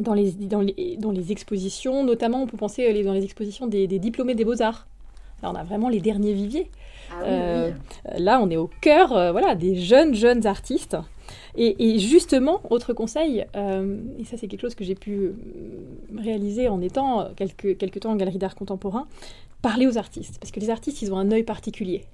dans 0.00 0.14
les, 0.14 0.32
dans 0.32 0.60
les, 0.60 0.96
dans 0.98 1.10
les 1.10 1.32
expositions, 1.32 2.04
notamment 2.04 2.42
on 2.42 2.46
peut 2.46 2.56
penser 2.56 2.86
aller 2.86 3.02
dans 3.02 3.12
les 3.12 3.24
expositions 3.24 3.66
des, 3.66 3.86
diplômés 3.86 4.34
des 4.34 4.44
beaux-arts. 4.44 4.86
Là, 5.42 5.50
on 5.50 5.54
a 5.54 5.62
vraiment 5.62 5.88
les 5.88 6.00
derniers 6.00 6.34
viviers. 6.34 6.70
Ah 7.10 7.22
euh, 7.24 7.70
là, 8.18 8.40
on 8.42 8.50
est 8.50 8.56
au 8.56 8.70
cœur 8.80 9.12
euh, 9.12 9.32
voilà, 9.32 9.54
des 9.54 9.76
jeunes, 9.76 10.14
jeunes 10.14 10.46
artistes. 10.46 10.96
Et, 11.56 11.98
justement, 11.98 12.60
autre 12.70 12.92
conseil, 12.92 13.44
euh, 13.54 13.98
et 14.18 14.24
ça 14.24 14.36
c'est 14.36 14.46
quelque 14.46 14.60
chose 14.60 14.74
que 14.74 14.84
j'ai 14.84 14.94
pu 14.94 15.32
réaliser 16.16 16.68
en 16.68 16.80
étant 16.80 17.28
quelques, 17.36 17.76
quelques 17.76 18.00
temps 18.00 18.12
en 18.12 18.16
galerie 18.16 18.38
d'art 18.38 18.54
contemporain, 18.54 19.06
parler 19.60 19.86
aux 19.86 19.98
artistes. 19.98 20.38
Parce 20.40 20.52
que 20.52 20.60
les 20.60 20.70
artistes, 20.70 21.02
ils 21.02 21.12
ont 21.12 21.18
un 21.18 21.30
œil 21.32 21.42
particulier. 21.42 22.04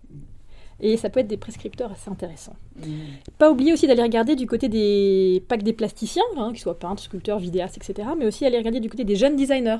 Et 0.80 0.96
ça 0.96 1.08
peut 1.08 1.20
être 1.20 1.28
des 1.28 1.36
prescripteurs 1.36 1.90
assez 1.90 2.10
intéressants. 2.10 2.56
Mmh. 2.76 2.90
Pas 3.38 3.50
oublier 3.50 3.72
aussi 3.72 3.86
d'aller 3.86 4.02
regarder 4.02 4.36
du 4.36 4.46
côté 4.46 4.68
des, 4.68 5.42
que 5.48 5.56
des 5.56 5.72
plasticiens, 5.72 6.22
hein, 6.36 6.50
qu'ils 6.50 6.60
soient 6.60 6.78
peintres, 6.78 7.02
sculpteurs, 7.02 7.38
vidéastes, 7.38 7.78
etc., 7.78 8.08
mais 8.18 8.26
aussi 8.26 8.44
aller 8.44 8.58
regarder 8.58 8.80
du 8.80 8.90
côté 8.90 9.04
des 9.04 9.16
jeunes 9.16 9.36
designers. 9.36 9.78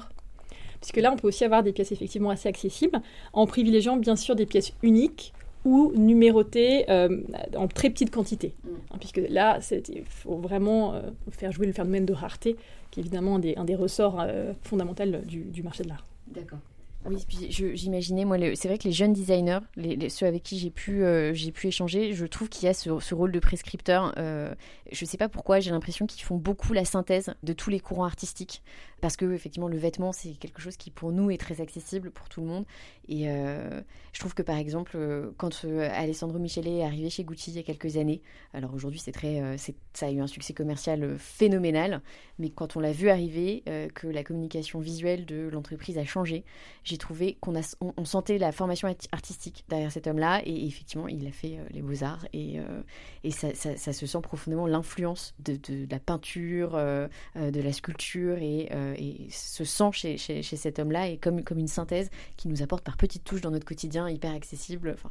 puisque 0.81 0.97
là, 0.97 1.13
on 1.13 1.17
peut 1.17 1.29
aussi 1.29 1.45
avoir 1.45 1.63
des 1.63 1.73
pièces 1.73 1.93
effectivement 1.93 2.31
assez 2.31 2.49
accessibles, 2.49 3.01
en 3.33 3.47
privilégiant 3.47 3.97
bien 3.97 4.17
sûr 4.17 4.37
des 4.37 4.47
pièces 4.47 4.73
uniques 4.83 5.35
ou 5.67 5.93
numérotées 5.97 6.89
euh, 6.89 7.23
en 7.57 7.67
très 7.67 7.91
petite 7.91 8.11
quantité. 8.11 8.55
Mm. 8.65 8.69
Hein, 8.93 8.97
puisque 8.99 9.21
là, 9.29 9.59
il 9.71 10.05
faut 10.05 10.37
vraiment 10.37 10.95
euh, 10.95 11.03
faire 11.31 11.53
jouer 11.53 11.67
le 11.67 11.73
phénomène 11.73 12.07
de 12.07 12.15
rareté, 12.15 12.57
qui 12.91 13.01
est 13.01 13.03
évidemment 13.03 13.37
un 13.37 13.41
des, 13.41 13.57
un 13.57 13.65
des 13.65 13.75
ressorts 13.75 14.19
euh, 14.21 14.53
fondamentaux 14.63 15.05
du, 15.27 15.41
du 15.41 15.63
marché 15.63 15.83
de 15.83 15.89
l'art. 15.89 16.07
D'accord. 16.29 16.61
Oui, 17.09 17.25
j'imaginais, 17.51 18.25
moi, 18.25 18.37
c'est 18.55 18.69
vrai 18.69 18.79
que 18.79 18.85
les 18.85 18.93
jeunes 18.93 19.13
designers, 19.13 19.61
les, 19.77 20.09
ceux 20.09 20.27
avec 20.27 20.43
qui 20.43 20.59
j'ai 20.59 20.71
pu, 20.71 21.05
euh, 21.05 21.33
j'ai 21.35 21.53
pu 21.53 21.69
échanger, 21.69 22.13
je 22.15 22.27
trouve 22.27 22.49
qu'il 22.49 22.67
y 22.67 22.69
a 22.69 22.75
ce, 22.75 23.15
rôle 23.15 23.31
de 23.31 23.39
prescripteur. 23.39 24.13
Euh, 24.17 24.53
je 24.91 25.05
ne 25.05 25.09
sais 25.09 25.17
pas 25.17 25.29
pourquoi, 25.29 25.61
j'ai 25.61 25.71
l'impression 25.71 26.07
qu'ils 26.07 26.25
font 26.25 26.37
beaucoup 26.37 26.73
la 26.73 26.85
synthèse 26.85 27.33
de 27.43 27.53
tous 27.53 27.71
les 27.71 27.81
courants 27.81 28.05
artistiques. 28.05 28.63
Parce 29.01 29.17
que, 29.17 29.31
effectivement, 29.33 29.69
le 29.69 29.77
vêtement, 29.77 30.13
c'est 30.13 30.33
quelque 30.33 30.61
chose 30.61 30.77
qui, 30.77 30.91
pour 30.91 31.13
nous, 31.13 31.31
est 31.31 31.37
très 31.37 31.61
accessible 31.61 32.11
pour 32.11 32.29
tout 32.29 32.41
le 32.41 32.47
monde. 32.47 32.65
Et 33.09 33.29
euh, 33.29 33.81
je 34.13 34.21
trouve 34.21 34.35
que, 34.35 34.43
par 34.43 34.57
exemple, 34.57 34.99
quand 35.37 35.65
Alessandro 35.65 36.39
Michele 36.39 36.69
est 36.69 36.85
arrivé 36.85 37.11
chez 37.11 37.25
Gucci 37.25 37.51
il 37.51 37.57
y 37.57 37.61
a 37.61 37.63
quelques 37.63 37.97
années, 37.97 38.23
alors 38.53 38.75
aujourd'hui, 38.75 38.99
c'est 38.99 39.13
très, 39.13 39.57
ça 39.93 40.07
a 40.07 40.11
eu 40.11 40.21
un 40.21 40.27
succès 40.27 40.55
commercial 40.55 41.17
phénoménal, 41.19 42.01
mais 42.39 42.51
quand 42.51 42.77
on 42.77 42.81
l'a 42.81 42.93
vu 42.93 43.09
arriver, 43.11 43.63
que 43.95 44.07
la 44.07 44.25
communication 44.25 44.81
visuelle 44.81 45.27
de 45.27 45.49
l'entreprise 45.49 45.99
a 45.99 46.05
changé, 46.05 46.45
j'ai 46.85 46.99
trouvé 46.99 47.37
qu'on 47.41 47.55
on, 47.81 48.05
sentait 48.05 48.39
la 48.39 48.53
formation 48.53 48.89
artistique 49.13 49.65
derrière 49.69 49.93
cet 49.93 50.07
homme-là. 50.07 50.43
Et, 50.45 50.67
effectivement 50.67 51.09
il 51.09 51.27
a 51.27 51.33
fait 51.33 51.59
euh, 51.59 51.65
les 51.71 51.83
beaux-arts 51.83 52.27
et, 52.33 52.59
euh, 52.59 52.83
et 53.25 53.31
ça, 53.31 53.55
ça, 53.55 53.93
se 53.93 54.07
sent 54.07 54.21
profondément 54.23 54.67
l'influence 54.67 55.35
de, 55.39 55.57
de, 55.57 55.87
la 55.91 55.99
peinture, 55.99 56.75
euh, 56.75 57.09
de 57.37 57.61
la 57.61 57.73
sculpture 57.73 58.39
et, 58.39 58.71
et 58.97 59.31
se 59.31 59.65
sent 59.65 59.91
chez, 59.93 60.19
chez, 60.19 60.43
chez 60.43 60.57
cet 60.57 60.79
homme-là 60.79 61.09
et 61.09 61.17
comme, 61.19 61.43
comme 61.43 61.59
une 61.59 61.69
synthèse 61.69 62.11
qui 62.37 62.49
nous 62.49 62.63
apporte 62.63 62.85
par 62.85 62.96
petites 62.97 63.25
touches 63.25 63.41
dans 63.41 63.51
notre 63.51 63.67
quotidien 63.67 64.09
hyper 64.09 64.33
accessible. 64.33 64.95
Enfin, 64.95 65.11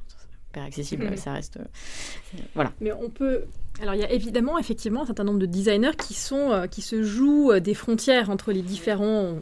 hyper 0.52 0.64
accessible, 0.64 1.18
ça 1.18 1.34
reste. 1.34 1.60
voilà. 2.54 2.72
Mais 2.82 2.92
on 2.94 3.10
peut. 3.10 3.44
Alors, 3.82 3.96
il 3.96 4.02
y 4.02 4.06
a 4.06 4.12
évidemment, 4.12 4.58
effectivement, 4.58 5.04
un 5.04 5.06
certain 5.06 5.24
nombre 5.26 5.40
de 5.40 5.46
designers 5.46 5.96
qui, 5.98 6.14
sont, 6.14 6.68
qui 6.72 6.82
se 6.82 7.04
jouent 7.04 7.60
des 7.60 7.74
frontières 7.74 8.30
entre 8.30 8.52
les 8.52 8.62
différents 8.62 9.40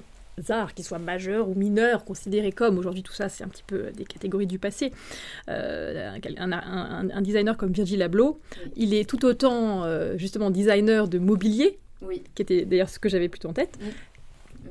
arts, 0.50 0.74
qu'ils 0.74 0.86
soient 0.86 1.00
majeurs 1.00 1.50
ou 1.50 1.56
mineurs, 1.56 2.06
considérés 2.06 2.52
comme, 2.52 2.78
aujourd'hui 2.78 3.04
tout 3.04 3.14
ça 3.14 3.30
c'est 3.30 3.44
un 3.44 3.48
petit 3.48 3.64
peu 3.66 3.92
des 3.92 4.06
catégories 4.06 4.48
du 4.48 4.60
passé, 4.60 4.92
euh, 5.50 6.18
un, 6.38 7.22
designer 7.22 7.58
comme 7.58 7.72
Virgil 7.72 8.02
Abloh, 8.02 8.40
il 8.76 8.94
est 8.94 9.08
tout 9.08 9.26
autant 9.26 9.84
euh, 9.84 10.18
justement 10.18 10.50
designer 10.50 11.08
de 11.08 11.20
mobilier, 11.20 11.78
qui 12.36 12.42
était 12.42 12.66
d'ailleurs 12.66 12.90
ce 12.90 13.00
que 13.00 13.10
j'avais 13.10 13.30
plutôt 13.30 13.50
en 13.50 13.54
tête, 13.54 13.78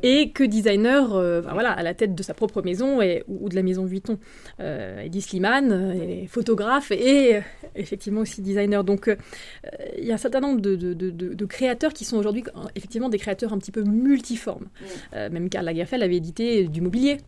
et 0.02 0.30
que 0.30 0.44
designer 0.44 1.14
euh, 1.14 1.40
voilà, 1.40 1.72
à 1.72 1.82
la 1.82 1.94
tête 1.94 2.14
de 2.14 2.22
sa 2.22 2.34
propre 2.34 2.62
maison 2.62 3.00
et, 3.00 3.22
ou, 3.28 3.48
de 3.48 3.54
la 3.54 3.62
maison 3.62 3.84
Vuitton. 3.84 4.18
Euh, 4.60 5.02
Eddie 5.02 5.22
Slimane, 5.22 5.72
euh, 5.72 6.26
photographe 6.26 6.90
et 6.90 7.40
effectivement 7.76 8.22
aussi 8.22 8.42
designer. 8.42 8.84
Donc 8.84 9.14
il 9.98 10.04
y 10.04 10.10
a 10.10 10.14
un 10.14 10.18
certain 10.18 10.40
nombre 10.40 10.60
de, 10.60 10.76
de, 10.76 11.10
de, 11.10 11.44
créateurs 11.46 11.92
qui 11.92 12.04
sont 12.04 12.16
aujourd'hui 12.16 12.44
effectivement 12.74 13.08
des 13.08 13.18
créateurs 13.18 13.52
un 13.52 13.58
petit 13.58 13.72
peu 13.72 13.82
multiformes. 13.82 14.68
même 15.12 15.48
Karl 15.48 15.64
Lagerfeld 15.64 16.02
avait 16.02 16.16
édité 16.16 16.64
du 16.64 16.80
mobilier. 16.80 17.18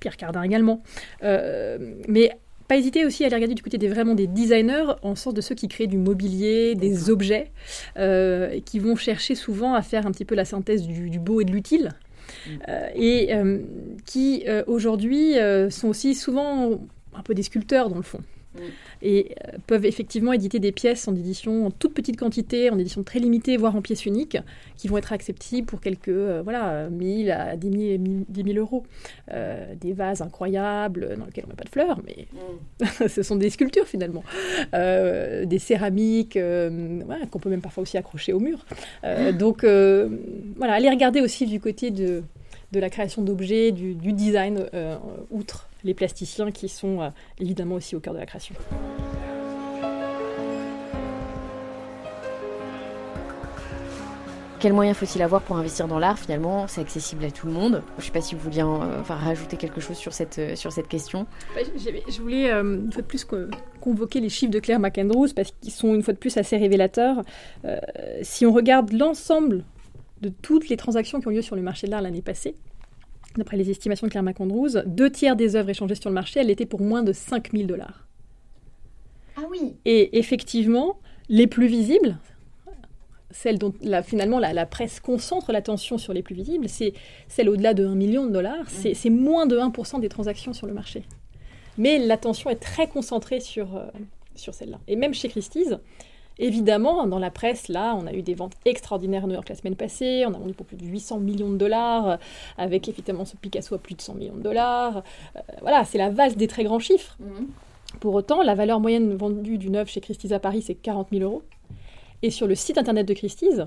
Pierre 0.00 0.16
Cardin 0.16 0.42
également. 0.42 0.82
mais 1.22 2.30
pas 2.68 2.76
hésiter 2.76 3.06
aussi 3.06 3.24
à 3.24 3.26
aller 3.26 3.36
regarder 3.36 3.54
du 3.54 3.62
côté 3.62 3.78
des 3.78 3.88
vraiment 3.88 4.14
des 4.14 4.26
designers, 4.26 4.92
en 5.02 5.14
sens 5.14 5.32
de 5.32 5.40
ceux 5.40 5.54
qui 5.54 5.68
créent 5.68 5.86
du 5.86 5.96
mobilier, 5.96 6.74
des 6.74 7.08
objets, 7.08 7.50
euh, 7.96 8.60
qui 8.60 8.78
vont 8.78 8.94
chercher 8.94 9.34
souvent 9.34 9.72
à 9.72 9.80
faire 9.80 10.06
un 10.06 10.12
petit 10.12 10.26
peu 10.26 10.34
la 10.34 10.44
synthèse 10.44 10.86
du, 10.86 11.18
beau 11.18 11.40
et 11.40 11.44
de 11.44 11.50
l'utile. 11.50 11.94
Mm. 12.46 12.50
Euh, 12.68 12.88
et 12.94 13.34
euh, 13.34 13.58
qui 14.04 14.44
aujourd'hui 14.66 15.34
sont 15.70 15.88
aussi 15.88 16.14
souvent 16.14 16.78
un 17.14 17.22
peu 17.22 17.34
des 17.34 17.42
sculpteurs 17.42 17.88
dans 17.88 17.96
le 17.96 18.02
fond. 18.02 18.20
Mm. 18.58 18.62
Et 19.02 19.34
euh, 19.46 19.58
peuvent 19.66 19.84
effectivement 19.84 20.32
éditer 20.32 20.58
des 20.58 20.72
pièces 20.72 21.08
en 21.08 21.14
édition 21.14 21.66
en 21.66 21.70
toute 21.70 21.94
petite 21.94 22.16
quantité, 22.18 22.70
en 22.70 22.78
édition 22.78 23.02
très 23.02 23.18
limitée, 23.18 23.56
voire 23.56 23.76
en 23.76 23.82
pièces 23.82 24.06
uniques, 24.06 24.38
qui 24.76 24.88
vont 24.88 24.98
être 24.98 25.12
accessibles 25.12 25.66
pour 25.66 25.80
quelques 25.80 26.08
euh, 26.08 26.42
voilà, 26.42 26.88
1000 26.90 27.30
à 27.30 27.56
10 27.56 27.98
000, 28.44 28.58
euros. 28.58 28.84
Euh, 29.32 29.74
des 29.80 29.92
vases 29.92 30.22
incroyables 30.22 31.16
dans 31.16 31.26
lesquels 31.26 31.44
on 31.46 31.50
met 31.50 31.54
pas 31.54 31.64
de 31.64 31.68
fleurs, 31.68 32.00
mais 32.04 32.26
mm. 32.32 33.08
ce 33.08 33.22
sont 33.22 33.36
des 33.36 33.50
sculptures 33.50 33.86
finalement. 33.86 34.24
des 34.72 35.58
céramiques 35.58 36.38
qu'on 36.38 37.38
peut 37.38 37.50
même 37.50 37.60
parfois 37.60 37.82
aussi 37.82 37.96
accrocher 37.96 38.32
au 38.32 38.40
mur. 38.40 38.64
donc 39.38 39.64
voilà, 39.64 40.74
allez 40.74 40.90
regarder 40.90 41.20
aussi 41.20 41.46
du 41.46 41.60
côté 41.60 41.90
de, 41.90 42.22
de 42.72 42.80
la 42.80 42.90
création 42.90 43.22
d'objets, 43.22 43.72
du, 43.72 43.94
du, 43.94 44.12
design, 44.12 44.66
outre 45.30 45.67
les 45.84 45.94
plasticiens 45.94 46.50
qui 46.50 46.68
sont 46.68 47.02
euh, 47.02 47.10
évidemment 47.38 47.76
aussi 47.76 47.96
au 47.96 48.00
cœur 48.00 48.14
de 48.14 48.18
la 48.18 48.26
création. 48.26 48.54
Quels 54.60 54.72
moyens 54.72 54.96
faut-il 54.96 55.22
avoir 55.22 55.42
pour 55.42 55.56
investir 55.56 55.86
dans 55.86 56.00
l'art 56.00 56.18
Finalement, 56.18 56.66
c'est 56.66 56.80
accessible 56.80 57.24
à 57.24 57.30
tout 57.30 57.46
le 57.46 57.52
monde. 57.52 57.84
Je 57.96 58.02
ne 58.02 58.06
sais 58.06 58.10
pas 58.10 58.20
si 58.20 58.34
vous 58.34 58.40
vouliez 58.40 58.62
euh, 58.62 59.00
enfin, 59.00 59.14
rajouter 59.14 59.56
quelque 59.56 59.80
chose 59.80 59.96
sur 59.96 60.12
cette, 60.12 60.40
euh, 60.40 60.56
sur 60.56 60.72
cette 60.72 60.88
question. 60.88 61.28
Bah, 61.54 61.60
je 61.76 62.20
voulais 62.20 62.50
une 62.50 62.90
fois 62.90 63.02
de 63.02 63.06
plus 63.06 63.24
convoquer 63.80 64.18
les 64.18 64.28
chiffres 64.28 64.50
de 64.50 64.58
Claire 64.58 64.80
McAndrews 64.80 65.28
parce 65.36 65.52
qu'ils 65.60 65.72
sont 65.72 65.94
une 65.94 66.02
fois 66.02 66.12
de 66.12 66.18
plus 66.18 66.36
assez 66.36 66.56
révélateurs. 66.56 67.22
si 68.22 68.46
on 68.46 68.52
regarde 68.52 68.92
l'ensemble 68.92 69.62
de 70.22 70.28
toutes 70.28 70.68
les 70.68 70.76
transactions 70.76 71.20
qui 71.20 71.28
ont 71.28 71.30
lieu 71.30 71.42
sur 71.42 71.54
le 71.54 71.62
marché 71.62 71.86
de 71.86 71.92
l'art 71.92 72.02
l'année 72.02 72.22
passée, 72.22 72.56
D'après 73.36 73.56
les 73.56 73.70
estimations 73.70 74.06
de 74.06 74.10
Claire 74.10 74.22
McAndrews, 74.22 74.82
deux 74.86 75.10
tiers 75.10 75.36
des 75.36 75.54
œuvres 75.54 75.70
échangées 75.70 75.94
sur 75.94 76.10
le 76.10 76.14
marché, 76.14 76.40
elles 76.40 76.50
étaient 76.50 76.66
pour 76.66 76.80
moins 76.80 77.02
de 77.02 77.12
5000 77.12 77.66
dollars. 77.66 78.06
Ah 79.36 79.42
oui 79.50 79.76
Et 79.84 80.18
effectivement, 80.18 80.98
les 81.28 81.46
plus 81.46 81.66
visibles, 81.66 82.16
celles 83.30 83.58
dont 83.58 83.72
finalement 84.04 84.38
la, 84.38 84.66
presse 84.66 85.00
concentre 85.00 85.52
l'attention 85.52 85.98
sur 85.98 86.12
les 86.12 86.22
plus 86.22 86.34
visibles, 86.34 86.68
c'est 86.68 86.94
celles 87.28 87.48
au-delà 87.48 87.74
de 87.74 87.86
1 87.86 87.94
million 87.94 88.26
de 88.26 88.32
dollars, 88.32 88.68
c'est 88.68 89.10
moins 89.10 89.46
de 89.46 89.58
1% 89.58 90.00
des 90.00 90.08
transactions 90.08 90.52
sur 90.52 90.66
le 90.66 90.72
marché. 90.72 91.04
Mais 91.76 91.98
l'attention 91.98 92.50
est 92.50 92.56
très 92.56 92.88
concentrée 92.88 93.38
sur, 93.38 93.76
euh, 93.76 93.86
sur 94.34 94.52
celle-là. 94.52 94.80
Et 94.88 94.96
même 94.96 95.14
chez 95.14 95.28
Christie's, 95.28 95.76
Évidemment, 96.38 97.06
dans 97.06 97.18
la 97.18 97.30
presse, 97.30 97.68
là, 97.68 97.96
on 97.96 98.06
a 98.06 98.12
eu 98.12 98.22
des 98.22 98.34
ventes 98.34 98.54
extraordinaires 98.64 99.24
à 99.24 99.26
New 99.26 99.34
York 99.34 99.48
la 99.48 99.54
semaine 99.56 99.74
passée. 99.74 100.24
On 100.26 100.34
a 100.34 100.38
vendu 100.38 100.54
pour 100.54 100.66
plus 100.66 100.76
de 100.76 100.84
800 100.84 101.18
millions 101.18 101.50
de 101.50 101.56
dollars, 101.56 102.08
euh, 102.08 102.16
avec 102.56 102.88
effectivement 102.88 103.24
ce 103.24 103.36
Picasso 103.36 103.74
à 103.74 103.78
plus 103.78 103.94
de 103.94 104.00
100 104.00 104.14
millions 104.14 104.36
de 104.36 104.42
dollars. 104.42 105.02
Euh, 105.36 105.40
voilà, 105.60 105.84
c'est 105.84 105.98
la 105.98 106.10
valse 106.10 106.36
des 106.36 106.46
très 106.46 106.64
grands 106.64 106.78
chiffres. 106.78 107.16
Mhm. 107.20 107.48
Pour 108.00 108.14
autant, 108.14 108.42
la 108.42 108.54
valeur 108.54 108.80
moyenne 108.80 109.16
vendue 109.16 109.58
d'une 109.58 109.76
œuvre 109.76 109.88
chez 109.88 110.00
Christie's 110.00 110.32
à 110.32 110.38
Paris, 110.38 110.62
c'est 110.62 110.74
40 110.74 111.08
000 111.10 111.24
euros. 111.24 111.42
Et 112.22 112.30
sur 112.30 112.46
le 112.46 112.54
site 112.54 112.78
internet 112.78 113.06
de 113.06 113.14
Christie's, 113.14 113.62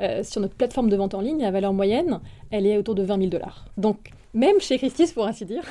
euh, 0.00 0.22
sur 0.22 0.40
notre 0.40 0.54
plateforme 0.54 0.88
de 0.88 0.96
vente 0.96 1.14
en 1.14 1.20
ligne, 1.20 1.40
la 1.40 1.50
valeur 1.50 1.72
moyenne, 1.72 2.20
elle 2.50 2.66
est 2.66 2.76
autour 2.76 2.94
de 2.94 3.02
20 3.02 3.18
000 3.18 3.28
dollars. 3.28 3.66
Donc, 3.76 4.10
même 4.34 4.60
chez 4.60 4.78
Christie's 4.78 5.12
pour 5.12 5.26
ainsi 5.26 5.44
dire, 5.44 5.62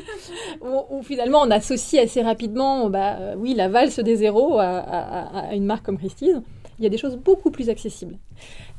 où, 0.62 1.02
finalement 1.02 1.42
on 1.42 1.50
associe 1.50 2.02
assez 2.02 2.22
rapidement, 2.22 2.88
bah, 2.88 3.18
euh, 3.20 3.34
oui, 3.36 3.54
la 3.54 3.68
valse 3.68 3.98
des 3.98 4.16
zéros 4.16 4.58
à, 4.58 5.50
une 5.52 5.64
marque 5.64 5.84
comme 5.84 5.98
Christie's. 5.98 6.36
Il 6.78 6.84
y 6.84 6.86
a 6.86 6.88
des 6.88 6.98
choses 6.98 7.16
beaucoup 7.16 7.50
plus 7.50 7.68
accessibles. 7.68 8.18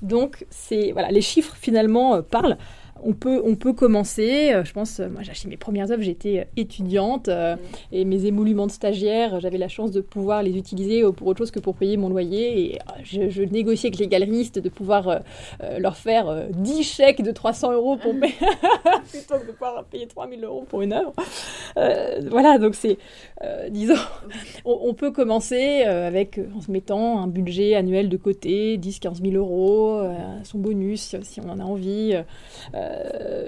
Donc, 0.01 0.45
c'est 0.49 0.91
voilà, 0.91 1.09
les 1.11 1.21
chiffres 1.21 1.55
finalement 1.55 2.15
euh, 2.15 2.21
parlent 2.21 2.57
on 3.05 3.13
peut, 3.13 3.41
on 3.43 3.55
peut 3.55 3.73
commencer. 3.73 4.51
Euh, 4.53 4.63
je 4.63 4.73
pense, 4.73 4.99
euh, 4.99 5.09
moi 5.09 5.21
j'ai 5.23 5.31
acheté 5.31 5.47
mes 5.47 5.57
premières 5.57 5.91
œuvres, 5.91 6.01
j'étais 6.01 6.39
euh, 6.39 6.43
étudiante 6.57 7.29
et 7.91 8.05
mes 8.05 8.25
émoluments 8.25 8.67
de 8.67 8.71
stagiaire, 8.71 9.39
j'avais 9.39 9.57
la 9.57 9.67
chance 9.67 9.91
de 9.91 10.01
pouvoir 10.01 10.43
les 10.43 10.57
utiliser 10.57 11.03
pour 11.13 11.27
autre 11.27 11.39
chose 11.39 11.51
que 11.51 11.59
pour 11.59 11.75
payer 11.75 11.97
mon 11.97 12.09
loyer. 12.09 12.73
Et 12.73 12.79
je, 13.03 13.41
négociais 13.41 13.89
avec 13.89 13.99
les 13.99 14.07
galeristes 14.07 14.59
de 14.59 14.69
pouvoir 14.69 15.21
leur 15.77 15.97
faire 15.97 16.47
10 16.49 16.83
chèques 16.83 17.21
de 17.21 17.31
300 17.31 17.73
euros 17.73 17.97
pour 17.97 18.17
payer, 18.19 18.33
plutôt 19.11 19.37
que 19.39 19.47
de 19.47 19.51
pouvoir 19.51 19.83
payer 19.85 20.07
3000 20.07 20.43
euros 20.43 20.65
pour 20.67 20.81
une 20.81 20.93
œuvre. 20.93 21.13
voilà, 22.29 22.57
donc 22.57 22.75
c'est, 22.75 22.97
disons, 23.69 23.95
on, 24.65 24.93
peut 24.93 25.11
commencer 25.11 25.83
avec, 25.83 26.39
en 26.55 26.61
se 26.61 26.71
mettant 26.71 27.19
un 27.19 27.27
budget 27.27 27.75
annuel 27.75 28.09
de 28.09 28.17
côté, 28.17 28.77
10-15 28.77 29.21
000 29.31 29.35
euros, 29.35 30.01
son 30.43 30.59
bonus 30.59 31.15
si 31.21 31.41
on 31.41 31.49
en 31.49 31.59
a 31.59 31.63
envie. 31.63 32.15
Euh, 32.73 32.92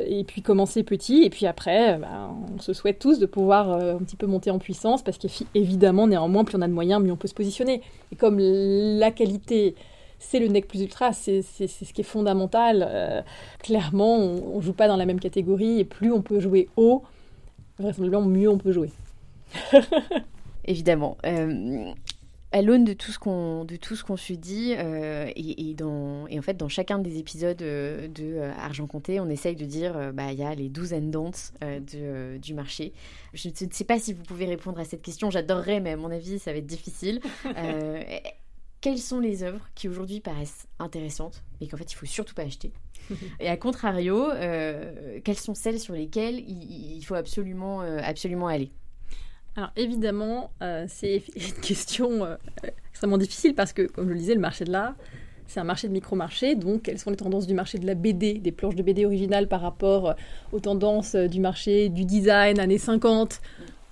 et 0.08 0.24
puis 0.24 0.42
commencer 0.42 0.84
petit, 0.84 1.24
et 1.24 1.30
puis 1.30 1.46
après, 1.46 1.98
bah, 1.98 2.32
on 2.56 2.60
se 2.60 2.74
souhaite 2.74 3.00
tous 3.00 3.20
de 3.20 3.26
pouvoir 3.26 3.72
euh, 3.72 3.96
un 3.96 4.00
petit 4.00 4.16
peu 4.16 4.28
monter 4.28 4.52
en 4.52 4.60
puissance, 4.60 5.04
parce 5.04 5.18
qu'évidemment, 5.18 6.08
néanmoins, 6.08 6.44
plus 6.44 6.58
on 6.58 6.62
a 6.62 6.68
de 6.68 6.74
moyens, 6.74 7.02
mieux 7.02 7.12
on 7.12 7.18
peut 7.18 7.28
se 7.28 7.34
positionner. 7.34 7.82
Et 8.12 8.16
comme 8.16 8.40
la 8.40 9.12
qualité 9.12 9.76
c'est 10.18 10.40
le 10.40 10.48
nec 10.48 10.68
plus 10.68 10.82
ultra, 10.82 11.12
c'est 11.14 11.42
ce 11.42 11.94
qui 11.94 12.02
est 12.02 12.06
fondamental. 12.06 12.88
Euh, 12.90 13.22
clairement, 13.60 14.18
on 14.18 14.58
ne 14.58 14.62
joue 14.62 14.74
pas 14.74 14.88
dans 14.88 14.96
la 14.96 15.06
même 15.06 15.20
catégorie 15.20 15.80
et 15.82 15.86
plus 15.86 16.12
on 16.12 16.22
peut 16.22 16.40
jouer 16.40 16.70
haut, 16.78 17.04
vraisemblablement 17.78 18.26
mieux 18.26 18.50
on 18.50 18.58
peut 18.58 18.72
jouer. 18.72 18.92
Évidemment. 20.66 21.18
À 22.52 22.62
l'aune 22.62 22.86
de 22.86 22.94
tout 22.94 23.12
ce 23.12 23.20
qu'on 23.20 23.66
de 23.66 23.76
tout 23.76 23.96
ce 23.96 24.04
qu'on 24.04 24.18
se 24.18 24.34
dit 24.34 24.74
euh, 24.78 25.30
et, 25.36 25.74
dans 25.74 26.28
et 26.28 26.40
en 26.40 26.42
fait 26.42 26.56
dans 26.56 26.70
chacun 26.70 27.00
des 27.00 27.18
épisodes 27.18 27.62
euh, 27.62 28.08
de 28.08 28.40
Argent 28.58 28.88
compté 28.88 29.20
on 29.20 29.30
essaye 29.30 29.56
de 29.56 29.66
dire 29.66 30.14
bah 30.14 30.32
il 30.32 30.40
y 30.40 30.44
a 30.44 30.54
les 30.56 30.70
douze 30.70 30.94
and 30.94 31.02
de, 31.02 32.38
du 32.38 32.54
marché. 32.54 32.94
Je 33.34 33.50
ne 33.50 33.72
sais 33.72 33.84
pas 33.84 34.00
si 34.00 34.14
vous 34.14 34.24
pouvez 34.24 34.46
répondre 34.46 34.80
à 34.80 34.86
cette 34.86 35.02
question 35.02 35.30
j'adorerais 35.30 35.80
mais 35.80 35.92
à 35.92 35.98
mon 35.98 36.12
avis 36.12 36.40
ça 36.40 36.52
va 36.52 36.60
être 36.60 36.66
difficile. 36.66 37.20
Quelles 38.82 39.00
sont 39.00 39.20
les 39.20 39.42
œuvres 39.42 39.68
qui 39.74 39.90
aujourd'hui 39.90 40.20
paraissent 40.20 40.68
intéressantes 40.78 41.44
mais 41.60 41.68
qu'en 41.68 41.78
fait 41.78 41.92
il 41.92 41.96
faut 41.96 42.06
surtout 42.06 42.36
pas 42.36 42.44
acheter? 42.44 42.72
Et 43.40 43.50
à 43.50 43.58
contrario 43.58 44.30
quelles 45.24 45.38
sont 45.38 45.56
celles 45.56 45.80
sur 45.80 45.94
lesquelles 45.94 46.40
il, 46.40 46.98
il 46.98 47.04
faut 47.04 47.16
absolument 47.16 47.82
absolument 47.82 48.48
aller? 48.48 48.72
Alors 49.56 49.72
évidemment, 49.76 50.52
euh, 50.62 50.86
c'est 50.88 51.24
une 51.36 51.62
question 51.62 52.26
euh, 52.26 52.36
extrêmement 52.90 53.18
difficile 53.18 53.56
parce 53.56 53.74
que, 53.74 53.84
comme 53.84 54.08
je 54.08 54.14
le 54.14 54.20
disais, 54.20 54.36
le 54.36 54.42
marché 54.42 54.66
de 54.66 54.72
l'art, 54.72 54.96
c'est 55.48 55.60
un 55.60 55.64
marché 55.64 55.88
de 55.88 55.94
micro-marché. 55.94 56.56
Donc, 56.56 56.84
quelles 56.84 57.00
sont 57.00 57.12
les 57.12 57.16
tendances 57.16 57.48
du 57.48 57.54
marché 57.54 57.78
de 57.78 57.86
la 57.86 57.94
BD, 57.94 58.36
des 58.36 58.52
planches 58.52 58.76
de 58.76 58.84
BD 58.84 59.06
originales 59.06 59.48
par 59.48 59.62
rapport 59.62 60.10
euh, 60.10 60.14
aux 60.52 60.60
tendances 60.60 61.16
du 61.16 61.40
marché 61.40 61.90
du 61.90 62.04
design 62.04 62.60
années 62.60 62.78
50 62.78 63.42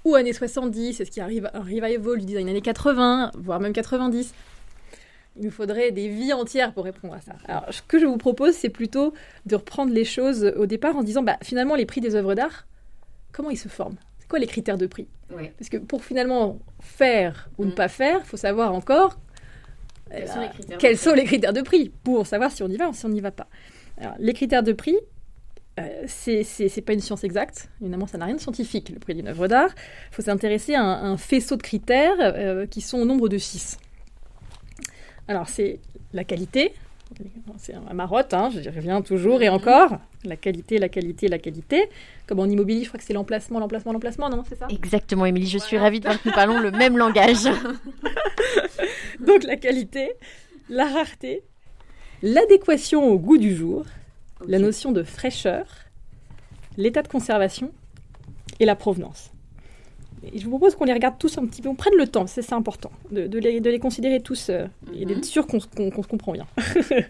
ou 0.03 0.15
années 0.15 0.33
70 0.33 0.99
Est-ce 0.99 1.11
qu'il 1.11 1.23
arrive 1.23 1.49
un 1.53 1.61
revival 1.61 2.19
du 2.19 2.25
design 2.25 2.49
années 2.49 2.61
80, 2.61 3.31
voire 3.35 3.59
même 3.59 3.73
90 3.73 4.33
il 5.35 5.45
nous 5.45 5.51
faudrait 5.51 5.91
des 5.91 6.09
vies 6.09 6.31
entières 6.31 6.73
pour 6.73 6.83
répondre 6.83 7.15
à 7.15 7.19
ça. 7.19 7.31
Alors, 7.47 7.65
ce 7.71 7.81
que 7.81 7.97
je 7.97 8.05
vous 8.05 8.17
propose, 8.17 8.53
c'est 8.53 8.69
plutôt 8.69 9.15
de 9.47 9.55
reprendre 9.55 9.91
les 9.91 10.05
choses 10.05 10.53
au 10.57 10.67
départ 10.67 10.95
en 10.95 11.01
disant, 11.01 11.23
bah, 11.23 11.37
finalement, 11.41 11.73
les 11.73 11.87
prix 11.87 12.01
des 12.01 12.13
œuvres 12.13 12.35
d'art, 12.35 12.67
comment 13.31 13.49
ils 13.49 13.57
se 13.57 13.67
forment? 13.67 13.95
Quoi 14.29 14.37
les 14.37 14.45
critères 14.45 14.77
de 14.77 14.85
prix? 14.85 15.07
Parce 15.57 15.69
que 15.69 15.77
pour 15.77 16.03
finalement 16.03 16.59
faire 16.79 17.49
ou 17.57 17.65
ne 17.65 17.71
mm. 17.71 17.75
pas 17.75 17.87
faire, 17.87 18.19
il 18.23 18.25
faut 18.25 18.37
savoir 18.37 18.73
encore 18.73 19.17
quels, 20.11 20.27
sont, 20.27 20.41
les 20.41 20.49
critères 20.49 20.77
quels 20.77 20.97
sont 20.97 21.13
les 21.13 21.23
critères 21.23 21.53
de 21.53 21.61
prix 21.61 21.91
pour 22.03 22.27
savoir 22.27 22.51
si 22.51 22.63
on 22.63 22.67
y 22.67 22.77
va 22.77 22.89
ou 22.89 22.93
si 22.93 23.05
on 23.05 23.09
n'y 23.09 23.21
va 23.21 23.31
pas. 23.31 23.47
Alors, 23.97 24.15
les 24.19 24.33
critères 24.33 24.63
de 24.63 24.73
prix, 24.73 24.97
euh, 25.79 26.03
c'est 26.07 26.83
pas 26.85 26.93
une 26.93 26.99
science 26.99 27.23
exacte. 27.23 27.69
Évidemment, 27.81 28.07
ça 28.07 28.17
n'a 28.17 28.25
rien 28.25 28.35
de 28.35 28.39
scientifique, 28.39 28.89
le 28.89 28.99
prix 28.99 29.15
d'une 29.15 29.27
œuvre 29.27 29.47
d'art. 29.47 29.69
Il 30.11 30.15
faut 30.15 30.21
s'intéresser 30.21 30.75
à, 30.75 30.83
un 30.83 31.17
faisceau 31.17 31.55
de 31.55 31.63
critères 31.63 32.15
euh, 32.19 32.65
qui 32.67 32.81
sont 32.81 32.99
au 32.99 33.05
nombre 33.05 33.29
de 33.29 33.37
six. 33.37 33.77
Alors, 35.27 35.49
c'est 35.49 35.79
la 36.13 36.23
qualité, 36.23 36.73
c'est 37.57 37.73
un 37.73 37.93
marotte, 37.93 38.33
hein, 38.33 38.49
je 38.49 38.69
reviens 38.69 39.01
toujours 39.01 39.41
et 39.41 39.49
encore. 39.49 39.97
La 40.23 40.35
qualité, 40.35 40.77
la 40.77 40.89
qualité, 40.89 41.27
la 41.27 41.37
qualité. 41.37 41.89
Comme 42.27 42.39
en 42.39 42.45
immobilier, 42.45 42.83
je 42.83 42.87
crois 42.87 42.97
que 42.97 43.03
c'est 43.03 43.13
l'emplacement, 43.13 43.59
l'emplacement, 43.59 43.91
l'emplacement, 43.91 44.29
non 44.29 44.43
C'est 44.47 44.55
ça? 44.55 44.67
Exactement, 44.69 45.25
Émilie. 45.25 45.47
Je 45.47 45.57
suis 45.57 45.77
ravie 45.77 45.99
de 45.99 46.05
voir 46.05 46.21
que 46.21 46.29
nous 46.29 46.35
parlons 46.35 46.59
le 46.59 46.71
même 46.71 46.97
langage. 46.97 47.43
Donc 49.19 49.43
la 49.43 49.57
qualité, 49.57 50.13
la 50.69 50.85
rareté, 50.85 51.43
l'adéquation 52.21 53.03
au 53.05 53.19
goût 53.19 53.37
du 53.37 53.55
jour, 53.55 53.85
la 54.47 54.59
notion 54.59 54.91
de 54.91 55.03
fraîcheur, 55.03 55.65
l'état 56.77 57.01
de 57.01 57.07
conservation 57.07 57.71
et 58.59 58.65
la 58.65 58.75
provenance 58.75 59.32
je 60.35 60.43
vous 60.45 60.51
propose 60.51 60.75
qu'on 60.75 60.85
les 60.85 60.93
regarde 60.93 61.15
tous 61.19 61.37
un 61.37 61.45
petit 61.45 61.61
peu, 61.61 61.69
on 61.69 61.75
prenne 61.75 61.95
le 61.97 62.07
temps, 62.07 62.27
c'est 62.27 62.53
important, 62.53 62.91
de, 63.11 63.37
les, 63.39 63.79
considérer 63.79 64.21
tous 64.21 64.49
euh, 64.49 64.65
et 64.93 65.05
d'être 65.05 65.17
mhm. 65.17 65.23
sûr 65.23 65.47
qu'on 65.47 65.59
se 65.59 66.07
comprend 66.07 66.31
bien. 66.33 66.47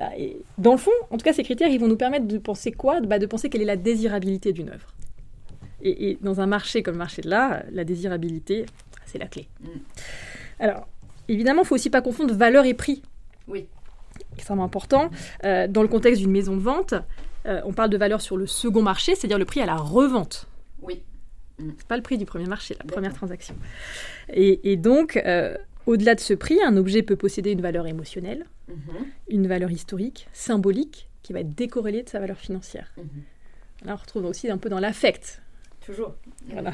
Ah, 0.00 0.10
dans 0.58 0.70
le 0.70 0.78
fond, 0.78 0.92
en 1.10 1.16
tout 1.16 1.24
cas, 1.24 1.32
ces 1.32 1.42
critères, 1.42 1.66
ils 1.66 1.80
vont 1.80 1.88
nous 1.88 1.96
permettre 1.96 2.28
de 2.28 2.38
penser 2.38 2.70
quoi? 2.70 3.00
Bah, 3.00 3.18
De 3.18 3.26
penser 3.26 3.50
quelle 3.50 3.62
est 3.62 3.64
la 3.64 3.74
désirabilité 3.74 4.52
d'une 4.52 4.68
œuvre. 4.68 4.94
Et, 5.82 6.18
dans 6.20 6.40
un 6.40 6.46
marché 6.46 6.84
comme 6.84 6.94
le 6.94 6.98
marché 6.98 7.20
de 7.20 7.28
l'art, 7.28 7.62
la 7.72 7.82
désirabilité, 7.82 8.66
c'est 9.06 9.18
la 9.18 9.26
clé. 9.26 9.48
Mm. 9.60 9.66
Alors, 10.60 10.86
évidemment, 11.28 11.62
il 11.62 11.66
faut 11.66 11.74
aussi 11.74 11.90
pas 11.90 12.00
confondre 12.00 12.32
valeur 12.32 12.64
et 12.64 12.74
prix. 12.74 13.02
Oui. 13.48 13.66
Extrêmement 14.36 14.62
important. 14.62 15.10
Euh, 15.42 15.66
dans 15.66 15.82
le 15.82 15.88
contexte 15.88 16.20
d'une 16.20 16.30
maison 16.30 16.56
de 16.56 16.62
vente, 16.62 16.94
euh, 17.46 17.60
on 17.64 17.72
parle 17.72 17.90
de 17.90 17.98
valeur 17.98 18.20
sur 18.20 18.36
le 18.36 18.46
second 18.46 18.82
marché, 18.82 19.16
c'est-à-dire 19.16 19.38
le 19.38 19.44
prix 19.44 19.60
à 19.60 19.66
la 19.66 19.76
revente. 19.76 20.46
Oui. 20.80 21.02
C'est 21.58 21.86
pas 21.86 21.96
le 21.96 22.02
prix 22.02 22.18
du 22.18 22.24
premier 22.24 22.46
marché, 22.46 22.76
la 22.78 22.84
première 22.84 23.12
transaction. 23.12 23.56
Et, 24.32 24.76
donc, 24.76 25.16
euh, 25.16 25.56
au-delà 25.86 26.14
de 26.14 26.20
ce 26.20 26.34
prix, 26.34 26.58
un 26.62 26.76
objet 26.76 27.02
peut 27.02 27.16
posséder 27.16 27.50
une 27.50 27.60
valeur 27.60 27.86
émotionnelle, 27.86 28.46
mhm. 28.68 28.76
une 29.28 29.46
valeur 29.46 29.70
historique, 29.70 30.28
symbolique, 30.32 31.08
qui 31.22 31.32
va 31.32 31.40
être 31.40 31.54
décorrélée 31.54 32.02
de 32.02 32.08
sa 32.08 32.20
valeur 32.20 32.38
financière. 32.38 32.92
Mhm. 32.96 33.06
Là, 33.84 33.94
on 33.94 33.96
retrouve 33.96 34.24
aussi 34.24 34.50
un 34.50 34.58
peu 34.58 34.68
dans 34.68 34.80
l'affect. 34.80 35.42
Toujours. 35.84 36.14
Voilà. 36.48 36.72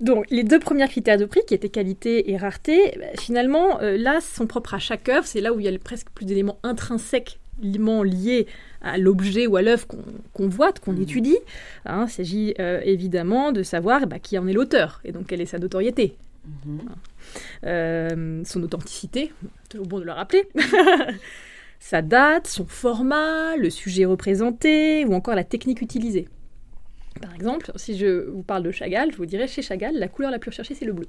Donc, 0.00 0.26
les 0.30 0.42
deux 0.42 0.58
premiers 0.58 0.88
critères 0.88 1.18
de 1.18 1.24
prix, 1.24 1.42
qui 1.46 1.54
étaient 1.54 1.68
qualité 1.68 2.30
et 2.30 2.36
rareté, 2.36 2.96
bah, 2.98 3.06
finalement, 3.18 3.80
euh, 3.80 3.96
là, 3.96 4.20
sont 4.20 4.46
propres 4.46 4.74
à 4.74 4.78
chaque 4.78 5.08
œuvre. 5.08 5.26
C'est 5.26 5.40
là 5.40 5.52
où 5.52 5.60
il 5.60 5.66
y 5.66 5.68
a 5.68 5.78
presque 5.78 6.08
plus 6.10 6.24
d'éléments 6.24 6.58
intrinsèques 6.62 7.38
liés 7.60 8.46
à 8.80 8.98
l'objet 8.98 9.46
ou 9.46 9.56
à 9.56 9.62
l'œuvre 9.62 9.86
qu'on 10.32 10.48
voit, 10.48 10.72
qu'on 10.72 10.92
mmh. 10.92 11.02
étudie. 11.02 11.38
Hein, 11.86 12.06
il 12.08 12.10
s'agit 12.10 12.54
euh, 12.58 12.80
évidemment 12.84 13.52
de 13.52 13.62
savoir 13.62 14.06
bah, 14.06 14.18
qui 14.18 14.38
en 14.38 14.46
est 14.46 14.52
l'auteur 14.52 15.00
et 15.04 15.12
donc 15.12 15.26
quelle 15.26 15.40
est 15.40 15.46
sa 15.46 15.58
notoriété. 15.58 16.16
Mmh. 16.44 16.78
Hein. 16.80 16.94
Euh, 17.66 18.42
son 18.44 18.62
authenticité, 18.62 19.32
toujours 19.68 19.86
bon 19.86 20.00
de 20.00 20.04
le 20.04 20.12
rappeler. 20.12 20.48
sa 21.78 22.02
date, 22.02 22.46
son 22.46 22.66
format, 22.66 23.56
le 23.56 23.70
sujet 23.70 24.04
représenté 24.04 25.04
ou 25.04 25.14
encore 25.14 25.34
la 25.34 25.44
technique 25.44 25.82
utilisée. 25.82 26.28
Par 27.20 27.34
exemple, 27.34 27.70
si 27.76 27.96
je 27.96 28.28
vous 28.30 28.42
parle 28.42 28.62
de 28.62 28.70
Chagall, 28.70 29.12
je 29.12 29.16
vous 29.16 29.26
dirais 29.26 29.46
chez 29.46 29.62
Chagall, 29.62 29.94
la 29.94 30.08
couleur 30.08 30.30
la 30.30 30.38
plus 30.38 30.48
recherchée, 30.48 30.74
c'est 30.74 30.86
le 30.86 30.92
bleu. 30.92 31.06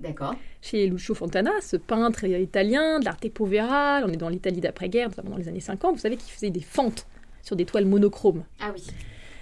D'accord. 0.00 0.34
Chez 0.62 0.86
Lucio 0.86 1.14
Fontana, 1.14 1.50
ce 1.60 1.76
peintre 1.76 2.24
italien 2.24 3.00
de 3.00 3.04
l'arte 3.04 3.28
povera, 3.30 4.00
on 4.04 4.12
est 4.12 4.16
dans 4.16 4.28
l'Italie 4.28 4.60
d'après-guerre, 4.60 5.08
notamment 5.08 5.30
dans 5.30 5.36
les 5.36 5.48
années 5.48 5.60
50, 5.60 5.96
vous 5.96 6.00
savez 6.00 6.16
qu'il 6.16 6.32
faisait 6.32 6.50
des 6.50 6.60
fentes 6.60 7.06
sur 7.42 7.56
des 7.56 7.64
toiles 7.64 7.86
monochromes. 7.86 8.44
Ah 8.60 8.70
oui. 8.72 8.84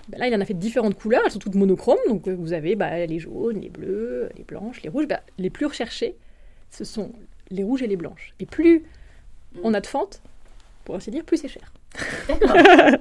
Ben 0.08 0.18
là, 0.18 0.28
il 0.28 0.34
en 0.34 0.40
a 0.40 0.44
fait 0.44 0.54
différentes 0.54 0.96
couleurs, 0.96 1.22
elles 1.24 1.32
sont 1.32 1.38
toutes 1.38 1.56
monochromes, 1.56 1.98
donc 2.08 2.28
euh, 2.28 2.34
vous 2.34 2.52
avez 2.52 2.76
bah, 2.76 3.04
les 3.06 3.18
jaunes, 3.18 3.60
les 3.60 3.70
bleus, 3.70 4.30
les 4.36 4.44
blanches, 4.44 4.82
les 4.82 4.88
rouges. 4.88 5.08
Ben, 5.08 5.20
les 5.36 5.50
plus 5.50 5.66
recherchés, 5.66 6.16
ce 6.70 6.84
sont 6.84 7.12
les 7.50 7.64
rouges 7.64 7.82
et 7.82 7.86
les 7.86 7.96
blanches. 7.96 8.32
Et 8.38 8.46
plus 8.46 8.84
on 9.62 9.74
a 9.74 9.80
de 9.80 9.86
fentes, 9.86 10.22
pour 10.84 10.94
ainsi 10.94 11.10
dire, 11.10 11.24
plus 11.24 11.38
c'est 11.38 11.48
cher. 11.48 11.72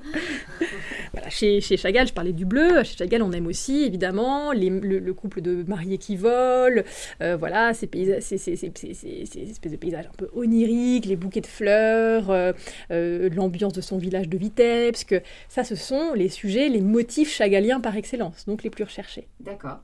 voilà, 1.14 1.30
chez, 1.30 1.62
chez, 1.62 1.78
Chagall, 1.78 2.08
je 2.08 2.14
parlais 2.14 2.34
du 2.34 2.46
bleu. 2.46 2.84
Chez 2.84 2.98
Chagall, 2.98 3.22
on 3.22 3.32
aime 3.32 3.48
aussi, 3.48 3.84
évidemment, 3.84 4.52
le, 4.54 5.14
couple 5.14 5.42
de 5.42 5.64
mariés 5.68 5.98
qui 5.98 6.16
volent. 6.16 6.82
Euh, 7.22 7.38
voilà, 7.38 7.74
ces, 7.74 7.90
ces, 8.22 8.38
ces, 8.38 8.52
espèces 8.56 9.72
de 9.72 9.78
paysages 9.78 10.06
un 10.06 10.16
peu 10.18 10.30
oniriques, 10.34 11.06
les 11.06 11.16
bouquets 11.16 11.42
de 11.42 11.48
fleurs, 11.48 12.30
euh, 12.30 12.54
euh, 12.92 13.30
l'ambiance 13.34 13.74
de 13.74 13.82
son 13.82 13.98
village 13.98 14.30
de 14.30 14.38
Vitebsk. 14.38 15.16
Ça, 15.50 15.64
ce 15.64 15.76
sont 15.76 16.14
les 16.14 16.30
sujets, 16.30 16.70
les 16.70 16.82
motifs 16.82 17.34
chagalliens 17.34 17.80
par 17.80 17.96
excellence, 17.96 18.46
donc 18.46 18.64
les 18.64 18.70
plus 18.70 18.84
recherchés. 18.84 19.28
D'accord. 19.40 19.80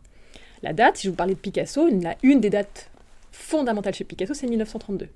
La 0.64 0.74
date, 0.74 0.98
si 0.98 1.08
je 1.08 1.10
vous 1.10 1.16
parlais 1.16 1.34
de 1.34 1.40
Picasso, 1.40 1.90
la, 1.90 2.16
une 2.24 2.40
des 2.40 2.50
dates 2.50 2.90
fondamentales 3.32 3.94
chez 3.94 4.04
Picasso, 4.04 4.34
c'est 4.34 4.48
1932. 4.48 5.08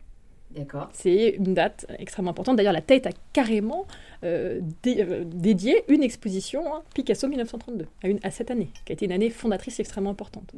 C'est 0.93 1.35
une 1.37 1.53
date 1.53 1.85
extrêmement 1.99 2.31
importante. 2.31 2.57
D'ailleurs, 2.57 2.73
la 2.73 2.81
tête 2.81 3.07
a 3.07 3.11
carrément 3.33 3.85
euh, 4.23 4.61
euh, 4.87 5.23
dédié 5.25 5.83
une 5.87 6.03
exposition 6.03 6.73
hein, 6.73 6.81
Picasso 6.93 7.27
1932 7.27 7.85
à, 8.03 8.07
une, 8.07 8.19
à 8.23 8.31
cette 8.31 8.51
année, 8.51 8.69
qui 8.85 8.91
a 8.91 8.93
été 8.93 9.05
une 9.05 9.11
année 9.11 9.29
fondatrice 9.29 9.79
extrêmement 9.79 10.11
importante. 10.11 10.51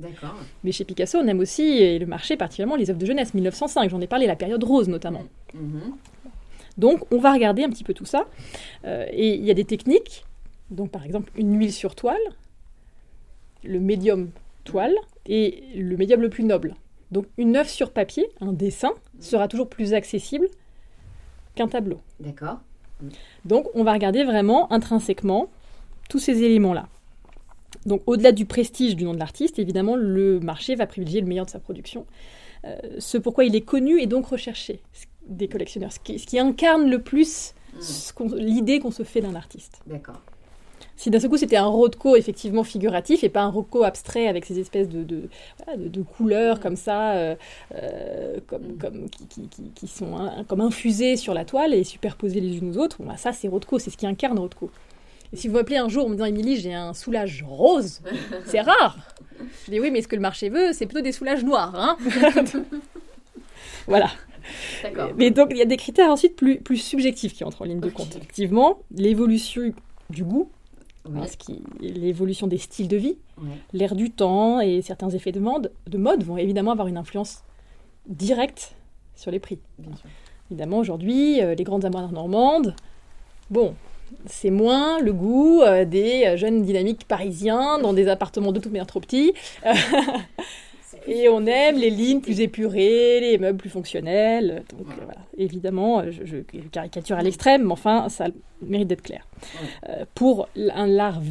Mais 0.64 0.72
chez 0.72 0.86
Picasso, 0.86 1.18
on 1.18 1.28
aime 1.28 1.40
aussi, 1.40 1.64
et 1.64 2.00
le 2.00 2.06
marché 2.06 2.38
particulièrement, 2.38 2.76
les 2.76 2.90
œuvres 2.90 3.00
de 3.00 3.06
jeunesse, 3.06 3.34
1905, 3.34 3.90
j'en 3.90 4.02
ai 4.02 4.08
parlé, 4.08 4.28
la 4.28 4.36
période 4.36 4.64
rose 4.64 4.88
notamment. 4.88 5.24
Mm-hmm. 5.56 5.92
Donc, 6.78 7.12
on 7.12 7.18
va 7.18 7.34
regarder 7.34 7.64
un 7.64 7.70
petit 7.70 7.84
peu 7.84 7.94
tout 7.94 8.06
ça. 8.06 8.28
Euh, 8.86 9.06
et 9.12 9.36
il 9.36 9.44
y 9.44 9.52
a 9.52 9.56
des 9.56 9.66
techniques, 9.66 10.26
donc 10.70 10.92
par 10.92 11.06
exemple 11.06 11.32
une 11.36 11.58
huile 11.58 11.74
sur 11.74 11.96
toile, 11.96 12.18
le 13.64 13.80
médium 13.80 14.30
toile, 14.64 14.96
et 15.26 15.64
le 15.76 15.98
médium 15.98 16.22
le 16.22 16.30
plus 16.30 16.44
noble. 16.44 16.76
Donc 17.12 17.26
une 17.38 17.56
œuvre 17.56 17.70
sur 17.70 17.92
papier, 17.92 18.30
un 18.42 18.54
dessin, 18.54 18.94
sera 19.20 19.48
toujours 19.48 19.70
plus 19.70 19.94
accessible 19.94 20.48
qu'un 21.56 21.68
tableau. 21.68 22.00
D'accord. 22.20 22.60
Donc 23.46 23.68
on 23.74 23.84
va 23.84 23.94
regarder 23.94 24.24
vraiment 24.24 24.72
intrinsèquement 24.72 25.50
tous 26.10 26.20
ces 26.20 26.44
éléments-là. 26.44 26.88
Donc 27.86 28.02
au-delà 28.06 28.32
du 28.32 28.46
prestige 28.46 28.96
du 28.96 29.04
nom 29.04 29.14
de 29.14 29.20
l'artiste, 29.20 29.60
évidemment, 29.60 29.96
le 29.96 30.40
marché 30.40 30.76
va 30.76 30.88
privilégier 30.88 31.22
le 31.22 31.28
meilleur 31.28 31.46
de 31.46 31.52
sa 31.52 31.60
production. 31.60 32.06
Euh, 32.66 32.76
ce 33.00 33.18
pourquoi 33.18 33.46
il 33.46 33.56
est 33.56 33.62
connu 33.62 34.02
et 34.02 34.08
donc 34.08 34.28
recherché 34.28 34.82
des 35.28 35.48
collectionneurs, 35.48 35.92
ce 35.92 36.00
qui, 36.00 36.40
incarne 36.40 36.90
le 36.90 37.02
plus 37.02 37.54
hmm. 37.74 38.36
l'idée 38.36 38.80
qu'on 38.80 38.92
se 38.92 39.04
fait 39.04 39.22
d'un 39.22 39.36
artiste. 39.36 39.82
D'accord 39.86 40.22
si 40.98 41.12
d'un 41.12 41.20
seul 41.20 41.30
coup 41.30 41.38
c'était 41.38 41.58
un 41.58 41.68
Rothko 41.68 42.16
effectivement 42.16 42.64
figuratif 42.64 43.24
et 43.24 43.30
pas 43.30 43.42
un 43.42 43.50
Rothko 43.50 43.84
abstrait 43.84 44.28
avec 44.28 44.46
ces 44.46 44.60
espèces 44.60 44.90
de, 44.90 45.04
de, 45.04 46.02
couleurs 46.02 46.60
comme 46.60 46.76
ça, 46.76 47.14
euh, 47.14 47.36
euh, 47.76 48.40
comme, 48.48 48.64
mm. 48.64 48.78
comme, 48.78 49.10
qui, 49.76 49.88
sont 49.88 50.30
comme 50.48 50.62
infusées 50.62 51.16
sur 51.16 51.34
la 51.34 51.46
toile 51.46 51.74
et 51.74 51.84
superposées 51.84 52.42
les 52.42 52.58
unes 52.58 52.72
aux 52.72 52.80
autres, 52.80 52.98
bon, 53.00 53.06
bah, 53.06 53.18
ça 53.18 53.32
c'est 53.32 53.48
Rothko, 53.48 53.80
c'est 53.80 53.92
ce 53.92 53.98
qui 53.98 54.08
incarne 54.08 54.40
Rothko. 54.40 54.72
Et 55.34 55.36
si 55.36 55.48
vous 55.48 55.56
m'appelez 55.56 55.78
un 55.78 55.90
jour 55.90 56.06
en 56.06 56.10
me 56.10 56.16
disant 56.16 56.26
Émilie, 56.26 56.58
j'ai 56.58 56.74
un 56.74 56.94
soulage 56.94 57.44
rose, 57.48 58.02
c'est 58.46 58.62
rare. 58.62 58.98
Je 59.66 59.72
dis 59.72 59.80
oui, 59.80 59.92
mais 59.92 60.02
ce 60.02 60.08
que 60.08 60.16
le 60.16 60.22
marché 60.22 60.50
veut, 60.50 60.74
c'est 60.74 60.86
plutôt 60.86 61.02
des 61.02 61.12
soulages 61.12 61.44
noirs. 61.44 61.74
Hein 61.76 61.98
Voilà. 63.88 64.10
Mais 65.16 65.32
donc, 65.32 65.50
il 65.52 65.58
y 65.58 65.62
a 65.62 65.66
des 65.66 65.78
critères 65.78 66.10
ensuite 66.10 66.36
plus, 66.36 66.58
plus 66.60 66.78
subjectifs 66.78 67.34
qui 67.34 67.44
entrent 67.44 67.62
en 67.62 67.66
ligne 67.66 67.80
de 67.80 67.90
compte. 67.90 68.16
Effectivement, 68.16 68.80
l'évolution 68.96 69.74
du 70.10 70.24
goût, 70.24 70.50
l'évolution 71.80 72.48
des 72.48 72.58
styles 72.58 72.88
de 72.88 72.98
vie, 72.98 73.18
l'air 73.74 73.96
du 73.96 74.12
temps 74.12 74.60
et 74.60 74.82
certains 74.82 75.10
effets 75.10 75.32
de 75.32 75.40
mode, 75.40 75.72
de 75.88 75.98
mode 75.98 76.24
vont 76.24 76.38
évidemment 76.38 76.72
avoir 76.72 76.88
une 76.88 76.98
influence 76.98 77.44
directe 78.08 78.76
sur 79.16 79.32
les 79.32 79.40
prix. 79.40 79.60
Évidemment, 80.50 80.78
aujourd'hui, 80.78 81.42
euh, 81.42 81.56
les 81.56 81.64
grandes 81.64 81.84
amours 81.84 82.12
normandes, 82.12 82.74
bon, 83.50 83.76
c'est 84.26 84.50
moins 84.50 85.00
le 85.00 85.12
goût 85.12 85.62
euh, 85.62 85.84
des 85.84 86.38
jeunes 86.38 86.64
dynamiques 86.64 87.06
parisiens 87.06 87.80
dans 87.80 87.92
des 87.94 88.08
appartements 88.08 88.54
de 88.54 88.60
toute 88.60 88.72
manière 88.72 88.88
trop 88.88 89.02
petits. 89.02 89.34
Et 91.08 91.30
on 91.30 91.46
aime 91.46 91.78
les 91.78 91.90
lignes 91.90 92.22
plus 92.22 92.42
épurées, 92.42 93.20
les 93.22 93.38
meubles 93.38 93.58
plus 93.58 93.70
fonctionnels. 93.70 94.64
Donc 94.78 94.88
voilà. 94.88 95.22
évidemment, 95.38 96.04
je, 96.12 96.38
caricature 96.72 97.18
à 97.18 97.24
l'extrême, 97.24 97.64
mais 97.64 97.72
enfin, 97.72 98.10
ça 98.10 98.28
mérite 98.62 98.88
d'être 98.88 99.04
clair. 99.04 99.26
pour 100.16 100.50
un 100.56 100.88
l'art 100.88 101.22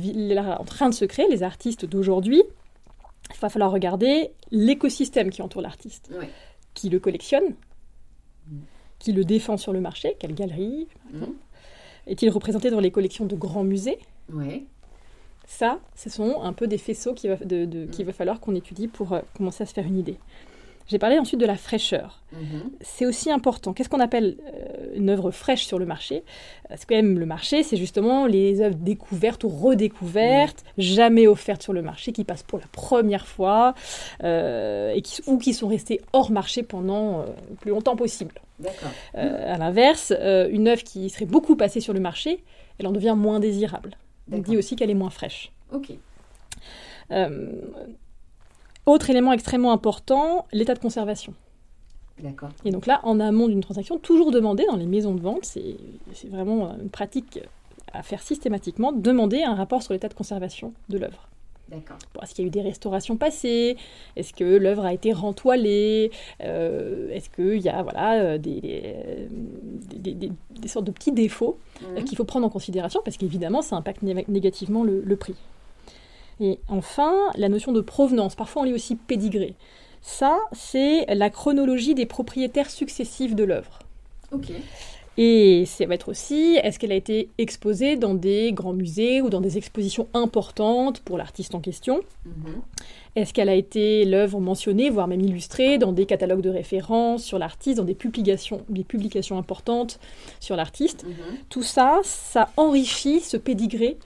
en 0.59 0.65
train 0.65 0.89
de 0.89 0.95
se 0.95 1.05
créer, 1.05 1.27
les 1.29 1.43
artistes 1.43 1.85
d'aujourd'hui, 1.85 2.43
il 3.35 3.41
va 3.41 3.49
falloir 3.49 3.71
regarder 3.71 4.31
l'écosystème 4.51 5.31
qui 5.31 5.43
entoure 5.43 5.63
l'artiste, 5.63 6.11
qui 6.75 6.89
le 6.89 6.99
collectionne, 6.99 7.55
qui 8.99 9.13
le 9.13 9.25
défend 9.25 9.57
sur 9.57 9.73
le 9.73 9.81
marché, 9.81 10.17
quelle 10.19 10.35
galerie, 10.35 10.89
mm. 11.13 11.25
est-il 12.07 12.31
représenté 12.31 12.71
dans 12.71 12.81
les 12.81 12.91
collections 12.91 13.25
de 13.25 13.37
grands 13.37 13.65
musées? 13.65 13.99
Ça, 15.47 15.79
ce 15.95 16.11
sont 16.11 16.43
un 16.43 16.53
peu 16.53 16.67
des 16.67 16.79
faisceaux 16.79 17.15
qu'il 17.15 17.31
va, 17.31 17.37
de, 17.37 17.65
mm. 17.65 18.03
va 18.05 18.13
falloir 18.13 18.41
qu'on 18.41 18.55
étudie 18.55 18.89
pour 18.89 19.13
euh, 19.13 19.21
commencer 19.37 19.63
à 19.63 19.67
se 19.67 19.73
faire 19.73 19.87
une 19.87 19.99
idée. 19.99 20.19
J'ai 20.89 21.01
parlé 21.01 21.19
ensuite 21.19 21.41
de 21.41 21.47
la 21.47 21.57
fraîcheur. 21.57 22.23
Mhm. 22.33 22.71
C'est 22.81 23.07
aussi 23.07 23.31
important. 23.31 23.73
Qu'est-ce 23.73 23.89
qu'on 23.89 24.01
appelle 24.01 24.37
euh, 24.47 24.95
une 24.95 25.11
œuvre 25.11 25.33
fraîche 25.33 25.65
sur 25.65 25.81
le 25.81 25.87
marché? 25.87 26.23
C'est 26.71 26.87
quand 26.87 26.95
même 26.95 27.19
le 27.19 27.27
marché, 27.27 27.65
c'est 27.65 27.77
justement 27.77 28.27
les 28.27 28.61
œuvres 28.61 28.77
découvertes 28.77 29.43
ou 29.43 29.49
redécouvertes, 29.49 30.65
jamais 30.79 31.27
offertes 31.27 31.63
sur 31.63 31.73
le 31.73 31.83
marché, 31.83 32.13
qui 32.13 32.23
passent 32.23 32.45
pour 32.45 32.61
la 32.61 32.67
première 32.71 33.27
fois 33.27 33.75
euh, 34.23 34.93
et 34.93 35.03
qui, 35.03 35.23
ou 35.27 35.39
qui 35.39 35.55
sont 35.55 35.69
restées 35.69 36.01
hors 36.13 36.31
marché 36.31 36.63
pendant 36.63 37.21
euh, 37.21 37.25
le 37.51 37.57
plus 37.57 37.71
longtemps 37.71 37.97
possible. 37.97 38.35
à 39.15 39.59
l'inverse, 39.59 40.13
une 40.51 40.69
œuvre 40.69 40.83
qui 40.83 41.11
serait 41.11 41.27
beaucoup 41.27 41.57
passée 41.57 41.81
sur 41.81 41.95
le 41.95 42.01
marché, 42.01 42.45
elle 42.79 42.87
en 42.87 42.93
devient 42.93 43.15
moins 43.17 43.41
désirable. 43.41 43.97
On 44.33 44.39
dit 44.39 44.57
aussi 44.57 44.77
qu'elle 44.77 44.91
est 44.91 44.95
moins 44.95 45.11
fraîche. 45.11 45.53
Ok. 45.73 45.93
Autre 48.87 49.11
élément 49.11 49.33
extrêmement 49.33 49.73
important, 49.73 50.47
l'état 50.53 50.75
de 50.75 50.79
conservation. 50.79 51.35
D'accord. 52.23 52.51
Et 52.65 52.71
donc 52.71 52.87
là, 52.87 53.01
en 53.03 53.21
amont 53.21 53.49
d'une 53.49 53.61
transaction, 53.61 53.99
toujours 53.99 54.31
demander 54.31 54.65
dans 54.67 54.77
les 54.77 54.87
maisons 54.87 55.15
de 55.15 55.21
vente, 55.21 55.45
c'est 55.45 55.77
vraiment 56.29 56.77
une 56.79 56.89
pratique 56.89 57.41
à 57.93 58.03
faire 58.03 58.23
systématiquement, 58.23 58.93
demander 58.93 59.43
un 59.43 59.55
rapport 59.55 59.83
sur 59.83 59.93
l'état 59.93 60.09
de 60.09 60.15
conservation 60.15 60.73
de 60.89 60.99
l'œuvre. 60.99 61.29
D'accord. 61.69 61.99
Est-ce 62.23 62.33
qu'il 62.35 62.45
y 62.45 62.47
a 62.47 62.49
eu 62.49 62.51
des 62.51 62.61
restaurations 62.63 63.17
passées? 63.17 63.77
Est-ce 64.15 64.33
que 64.33 64.45
l'œuvre 64.45 64.85
a 64.85 64.93
été 64.93 65.13
rentoilée? 65.13 66.13
Euh, 66.41 67.11
Est-ce 67.11 67.29
qu'il 67.29 67.61
y 67.61 67.69
a 67.69 67.83
voilà, 67.83 68.21
euh, 68.21 68.39
des, 68.39 69.29
des, 70.15 70.69
sortes 70.69 70.85
de 70.87 70.91
petits 70.91 71.13
défauts 71.13 71.59
mhm. 71.83 72.05
qu'il 72.05 72.17
faut 72.17 72.25
prendre 72.25 72.47
en 72.47 72.51
considération 72.51 73.01
Parce 73.05 73.17
qu'évidemment, 73.17 73.63
ça 73.63 73.77
impacte 73.77 74.03
négativement 74.03 74.85
le 74.85 75.17
prix. 75.17 75.35
Et 76.41 76.59
enfin, 76.69 77.15
la 77.37 77.49
notion 77.49 77.73
de 77.73 77.81
provenance, 77.81 78.35
parfois 78.35 78.63
on 78.63 78.65
lit 78.67 78.75
aussi 78.75 78.97
pédigré. 78.97 79.55
Ça, 80.03 80.39
c'est 80.53 81.07
la 81.15 81.31
chronologie 81.31 81.95
des 81.95 82.07
propriétaires 82.07 82.71
successifs 82.71 83.35
de 83.35 83.45
l'œuvre. 83.45 83.81
Ok. 84.33 84.53
Et 85.19 85.65
ça 85.67 85.87
va 85.87 85.95
être 85.95 86.11
aussi, 86.11 86.59
est-ce 86.63 86.79
qu'elle 86.79 86.93
a 86.93 86.97
été 86.97 87.31
exposée 87.39 87.97
dans 87.97 88.15
des 88.15 88.53
grands 88.53 88.75
musées 88.75 89.23
ou 89.23 89.31
dans 89.31 89.41
des 89.41 89.57
expositions 89.57 90.09
importantes 90.13 91.01
pour 91.01 91.17
l'artiste 91.17 91.55
en 91.55 91.61
question 91.61 92.01
mhm. 92.27 92.61
Est-ce 93.15 93.33
qu'elle 93.33 93.49
a 93.49 93.55
été 93.55 94.05
l'œuvre 94.05 94.41
mentionnée, 94.41 94.91
voire 94.91 95.09
même 95.09 95.23
illustrée, 95.23 95.79
dans 95.79 95.93
des 95.93 96.05
catalogues 96.05 96.43
de 96.43 96.51
référence 96.51 97.25
sur 97.25 97.39
l'artiste, 97.39 97.79
dans 97.79 97.85
des 97.85 97.95
publications, 97.95 98.61
des 98.69 98.85
publications 98.85 99.39
importantes 99.39 99.99
sur 100.39 100.55
l'artiste 100.55 101.05
mhm. 101.05 101.39
Tout 101.49 101.63
ça, 101.63 102.01
ça 102.03 102.51
enrichit 102.59 103.21
ce 103.21 103.39
pédigré 103.39 103.97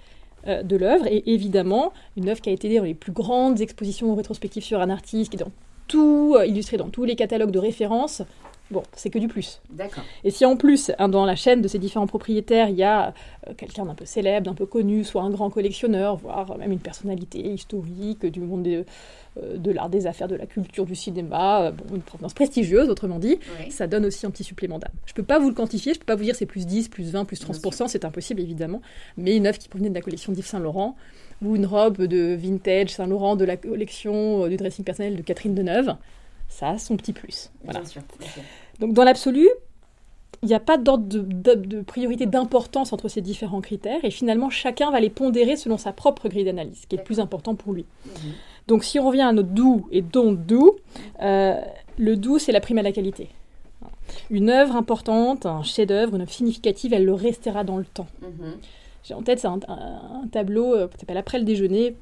euh, 0.47 0.63
de 0.63 0.77
l'œuvre. 0.77 1.07
Et 1.07 1.35
évidemment, 1.35 1.93
une 2.17 2.29
œuvre 2.29 2.41
qui 2.41 2.51
a 2.51 2.53
été 2.53 2.79
dans 2.79 2.85
les 2.85 2.95
plus 2.95 3.13
grandes 3.13 3.61
expositions 3.61 4.15
rétrospectives 4.15 4.63
sur 4.63 4.81
un 4.81 4.91
artiste, 4.91 5.31
qui 5.31 5.37
est 5.37 5.41
dans 5.41 5.53
tout, 5.87 6.35
euh, 6.39 6.47
illustré 6.47 6.77
dans 6.77 6.89
tous 6.89 7.05
les 7.05 7.17
catalogues 7.17 7.51
de 7.51 7.59
référence, 7.59 8.23
Bon, 8.71 8.85
c'est 8.95 9.11
que 9.11 9.19
du 9.19 9.27
plus. 9.27 9.61
D'accord. 9.71 10.05
Et 10.23 10.31
si 10.31 10.45
en 10.45 10.57
plus, 10.57 10.93
hein, 10.99 11.09
dans 11.09 11.25
la 11.25 11.35
chaîne 11.35 11.61
de 11.61 11.67
ces 11.67 11.81
différents 11.81 12.07
propriétaires, 12.07 12.69
il 12.69 12.77
y 12.77 12.85
a 12.85 13.13
euh, 13.49 13.55
quelqu'un 13.57 13.85
d'un 13.85 13.97
peu 13.97 14.05
célèbre, 14.05 14.47
d'un 14.47 14.55
peu 14.55 14.65
connu, 14.65 15.03
soit 15.03 15.23
un 15.23 15.31
grand 15.31 15.51
collectionneur, 15.51 16.17
voire 16.17 16.57
même 16.57 16.71
une 16.71 16.79
personnalité 16.79 17.41
historique 17.41 18.25
du 18.27 18.41
monde 18.41 18.63
de, 18.63 18.85
euh, 19.43 19.57
de 19.57 19.73
l'art, 19.73 19.91
des 19.91 20.07
affaires, 20.07 20.29
de 20.29 20.37
la 20.37 20.47
culture, 20.47 20.87
du 20.87 20.95
cinéma, 20.95 21.63
euh, 21.63 21.71
bon, 21.73 21.97
une 21.97 22.03
provenance 22.03 22.33
prestigieuse, 22.33 22.89
autrement 22.89 23.19
dit, 23.19 23.41
ça 23.71 23.89
donne 23.89 24.07
aussi 24.07 24.25
un 24.25 24.31
petit 24.31 24.45
supplément 24.45 24.79
d'âme. 24.79 24.93
Je 25.05 25.13
ne 25.13 25.17
peux 25.17 25.25
pas 25.25 25.41
vous 25.41 25.49
le 25.49 25.55
quantifier, 25.55 25.93
je 25.93 25.99
ne 25.99 26.01
peux 26.01 26.07
pas 26.07 26.17
vous 26.17 26.25
dire 26.25 26.37
c'est 26.37 26.47
plus 26.47 26.65
10, 26.65 26.91
plus 26.91 27.11
20, 27.11 27.25
plus 27.25 27.43
30%, 27.43 27.89
c'est 27.89 28.05
impossible 28.05 28.41
évidemment, 28.41 28.83
mais 29.17 29.37
une 29.37 29.49
œuvre 29.49 29.59
qui 29.59 29.69
provenait 29.69 29.91
de 29.91 29.95
la 29.95 30.01
collection 30.01 30.33
d'Yves 30.33 30.47
Saint-Laurent, 30.47 30.95
ou 31.43 31.57
une 31.57 31.67
robe 31.67 32.03
de 32.03 32.35
vintage 32.35 32.91
Saint-Laurent 32.91 33.35
de 33.35 33.45
la 33.45 33.57
collection 33.57 34.47
du 34.47 34.57
dressing 34.57 34.85
personnel 34.85 35.17
de 35.17 35.23
Catherine 35.23 35.55
Deneuve, 35.55 35.97
ça 36.51 36.71
a 36.71 36.79
son 36.79 36.97
petit 36.97 37.15
plus. 37.15 37.51
Voilà. 37.65 37.81
Donc 38.81 38.93
dans 38.93 39.05
l'absolu, 39.05 39.49
il 40.43 40.49
n'y 40.49 40.55
a 40.55 40.61
pas 40.61 40.77
d'ordre 40.77 41.07
de, 41.07 41.81
priorité 41.83 42.27
d'importance 42.27 42.93
entre 42.93 43.09
ces 43.09 43.21
différents 43.21 43.61
critères 43.61 44.05
et 44.05 44.11
finalement 44.11 44.51
chacun 44.51 44.91
va 44.91 45.01
les 45.01 45.11
pondérer 45.11 45.57
selon 45.57 45.79
sa 45.79 45.93
propre 45.93 46.29
grille 46.29 46.45
d'analyse, 46.45 46.85
qui 46.87 46.97
est 46.97 46.99
le 46.99 47.05
plus 47.05 47.21
important 47.21 47.55
pour 47.55 47.73
lui. 47.73 47.87
Mhm. 48.05 48.13
Donc 48.67 48.85
si 48.85 48.99
on 48.99 49.07
revient 49.07 49.23
à 49.23 49.33
notre 49.33 49.51
do 49.51 49.87
et 49.91 50.03
don't 50.03 50.35
do, 50.35 50.79
euh, 51.23 51.61
le 51.99 52.17
do 52.17 52.39
c'est 52.39 52.53
la 52.53 52.61
prime 52.61 52.79
à 52.79 52.83
la 52.83 52.93
qualité. 52.93 53.29
Une 54.29 54.51
œuvre 54.51 54.75
importante, 54.75 55.47
un 55.47 55.63
chef-d'œuvre, 55.63 56.17
une 56.17 56.23
œuvre 56.23 56.33
significative, 56.33 56.93
elle 56.93 57.05
le 57.05 57.15
restera 57.15 57.63
dans 57.63 57.77
le 57.77 57.85
temps. 57.85 58.09
Mhm. 58.23 58.55
J'ai 59.05 59.15
en 59.15 59.23
tête 59.23 59.45
un, 59.45 59.61
un, 59.69 60.27
tableau 60.31 60.75
euh, 60.75 60.89
qui 60.89 60.99
s'appelle 60.99 61.17
Après 61.17 61.39
le 61.39 61.45
déjeuner 61.45 61.95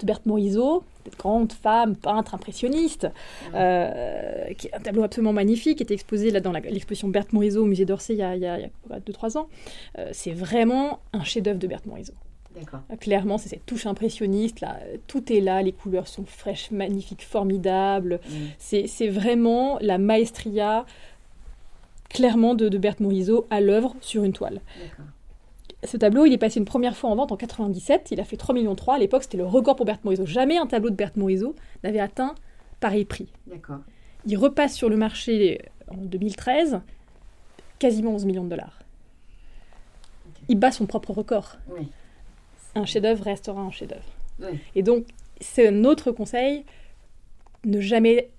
de 0.00 0.06
Berthe 0.06 0.26
Morisot, 0.26 0.82
cette 1.06 1.18
grande 1.18 1.52
femme 1.52 1.96
peintre 1.96 2.34
impressionniste, 2.34 3.08
euh, 3.54 4.52
qui 4.58 4.66
est 4.66 4.74
un 4.74 4.80
tableau 4.80 5.04
absolument 5.04 5.32
magnifique, 5.32 5.78
qui 5.78 5.82
était 5.82 5.94
exposé 5.94 6.30
là 6.30 6.40
dans 6.40 6.52
l'exposition 6.52 7.08
Berthe 7.08 7.32
Morisot 7.32 7.62
au 7.62 7.66
musée 7.66 7.84
d'Orsay 7.84 8.14
il 8.14 8.18
y 8.18 8.22
a 8.22 8.58
2-3 8.98 9.38
ans. 9.38 9.48
Euh, 9.98 10.10
c'est 10.12 10.32
vraiment 10.32 11.00
un 11.12 11.24
chef-d'œuvre 11.24 11.58
de 11.58 11.66
Berthe 11.66 11.86
Morisot. 11.86 12.14
Euh, 12.56 12.96
clairement, 12.96 13.38
c'est 13.38 13.50
cette 13.50 13.66
touche 13.66 13.86
impressionniste. 13.86 14.60
Là, 14.60 14.78
tout 15.06 15.32
est 15.32 15.40
là, 15.40 15.62
les 15.62 15.72
couleurs 15.72 16.08
sont 16.08 16.24
fraîches, 16.24 16.70
magnifiques, 16.70 17.22
formidables. 17.22 18.20
Mm. 18.28 18.34
C'est 18.58 19.08
vraiment 19.08 19.78
la 19.80 19.98
maestria, 19.98 20.86
clairement, 22.08 22.54
de, 22.54 22.68
de 22.68 22.78
Berthe 22.78 23.00
Morisot 23.00 23.46
à 23.50 23.60
l'œuvre 23.60 23.94
sur 24.00 24.24
une 24.24 24.32
toile. 24.32 24.60
Ce 25.84 25.96
tableau, 25.96 26.24
il 26.24 26.32
est 26.32 26.38
passé 26.38 26.58
une 26.58 26.64
première 26.64 26.96
fois 26.96 27.10
en 27.10 27.16
vente 27.16 27.32
en 27.32 27.36
97. 27.36 28.10
Il 28.10 28.20
a 28.20 28.24
fait 28.24 28.36
3 28.36 28.54
millions 28.54 28.74
3. 28.74 28.94
À 28.94 28.98
l'époque, 28.98 29.22
c'était 29.22 29.36
le 29.36 29.46
record 29.46 29.76
pour 29.76 29.86
Berthe 29.86 30.04
Morisot. 30.04 30.26
Jamais 30.26 30.56
un 30.56 30.66
tableau 30.66 30.90
de 30.90 30.96
Berthe 30.96 31.16
Morisot 31.16 31.54
n'avait 31.84 32.00
atteint 32.00 32.34
pareil 32.80 33.04
prix. 33.04 33.28
D'accord. 33.46 33.80
Il 34.26 34.36
repasse 34.36 34.74
sur 34.74 34.88
le 34.88 34.96
marché 34.96 35.60
en 35.88 35.96
2013, 35.96 36.80
quasiment 37.78 38.12
11 38.12 38.24
millions 38.24 38.44
de 38.44 38.50
dollars. 38.50 38.80
Il 40.48 40.58
bat 40.58 40.72
son 40.72 40.86
propre 40.86 41.12
record. 41.12 41.58
Un 42.74 42.84
chef-d'œuvre 42.84 43.24
restera 43.24 43.60
un 43.60 43.70
chef-d'œuvre. 43.70 44.52
Et 44.74 44.82
donc, 44.82 45.06
c'est 45.40 45.68
un 45.68 45.84
autre 45.84 46.10
conseil 46.10 46.64
ne 47.64 47.80
jamais 47.80 48.30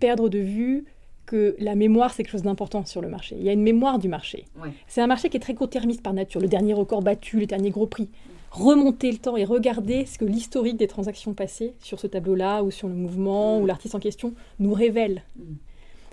perdre 0.00 0.28
de 0.28 0.38
vue 0.38 0.84
que 1.32 1.56
la 1.58 1.74
mémoire, 1.74 2.12
c'est 2.12 2.24
quelque 2.24 2.32
chose 2.32 2.42
d'important 2.42 2.84
sur 2.84 3.00
le 3.00 3.08
marché. 3.08 3.36
Il 3.38 3.42
y 3.42 3.48
a 3.48 3.52
une 3.52 3.62
mémoire 3.62 3.98
du 3.98 4.06
marché. 4.06 4.44
C'est 4.86 5.00
un 5.00 5.06
marché 5.06 5.30
qui 5.30 5.38
est 5.38 5.40
très 5.40 5.54
court-termiste 5.54 6.02
par 6.02 6.12
nature. 6.12 6.42
Le 6.42 6.46
dernier 6.46 6.74
record 6.74 7.00
battu, 7.00 7.40
les 7.40 7.46
derniers 7.46 7.70
gros 7.70 7.86
prix. 7.86 8.10
Remonter 8.50 9.10
le 9.10 9.16
temps 9.16 9.38
et 9.38 9.46
regarder 9.46 10.04
ce 10.04 10.18
que 10.18 10.26
l'historique 10.26 10.76
des 10.76 10.88
transactions 10.88 11.32
passées 11.32 11.72
sur 11.80 11.98
ce 11.98 12.06
tableau-là 12.06 12.62
ou 12.62 12.70
sur 12.70 12.86
le 12.86 12.92
mouvement 12.92 13.58
ou 13.58 13.64
l'artiste 13.64 13.94
en 13.94 13.98
question 13.98 14.34
nous 14.58 14.74
révèle. 14.74 15.22
Mm. 15.36 15.42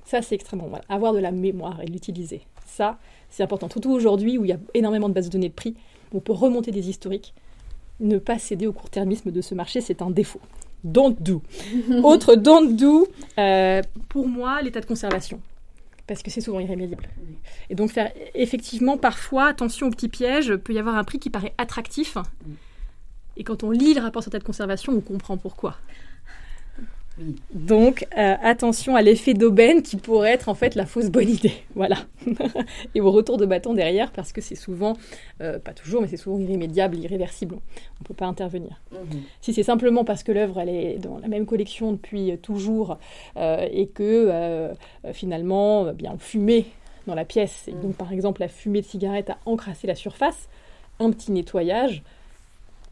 Ça, 0.05 0.21
c'est 0.21 0.35
extrêmement 0.35 0.69
mal. 0.69 0.83
Avoir 0.87 1.11
de 1.11 1.19
la 1.19 1.31
mémoire 1.31 1.81
et 1.81 1.87
l'utiliser. 1.87 2.43
Ça, 2.65 2.97
c'est 3.29 3.43
important. 3.43 3.67
Surtout 3.69 3.91
aujourd'hui 3.91 4.37
où 4.37 4.45
il 4.45 4.51
y 4.51 4.53
a 4.53 4.59
énormément 4.73 5.09
de 5.09 5.13
bases 5.13 5.25
de 5.25 5.31
données 5.31 5.49
de 5.49 5.53
prix, 5.53 5.75
on 6.13 6.21
peut 6.21 6.31
remonter 6.31 6.71
des 6.71 6.89
historiques. 6.89 7.33
Ne 7.99 8.19
pas 8.19 8.39
céder 8.39 8.67
au 8.67 8.71
court-termisme 8.71 9.31
de 9.31 9.41
ce 9.41 9.53
marché, 9.53 9.81
c'est 9.81 10.01
un 10.01 10.11
défaut 10.11 10.39
don't 10.83 11.15
do. 11.21 11.41
Autre 12.03 12.35
don't 12.35 12.75
do, 12.75 13.07
euh, 13.37 13.81
pour 14.07 14.27
moi, 14.27 14.61
l'état 14.61 14.81
de 14.81 14.85
conservation. 14.85 15.41
Parce 16.07 16.23
que 16.23 16.31
c'est 16.31 16.41
souvent 16.41 16.59
irrémédiable. 16.59 17.07
Et 17.69 17.75
donc, 17.75 17.91
faire 17.91 18.11
effectivement, 18.33 18.97
parfois, 18.97 19.45
attention 19.45 19.87
aux 19.87 19.91
petits 19.91 20.09
pièges, 20.09 20.55
peut 20.55 20.73
y 20.73 20.79
avoir 20.79 20.95
un 20.95 21.03
prix 21.03 21.19
qui 21.19 21.29
paraît 21.29 21.53
attractif. 21.57 22.17
Et 23.37 23.43
quand 23.43 23.63
on 23.63 23.71
lit 23.71 23.93
le 23.93 24.01
rapport 24.01 24.23
sur 24.23 24.29
l'état 24.29 24.39
de 24.39 24.43
conservation, 24.43 24.93
on 24.93 25.01
comprend 25.01 25.37
pourquoi. 25.37 25.77
Donc, 27.53 28.07
euh, 28.17 28.35
attention 28.41 28.95
à 28.95 29.01
l'effet 29.01 29.33
d'aubaine 29.33 29.81
qui 29.81 29.97
pourrait 29.97 30.31
être 30.31 30.49
en 30.49 30.53
fait 30.53 30.75
la 30.75 30.85
fausse 30.85 31.09
bonne 31.09 31.29
idée. 31.29 31.53
Voilà. 31.75 31.97
et 32.93 32.99
au 32.99 33.09
retour 33.11 33.37
de 33.37 33.45
bâton 33.45 33.73
derrière, 33.73 34.11
parce 34.11 34.33
que 34.33 34.41
c'est 34.41 34.55
souvent, 34.55 34.97
euh, 35.41 35.59
pas 35.59 35.73
toujours, 35.73 36.01
mais 36.01 36.07
c'est 36.07 36.17
souvent 36.17 36.37
irrémédiable, 36.37 36.97
irréversible. 36.97 37.55
On 37.55 38.01
ne 38.01 38.05
peut 38.05 38.13
pas 38.13 38.25
intervenir. 38.25 38.81
Mhm. 38.91 39.21
Si 39.39 39.53
c'est 39.53 39.63
simplement 39.63 40.03
parce 40.03 40.23
que 40.23 40.31
l'œuvre 40.31 40.59
elle 40.59 40.69
est 40.69 40.97
dans 40.97 41.19
la 41.19 41.27
même 41.27 41.45
collection 41.45 41.93
depuis 41.93 42.37
toujours 42.41 42.97
et 43.37 43.87
que 43.93 44.69
finalement, 45.13 45.93
bien, 45.93 46.11
on 46.15 46.17
fumait 46.17 46.65
dans 47.07 47.15
la 47.15 47.25
pièce, 47.25 47.67
et 47.67 47.71
donc 47.71 47.95
par 47.95 48.11
exemple 48.11 48.41
la 48.41 48.47
fumée 48.47 48.81
de 48.81 48.85
cigarette 48.85 49.29
a 49.29 49.37
encrassé 49.45 49.87
la 49.87 49.95
surface, 49.95 50.49
un 50.99 51.11
petit 51.11 51.31
nettoyage, 51.31 52.03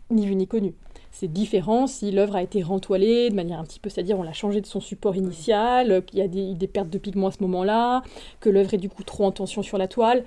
ni 0.09 0.25
vu 0.25 0.36
ni 0.36 0.47
connu. 0.47 0.73
C'est 1.20 1.28
différent 1.28 1.88
si 1.88 2.11
l'œuvre 2.11 2.36
a 2.36 2.43
été 2.43 2.61
rentoilée 2.61 3.32
de 3.32 3.36
manière 3.36 3.59
un 3.59 3.63
petit 3.63 3.80
peu, 3.80 3.89
c'est-à-dire 3.89 4.20
on 4.20 4.22
l'a 4.22 4.34
changé 4.34 4.61
de 4.61 4.68
son 4.68 4.80
support 4.80 5.15
initial, 5.15 6.05
qu'il 6.05 6.20
y 6.20 6.22
a 6.22 6.28
des, 6.28 6.68
pertes 6.68 6.91
de 6.91 6.99
pigments 6.99 7.30
à 7.30 7.32
ce 7.32 7.41
moment-là, 7.41 8.03
que 8.39 8.51
l'œuvre 8.51 8.76
est 8.76 8.78
du 8.78 8.88
coup 8.88 9.01
trop 9.01 9.26
en 9.26 9.32
tension 9.32 9.63
sur 9.63 9.80
la 9.80 9.88
toile. 9.88 10.26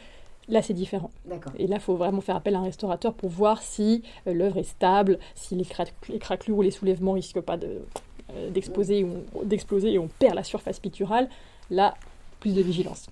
Là, 0.48 0.62
c'est 0.62 0.74
différent. 0.74 1.12
Et 1.60 1.68
là, 1.68 1.76
il 1.76 1.80
faut 1.80 1.94
vraiment 1.94 2.20
faire 2.20 2.34
appel 2.34 2.56
à 2.56 2.58
un 2.58 2.64
restaurateur 2.64 3.14
pour 3.14 3.30
voir 3.30 3.62
si 3.62 4.02
euh, 4.26 4.34
l'œuvre 4.34 4.58
est 4.58 4.64
stable, 4.64 5.20
si 5.36 5.54
les, 5.54 6.18
craquelures 6.18 6.58
ou 6.58 6.62
les 6.62 6.72
soulèvements 6.72 7.12
risquent 7.12 7.40
pas 7.40 7.56
euh, 7.62 8.50
d'exploser 8.50 9.92
et 9.92 9.98
on 10.00 10.08
perd 10.18 10.34
la 10.34 10.42
surface 10.42 10.80
picturale. 10.80 11.28
Là, 11.70 11.94
plus 12.40 12.52
de 12.52 12.62
vigilance. 12.62 13.08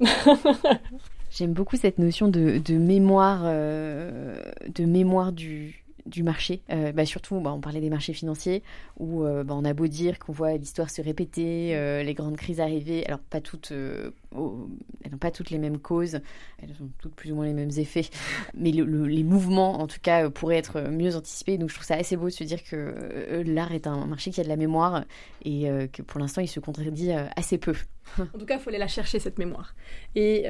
J'aime 1.31 1.53
beaucoup 1.53 1.77
cette 1.77 2.01
notion 2.01 2.27
de, 2.27 2.61
mémoire, 2.77 3.43
euh, 3.45 4.37
de 4.75 4.85
mémoire 4.85 5.31
du, 5.31 5.85
du 6.09 6.23
marché. 6.23 6.63
Euh, 6.71 6.93
bah, 6.93 7.07
surtout, 7.07 7.41
bah, 7.41 7.53
on 7.53 7.61
parlait 7.61 7.81
des 7.81 7.91
marchés 7.91 8.13
financiers, 8.13 8.63
où 8.99 9.25
euh, 9.25 9.45
bah, 9.45 9.55
on 9.57 9.65
a 9.65 9.75
beau 9.75 9.87
dire 9.87 10.19
qu'on 10.19 10.33
voit 10.33 10.57
l'histoire 10.57 10.91
se 10.91 11.03
répéter, 11.03 11.77
euh, 11.77 12.03
les 12.03 12.15
grandes 12.15 12.37
crises 12.37 12.61
arriver, 12.61 13.07
alors 13.07 13.21
pas 13.21 13.41
toutes, 13.41 13.73
elles 13.73 14.13
n'ont 14.35 15.19
pas 15.21 15.31
toutes 15.31 15.51
les 15.51 15.59
mêmes 15.59 15.79
causes, 15.79 16.21
elles 16.63 16.71
ont 16.83 16.91
toutes 16.99 17.15
plus 17.15 17.33
ou 17.33 17.37
moins 17.37 17.47
les 17.47 17.53
mêmes 17.53 17.71
effets, 17.77 18.07
mais 18.55 18.71
les 18.71 19.23
mouvements, 19.23 19.81
en 19.81 19.87
tout 19.87 20.01
cas, 20.03 20.31
pourraient 20.31 20.57
être 20.57 20.81
mieux 20.91 21.15
anticipés. 21.15 21.59
Donc 21.59 21.69
je 21.69 21.75
trouve 21.75 21.87
ça 21.87 21.95
assez 21.95 22.17
beau 22.17 22.27
de 22.27 22.31
se 22.31 22.45
dire 22.45 22.63
que 22.65 23.43
l'art 23.47 23.73
est 23.73 23.87
un 23.87 24.07
marché 24.07 24.31
qui 24.31 24.41
a 24.41 24.45
de 24.45 24.49
la 24.49 24.57
mémoire 24.57 25.05
et 25.45 25.69
que 25.93 26.03
pour 26.03 26.21
l'instant, 26.21 26.41
il 26.41 26.49
se 26.49 26.61
contredit 26.61 27.13
assez 27.37 27.59
peu. 27.59 27.75
En 28.19 28.39
tout 28.39 28.47
cas, 28.47 28.57
il 28.57 28.61
faut 28.61 28.71
aller 28.71 28.79
la 28.79 28.89
chercher, 28.89 29.19
cette 29.19 29.39
mémoire. 29.39 29.75
Et 30.15 30.47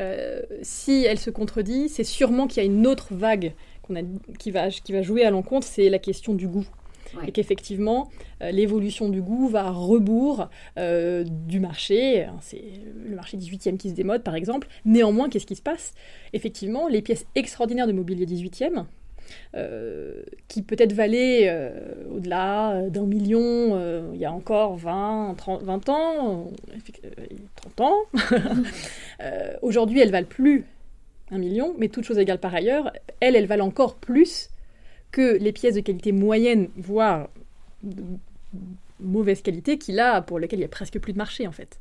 si 0.62 1.04
elle 1.04 1.18
se 1.18 1.30
contredit, 1.30 1.88
c'est 1.88 2.04
sûrement 2.04 2.46
qu'il 2.46 2.62
y 2.62 2.66
a 2.66 2.68
une 2.68 2.86
autre 2.86 3.14
vague 3.14 3.52
qui, 4.38 4.50
va, 4.50 4.70
qui 4.70 4.92
va 4.92 5.02
jouer 5.02 5.24
à 5.24 5.30
l'encontre, 5.30 5.66
c'est 5.66 5.88
la 5.88 5.98
question 5.98 6.34
du 6.34 6.48
goût. 6.48 6.66
Et 7.26 7.32
qu'effectivement, 7.32 8.10
euh, 8.42 8.50
l'évolution 8.50 9.08
du 9.08 9.22
goût 9.22 9.48
va 9.48 9.66
à 9.66 9.70
rebours 9.70 10.48
euh, 10.78 11.24
du 11.24 11.60
marché. 11.60 12.26
C'est 12.40 12.62
le 13.08 13.16
marché 13.16 13.36
18e 13.36 13.76
qui 13.76 13.90
se 13.90 13.94
démode, 13.94 14.22
par 14.22 14.34
exemple. 14.34 14.68
Néanmoins, 14.84 15.28
qu'est-ce 15.28 15.46
qui 15.46 15.56
se 15.56 15.62
passe? 15.62 15.94
Effectivement, 16.32 16.88
les 16.88 17.02
pièces 17.02 17.26
extraordinaires 17.34 17.86
de 17.86 17.92
mobilier 17.92 18.26
18e, 18.26 18.84
euh, 19.54 20.22
qui 20.48 20.62
peut-être 20.62 20.92
valaient 20.92 21.72
au-delà 22.10 22.88
d'un 22.88 23.06
million 23.06 24.12
il 24.12 24.20
y 24.20 24.24
a 24.24 24.32
encore 24.32 24.76
20, 24.76 25.34
30, 25.36 25.62
20 25.62 25.88
ans, 25.88 26.50
30 27.56 27.80
ans. 27.80 27.96
Aujourd'hui, 29.62 30.00
elles 30.00 30.10
valent 30.10 30.26
plus 30.28 30.64
un 31.30 31.38
million, 31.38 31.74
mais 31.78 31.88
toute 31.88 32.04
chose 32.04 32.18
égale 32.18 32.38
par 32.38 32.54
ailleurs, 32.54 32.92
elles, 33.20 33.36
elles 33.36 33.46
valent 33.46 33.66
encore 33.66 33.96
plus 33.96 34.50
que 35.10 35.36
les 35.38 35.52
pièces 35.52 35.74
de 35.74 35.80
qualité 35.80 36.12
moyenne, 36.12 36.68
voire 36.76 37.28
de 37.82 38.02
mauvaise 39.00 39.42
qualité, 39.42 39.78
qu'il 39.78 40.00
a, 40.00 40.20
pour 40.22 40.38
lesquelles 40.38 40.58
il 40.58 40.62
n'y 40.62 40.66
a 40.66 40.68
presque 40.68 40.98
plus 40.98 41.12
de 41.12 41.18
marché 41.18 41.46
en 41.46 41.52
fait. 41.52 41.80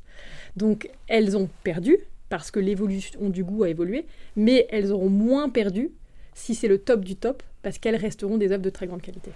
Donc 0.56 0.90
elles 1.08 1.36
ont 1.36 1.48
perdu, 1.64 1.98
parce 2.28 2.50
que 2.50 2.60
l'évolution 2.60 3.28
du 3.30 3.42
goût 3.44 3.64
a 3.64 3.68
évolué, 3.68 4.06
mais 4.36 4.66
elles 4.70 4.92
auront 4.92 5.08
moins 5.08 5.48
perdu 5.48 5.90
si 6.34 6.54
c'est 6.54 6.68
le 6.68 6.78
top 6.78 7.04
du 7.04 7.16
top, 7.16 7.42
parce 7.62 7.78
qu'elles 7.78 7.96
resteront 7.96 8.36
des 8.38 8.52
œuvres 8.52 8.62
de 8.62 8.70
très 8.70 8.86
grande 8.86 9.02
qualité. 9.02 9.32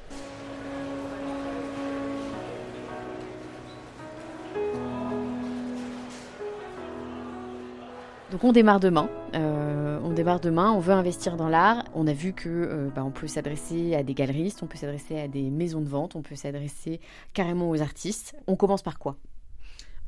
Donc 8.30 8.44
on 8.44 8.52
démarre 8.52 8.80
demain. 8.80 9.10
Euh, 9.34 9.81
on 10.02 10.12
démarre 10.12 10.40
demain. 10.40 10.72
On 10.72 10.80
veut 10.80 10.92
investir 10.92 11.36
dans 11.36 11.48
l'art. 11.48 11.84
On 11.94 12.06
a 12.06 12.12
vu 12.12 12.32
que 12.32 12.48
euh, 12.48 12.90
bah, 12.94 13.04
on 13.04 13.10
peut 13.10 13.26
s'adresser 13.26 13.94
à 13.94 14.02
des 14.02 14.14
galeristes, 14.14 14.62
on 14.62 14.66
peut 14.66 14.78
s'adresser 14.78 15.18
à 15.18 15.28
des 15.28 15.50
maisons 15.50 15.80
de 15.80 15.88
vente, 15.88 16.16
on 16.16 16.22
peut 16.22 16.34
s'adresser 16.34 17.00
carrément 17.32 17.70
aux 17.70 17.80
artistes. 17.80 18.36
On 18.46 18.56
commence 18.56 18.82
par 18.82 18.98
quoi? 18.98 19.16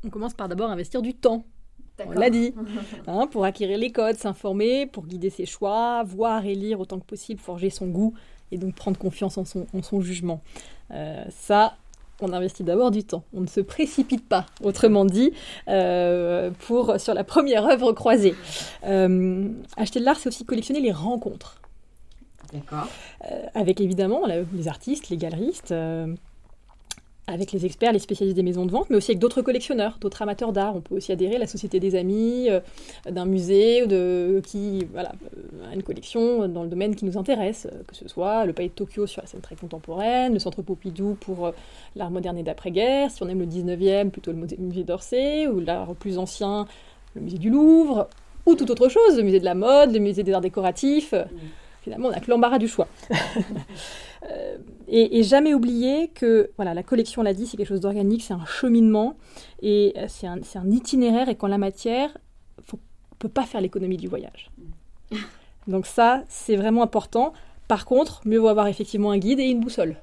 On 0.03 0.09
commence 0.09 0.33
par 0.33 0.47
d'abord 0.49 0.69
investir 0.69 1.01
du 1.01 1.13
temps. 1.13 1.45
On 2.05 2.11
l'a 2.11 2.29
dit, 2.29 2.53
hein, 3.07 3.27
pour 3.27 3.45
acquérir 3.45 3.77
les 3.77 3.91
codes, 3.91 4.17
s'informer, 4.17 4.85
pour 4.85 5.05
guider 5.07 5.29
ses 5.29 5.45
choix, 5.45 6.03
voir 6.03 6.45
et 6.45 6.55
lire 6.55 6.79
autant 6.79 6.99
que 6.99 7.05
possible, 7.05 7.39
forger 7.39 7.69
son 7.69 7.87
goût 7.87 8.13
et 8.51 8.57
donc 8.57 8.75
prendre 8.75 8.97
confiance 8.97 9.37
en 9.37 9.45
son, 9.45 10.01
jugement. 10.01 10.41
Euh, 10.91 11.23
ça, 11.29 11.77
on 12.21 12.33
investit 12.33 12.63
d'abord 12.63 12.91
du 12.91 13.03
temps. 13.03 13.23
On 13.33 13.41
ne 13.41 13.47
se 13.47 13.59
précipite 13.61 14.27
pas, 14.27 14.45
autrement 14.63 15.05
dit, 15.05 15.33
euh, 15.67 16.51
pour, 16.67 16.99
sur 16.99 17.13
la 17.13 17.23
première 17.23 17.65
œuvre 17.65 17.91
croisée. 17.91 18.35
Euh, 18.85 19.49
acheter 19.77 19.99
de 19.99 20.05
l'art, 20.05 20.17
c'est 20.17 20.29
aussi 20.29 20.45
collectionner 20.45 20.81
les 20.81 20.91
rencontres. 20.91 21.61
D'accord. 22.53 22.87
Euh, 23.29 23.41
avec 23.53 23.81
évidemment 23.81 24.23
les 24.53 24.67
artistes, 24.67 25.09
les 25.09 25.17
galeristes, 25.17 25.73
avec 27.27 27.51
les 27.51 27.65
experts, 27.65 27.91
les 27.91 27.99
spécialistes 27.99 28.35
des 28.35 28.43
maisons 28.43 28.65
de 28.65 28.71
vente, 28.71 28.89
mais 28.89 28.97
aussi 28.97 29.11
avec 29.11 29.19
d'autres 29.19 29.41
collectionneurs, 29.41 29.97
d'autres 29.99 30.21
amateurs 30.21 30.51
d'art. 30.51 30.75
On 30.75 30.81
peut 30.81 30.95
aussi 30.95 31.11
adhérer 31.11 31.35
à 31.35 31.39
la 31.39 31.47
Société 31.47 31.79
des 31.79 31.95
Amis, 31.95 32.49
euh, 32.49 32.59
d'un 33.09 33.25
musée 33.25 33.83
ou 33.83 33.87
de, 33.87 34.41
qui 34.45 34.85
voilà, 34.91 35.11
euh, 35.35 35.71
a 35.71 35.73
une 35.73 35.83
collection 35.83 36.47
dans 36.47 36.63
le 36.63 36.69
domaine 36.69 36.95
qui 36.95 37.05
nous 37.05 37.17
intéresse, 37.17 37.67
euh, 37.71 37.81
que 37.87 37.95
ce 37.95 38.07
soit 38.07 38.45
le 38.45 38.53
Palais 38.53 38.69
de 38.69 38.73
Tokyo 38.73 39.07
sur 39.07 39.21
la 39.21 39.27
scène 39.27 39.41
très 39.41 39.55
contemporaine, 39.55 40.33
le 40.33 40.39
Centre 40.39 40.61
Pompidou 40.61 41.17
pour 41.19 41.51
l'art 41.95 42.11
moderne 42.11 42.37
et 42.37 42.43
d'après-guerre, 42.43 43.09
si 43.09 43.23
on 43.23 43.27
aime 43.27 43.39
le 43.39 43.47
19e, 43.47 44.11
plutôt 44.11 44.31
le 44.31 44.37
musée 44.59 44.83
d'Orsay, 44.83 45.47
ou 45.47 45.59
l'art 45.59 45.95
plus 45.95 46.19
ancien, 46.19 46.67
le 47.15 47.21
musée 47.21 47.39
du 47.39 47.49
Louvre, 47.49 48.07
ou 48.45 48.53
toute 48.53 48.69
autre 48.69 48.87
chose, 48.89 49.17
le 49.17 49.23
musée 49.23 49.39
de 49.39 49.45
la 49.45 49.55
mode, 49.55 49.91
le 49.91 49.99
musée 49.99 50.21
des 50.21 50.33
arts 50.33 50.41
décoratifs. 50.41 51.15
Finalement, 51.85 52.07
on 52.07 52.11
n'a 52.11 52.19
que 52.19 52.31
l'embarras 52.31 52.57
du 52.57 52.67
choix. 52.67 52.87
Euh, 54.31 54.57
et, 54.87 55.21
jamais 55.21 55.53
oublier 55.53 56.07
que 56.07 56.49
voilà, 56.55 56.73
la 56.73 56.81
collection, 56.81 57.21
l'a 57.21 57.35
dit, 57.35 57.45
c'est 57.45 57.57
quelque 57.57 57.67
chose 57.67 57.81
d'organique, 57.81 58.23
c'est 58.23 58.33
un 58.33 58.43
cheminement, 58.43 59.17
et 59.61 59.93
euh, 59.97 60.05
c'est 60.07 60.25
un, 60.25 60.39
un, 60.55 60.71
itinéraire, 60.71 61.29
et 61.29 61.35
qu'en 61.35 61.45
la 61.45 61.59
matière, 61.59 62.17
on 62.57 62.77
ne 62.77 63.17
peut 63.19 63.29
pas 63.29 63.43
faire 63.43 63.61
l'économie 63.61 63.97
du 63.97 64.07
voyage. 64.07 64.49
Donc 65.67 65.85
ça, 65.85 66.23
c'est 66.27 66.55
vraiment 66.55 66.81
important. 66.81 67.33
Par 67.67 67.85
contre, 67.85 68.23
mieux 68.25 68.39
vaut 68.39 68.47
avoir 68.47 68.65
effectivement 68.65 69.11
un 69.11 69.19
guide 69.19 69.39
et 69.39 69.43
une 69.43 69.59
boussole. 69.59 69.95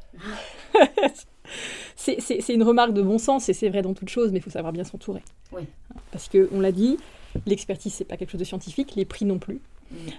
c'est 1.97 2.49
une 2.49 2.63
remarque 2.63 2.93
de 2.93 3.03
bon 3.03 3.19
sens, 3.19 3.49
et 3.49 3.55
c'est 3.55 3.71
vrai 3.71 3.83
dans 3.83 3.95
toute 3.95 4.09
chose, 4.09 4.31
mais 4.31 4.39
il 4.39 4.43
faut 4.43 4.51
savoir 4.51 4.73
bien 4.73 4.85
s'entourer. 4.85 5.25
Oui. 5.51 5.63
Parce 6.13 6.29
qu'on 6.29 6.61
l'a 6.61 6.71
dit, 6.71 6.97
l'expertise, 7.45 7.93
c'est 7.93 8.05
pas 8.05 8.17
quelque 8.17 8.31
chose 8.31 8.39
de 8.39 8.45
scientifique, 8.45 8.95
les 8.95 9.05
prix 9.05 9.25
non 9.25 9.41
plus. 9.41 9.61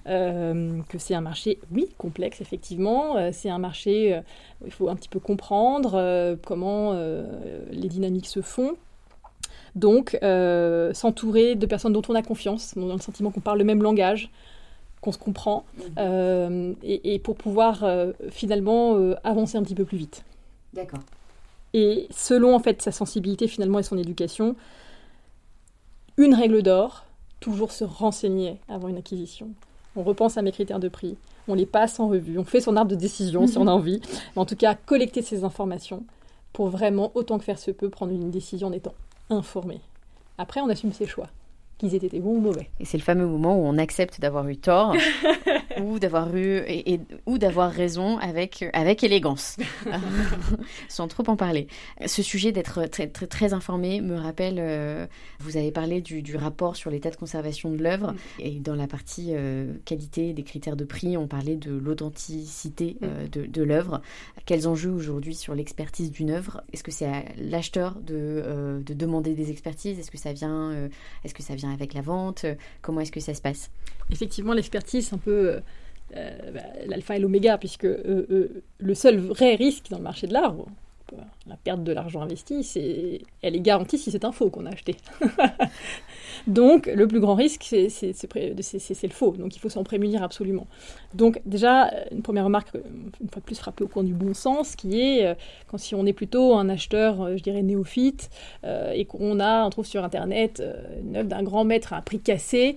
Euh, 0.08 0.80
que 0.90 0.98
c'est 0.98 1.16
un 1.16 1.22
marché, 1.22 1.60
oui, 1.72 1.90
complexe, 1.98 2.42
effectivement. 2.42 3.18
Euh, 3.18 3.30
c'est 3.32 3.50
un 3.50 3.60
marché, 3.60 4.16
euh, 4.16 4.22
il 4.66 4.72
faut 4.72 4.90
un 4.90 4.96
petit 4.96 5.10
peu 5.10 5.20
comprendre 5.20 6.38
comment 6.46 6.94
les 7.72 7.88
dynamiques 7.88 8.28
se 8.28 8.42
font. 8.42 8.76
Donc, 9.76 10.18
s'entourer 10.94 11.56
de 11.56 11.66
personnes 11.66 11.94
dont 11.94 12.02
on 12.08 12.16
a 12.16 12.22
confiance, 12.22 12.74
on 12.78 12.90
a 12.90 12.94
le 12.94 13.00
sentiment 13.00 13.32
qu'on 13.32 13.42
parle 13.42 13.58
le 13.58 13.64
même 13.64 13.82
langage, 13.82 14.30
qu'on 15.02 15.12
se 15.12 15.18
comprend, 15.18 15.66
et, 15.98 17.14
et, 17.14 17.20
pour 17.20 17.36
pouvoir 17.36 17.86
finalement 18.30 18.98
avancer 19.24 19.58
un 19.58 19.64
petit 19.64 19.76
peu 19.76 19.86
plus 19.86 19.98
vite. 19.98 20.24
D'accord. 20.74 21.02
Et 21.74 22.08
selon 22.12 22.56
en 22.56 22.60
fait 22.60 22.82
sa 22.82 22.92
sensibilité 22.92 23.48
finalement 23.48 23.80
et 23.80 23.84
son 23.84 23.98
éducation, 23.98 24.56
une 26.18 26.36
règle 26.36 26.62
d'or, 26.62 27.06
toujours 27.44 27.74
se 27.74 27.84
renseigner 27.84 28.58
avant 28.70 28.88
une 28.88 28.98
acquisition. 28.98 29.50
On 29.98 30.04
repense 30.04 30.38
à 30.38 30.42
mes 30.42 30.54
critères 30.54 30.80
de 30.80 30.88
prix, 30.88 31.18
on 31.50 31.56
les 31.56 31.66
passe 31.66 32.00
en 32.00 32.08
revue, 32.08 32.40
on 32.40 32.46
fait 32.46 32.62
son 32.62 32.78
arbre 32.78 32.92
de 32.92 32.96
décision 32.96 33.48
si 33.48 33.58
on 33.58 33.68
a 33.68 33.72
envie, 33.80 34.00
mais 34.34 34.42
en 34.42 34.46
tout 34.46 34.56
cas 34.56 34.76
collecter 34.76 35.22
ces 35.22 35.44
informations 35.44 36.06
pour 36.54 36.70
vraiment, 36.70 37.12
autant 37.16 37.38
que 37.38 37.44
faire 37.44 37.60
se 37.60 37.72
peut, 37.72 37.90
prendre 37.90 38.14
une 38.14 38.32
décision 38.32 38.70
en 38.70 38.72
étant 38.72 38.94
informé. 39.30 39.82
Après, 40.38 40.62
on 40.62 40.70
assume 40.70 40.94
ses 40.94 41.06
choix. 41.06 41.28
Qu'ils 41.78 41.94
aient 41.96 41.98
été 41.98 42.20
bons 42.20 42.38
ou 42.38 42.42
mauvais. 42.42 42.70
Et 42.80 42.86
c'est 42.86 42.98
le 42.98 43.04
fameux 43.04 43.26
moment 43.26 43.56
où 43.58 43.66
on 43.66 43.78
accepte 43.78 44.20
d'avoir 44.20 44.48
eu 44.48 44.58
tort 44.58 44.96
ou 45.82 46.00
d'avoir 46.00 46.36
eu 46.36 46.62
et, 46.68 47.00
ou 47.26 47.38
d'avoir 47.38 47.72
raison 47.72 48.18
avec 48.20 48.66
avec 48.74 49.04
élégance, 49.04 49.58
sans 50.88 51.08
trop 51.08 51.24
en 51.28 51.36
parler. 51.36 51.68
Ce 52.06 52.22
sujet 52.22 52.52
d'être 52.52 52.86
très, 52.86 53.08
très, 53.08 53.28
très 53.28 53.54
informé 53.54 54.02
me 54.02 54.16
rappelle. 54.16 54.58
Euh, 54.60 55.08
vous 55.40 55.58
avez 55.58 55.72
parlé 55.72 56.02
du, 56.02 56.22
du 56.22 56.36
rapport 56.36 56.76
sur 56.76 56.90
l'état 56.90 57.10
de 57.10 57.16
conservation 57.16 57.72
de 57.72 57.82
l'œuvre 57.82 58.12
mm. 58.12 58.18
et 58.40 58.60
dans 58.60 58.76
la 58.76 58.88
partie 58.88 59.30
euh, 59.32 59.74
qualité 59.86 60.34
des 60.34 60.44
critères 60.44 60.76
de 60.76 60.86
prix, 60.86 61.18
on 61.18 61.28
parlait 61.28 61.56
de 61.56 61.72
l'authenticité 61.72 62.98
mm. 63.00 63.06
euh, 63.06 63.28
de, 63.28 63.46
de 63.46 63.64
l'œuvre. 63.64 64.02
Quels 64.46 64.68
enjeux 64.68 64.92
aujourd'hui 64.92 65.36
sur 65.36 65.56
l'expertise 65.56 66.12
d'une 66.12 66.30
œuvre? 66.30 66.64
Est-ce 66.72 66.84
que 66.84 66.92
c'est 66.92 67.08
à 67.08 67.24
l'acheteur 67.38 67.96
de, 67.96 68.82
de 68.86 68.94
demander 68.94 69.34
des 69.34 69.52
expertises? 69.52 70.00
Est-ce 70.00 70.12
que 70.12 70.18
ça 70.18 70.34
vient 70.34 70.90
est-ce 71.24 71.34
que 71.34 71.44
ça 71.44 71.56
vient 71.56 71.73
avec 71.74 71.94
la 71.94 72.02
vente 72.02 72.46
Comment 72.82 73.02
est-ce 73.02 73.12
que 73.12 73.20
ça 73.20 73.34
se 73.34 73.42
passe? 73.42 73.70
Effectivement, 74.12 74.54
l'expertise, 74.54 75.12
un 75.14 75.18
peu 75.18 75.62
euh, 76.16 76.52
bah, 76.54 76.62
l'alpha 76.86 77.16
et 77.16 77.20
l'oméga, 77.20 77.58
puisque 77.58 77.86
euh, 77.86 78.28
euh, 78.30 78.64
le 78.78 78.94
seul 78.94 79.18
vrai 79.18 79.56
risque 79.56 79.90
dans 79.90 79.98
le 79.98 80.04
marché 80.04 80.28
de 80.28 80.34
l'art, 80.34 80.56
la 81.48 81.58
perte 81.58 81.84
de 81.84 81.92
l'argent 81.92 82.22
investi, 82.22 82.64
c'est, 82.64 83.22
elle 83.42 83.56
est 83.56 83.60
garantie 83.60 83.98
si 83.98 84.12
c'est 84.12 84.26
un 84.26 84.32
faux 84.32 84.50
qu'on 84.50 84.66
a 84.66 84.72
acheté. 84.72 84.96
Donc, 86.48 86.88
le 86.88 87.08
plus 87.08 87.20
grand 87.20 87.36
risque, 87.36 87.64
c'est, 87.64 87.84
le 88.24 89.10
faux. 89.10 89.32
Donc, 89.32 89.56
il 89.56 89.60
faut 89.60 89.70
s'en 89.70 89.84
prémunir 89.84 90.24
absolument. 90.24 90.68
Donc, 91.14 91.42
déjà, 91.46 91.92
une 92.12 92.22
première 92.22 92.46
remarque, 92.46 92.74
une 92.76 93.30
fois 93.30 93.40
de 93.40 93.46
plus 93.46 93.58
frappée 93.58 93.84
au 93.84 93.88
coin 93.88 94.04
du 94.04 94.14
bon 94.14 94.34
sens, 94.34 94.76
qui 94.76 95.00
est 95.00 95.36
quand 95.68 95.78
si 95.78 95.96
on 95.96 96.06
est 96.06 96.14
plutôt 96.14 96.56
un 96.56 96.70
acheteur, 96.70 97.38
je 97.38 97.42
dirais, 97.42 97.62
néophyte, 97.62 98.30
et 98.66 99.06
qu'on 99.06 99.40
a, 99.40 99.66
on 99.66 99.70
trouve 99.70 99.86
sur 99.86 100.04
Internet 100.04 100.62
une 101.02 101.16
œuvre 101.16 101.30
d'un 101.30 101.44
grand 101.44 101.64
maître 101.64 101.94
à 101.94 101.98
un 101.98 102.02
prix 102.02 102.20
cassé, 102.20 102.76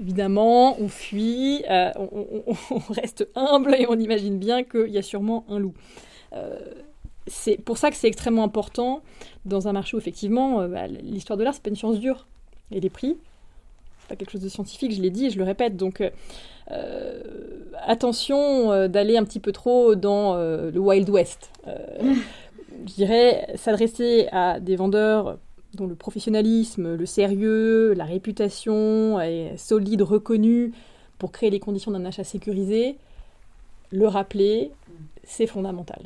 Évidemment, 0.00 0.80
on 0.80 0.88
fuit, 0.88 1.64
on, 1.70 2.78
reste 2.88 3.28
humble 3.34 3.74
et 3.74 3.86
on 3.88 3.98
imagine 3.98 4.38
bien 4.38 4.64
qu'il 4.64 4.88
y 4.88 4.96
a 4.96 5.02
sûrement 5.02 5.44
un 5.48 5.58
loup 5.58 5.74
c'est 7.26 7.56
pour 7.56 7.78
ça 7.78 7.90
que 7.90 7.96
c'est 7.96 8.08
extrêmement 8.08 8.44
important 8.44 9.02
dans 9.44 9.68
un 9.68 9.72
marché 9.72 9.96
où 9.96 9.98
effectivement 10.00 10.60
euh, 10.60 10.68
bah, 10.68 10.86
l'histoire 10.86 11.36
de 11.36 11.44
l'art 11.44 11.54
c'est 11.54 11.62
pas 11.62 11.70
une 11.70 11.76
science 11.76 11.98
dure 11.98 12.26
et 12.74 12.80
les 12.80 12.90
prix 12.90 13.16
c'est 14.00 14.08
pas 14.08 14.16
quelque 14.16 14.30
chose 14.30 14.42
de 14.42 14.48
scientifique 14.48 14.92
je 14.92 15.00
l'ai 15.00 15.10
dit 15.10 15.26
et 15.26 15.30
je 15.30 15.38
le 15.38 15.44
répète. 15.44 15.76
Donc 15.76 16.00
euh, 16.00 16.10
euh, 16.70 17.22
attention 17.86 18.88
d'aller 18.88 19.16
un 19.16 19.24
petit 19.24 19.40
peu 19.40 19.52
trop 19.52 19.94
dans 19.94 20.36
le 20.36 20.78
wild 20.78 21.08
west. 21.08 21.50
Je 22.84 22.94
dirais 22.94 23.46
s'adresser 23.56 24.28
à 24.32 24.58
des 24.58 24.76
vendeurs 24.76 25.38
dont 25.74 25.86
le 25.86 25.94
professionnalisme 25.94 26.94
le 26.94 27.06
sérieux 27.06 27.92
la 27.92 28.04
réputation 28.04 29.20
est 29.20 29.56
solide 29.56 30.02
reconnue 30.02 30.72
pour 31.18 31.32
créer 31.32 31.50
les 31.50 31.60
conditions 31.60 31.92
d'un 31.92 32.04
achat 32.04 32.24
sécurisé 32.24 32.96
le 33.90 34.08
rappeler 34.08 34.72
c'est 35.22 35.46
fondamental 35.46 36.00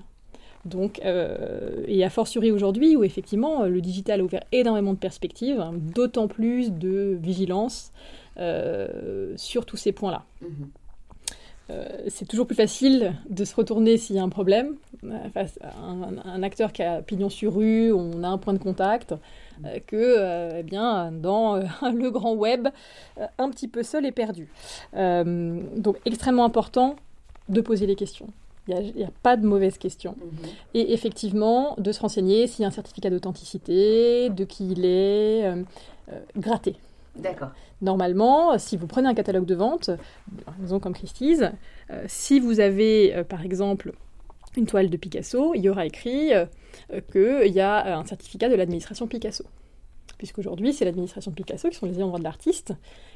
donc, 0.66 1.00
euh, 1.04 1.84
et 1.86 2.04
a 2.04 2.10
fortiori 2.10 2.50
aujourd'hui, 2.50 2.96
où 2.96 3.04
effectivement 3.04 3.64
le 3.64 3.80
digital 3.80 4.20
a 4.20 4.24
ouvert 4.24 4.42
énormément 4.52 4.92
de 4.92 4.98
perspectives, 4.98 5.60
hein, 5.60 5.72
d'autant 5.74 6.28
plus 6.28 6.72
de 6.72 7.16
vigilance 7.20 7.92
euh, 8.38 9.32
sur 9.36 9.64
tous 9.64 9.76
ces 9.76 9.92
points-là. 9.92 10.24
Mhm. 10.42 10.48
Euh, 11.68 11.88
c'est 12.08 12.28
toujours 12.28 12.46
plus 12.46 12.54
facile 12.54 13.14
de 13.28 13.44
se 13.44 13.52
retourner 13.56 13.96
s'il 13.96 14.14
y 14.14 14.20
a 14.20 14.22
un 14.22 14.28
problème, 14.28 14.76
face 15.34 15.58
à 15.62 15.76
un, 15.80 16.42
acteur 16.44 16.72
qui 16.72 16.84
a 16.84 17.02
pignon 17.02 17.28
sur 17.28 17.56
rue, 17.56 17.92
on 17.92 18.22
a 18.22 18.28
un 18.28 18.38
point 18.38 18.52
de 18.52 18.60
contact, 18.60 19.14
que 19.88 20.58
eh 20.60 20.62
bien, 20.62 21.10
dans 21.10 21.56
le 21.92 22.10
grand 22.10 22.34
web, 22.34 22.68
un 23.38 23.50
petit 23.50 23.66
peu 23.66 23.82
seul 23.82 24.06
et 24.06 24.12
perdu. 24.12 24.48
donc 24.94 25.96
extrêmement 26.04 26.44
important 26.44 26.94
de 27.48 27.60
poser 27.60 27.86
les 27.86 27.96
questions. 27.96 28.28
Il 28.68 28.92
n'y 28.96 29.04
a, 29.04 29.10
pas 29.22 29.36
de 29.36 29.46
mauvaise 29.46 29.78
question. 29.78 30.16
Mhm. 30.18 30.48
Et 30.74 30.92
effectivement, 30.92 31.76
de 31.78 31.92
se 31.92 32.00
renseigner 32.00 32.46
s'il 32.46 32.62
y 32.62 32.64
a 32.64 32.68
un 32.68 32.72
certificat 32.72 33.10
d'authenticité, 33.10 34.28
de 34.30 34.44
qui 34.44 34.70
il 34.70 34.84
est, 34.84 35.44
euh, 35.44 35.62
euh, 36.12 36.20
gratter. 36.36 36.76
D'accord. 37.14 37.50
Normalement, 37.80 38.58
si 38.58 38.76
vous 38.76 38.86
prenez 38.86 39.08
un 39.08 39.14
catalogue 39.14 39.46
de 39.46 39.54
vente, 39.54 39.90
disons 40.58 40.80
comme 40.80 40.94
Christie's, 40.94 41.44
euh, 41.90 42.04
si 42.08 42.40
vous 42.40 42.60
avez 42.60 43.24
par 43.28 43.42
exemple 43.42 43.92
une 44.56 44.66
toile 44.66 44.90
de 44.90 44.96
Picasso, 44.96 45.54
il 45.54 45.62
y 45.62 45.68
aura 45.68 45.86
écrit 45.86 46.30
qu'il 47.12 47.52
y 47.52 47.60
a 47.60 47.98
un 47.98 48.04
certificat 48.04 48.48
de 48.48 48.54
l'administration 48.54 49.06
Picasso. 49.06 49.44
Puisqu'aujourd'hui, 50.18 50.72
c'est 50.72 50.84
l'administration 50.86 51.30
Picasso, 51.30 51.68
qui 51.68 51.76
sont 51.76 51.86
les 51.86 51.96
ayants 51.96 52.08
droit 52.08 52.18
de 52.18 52.24
l'artiste, 52.24 52.72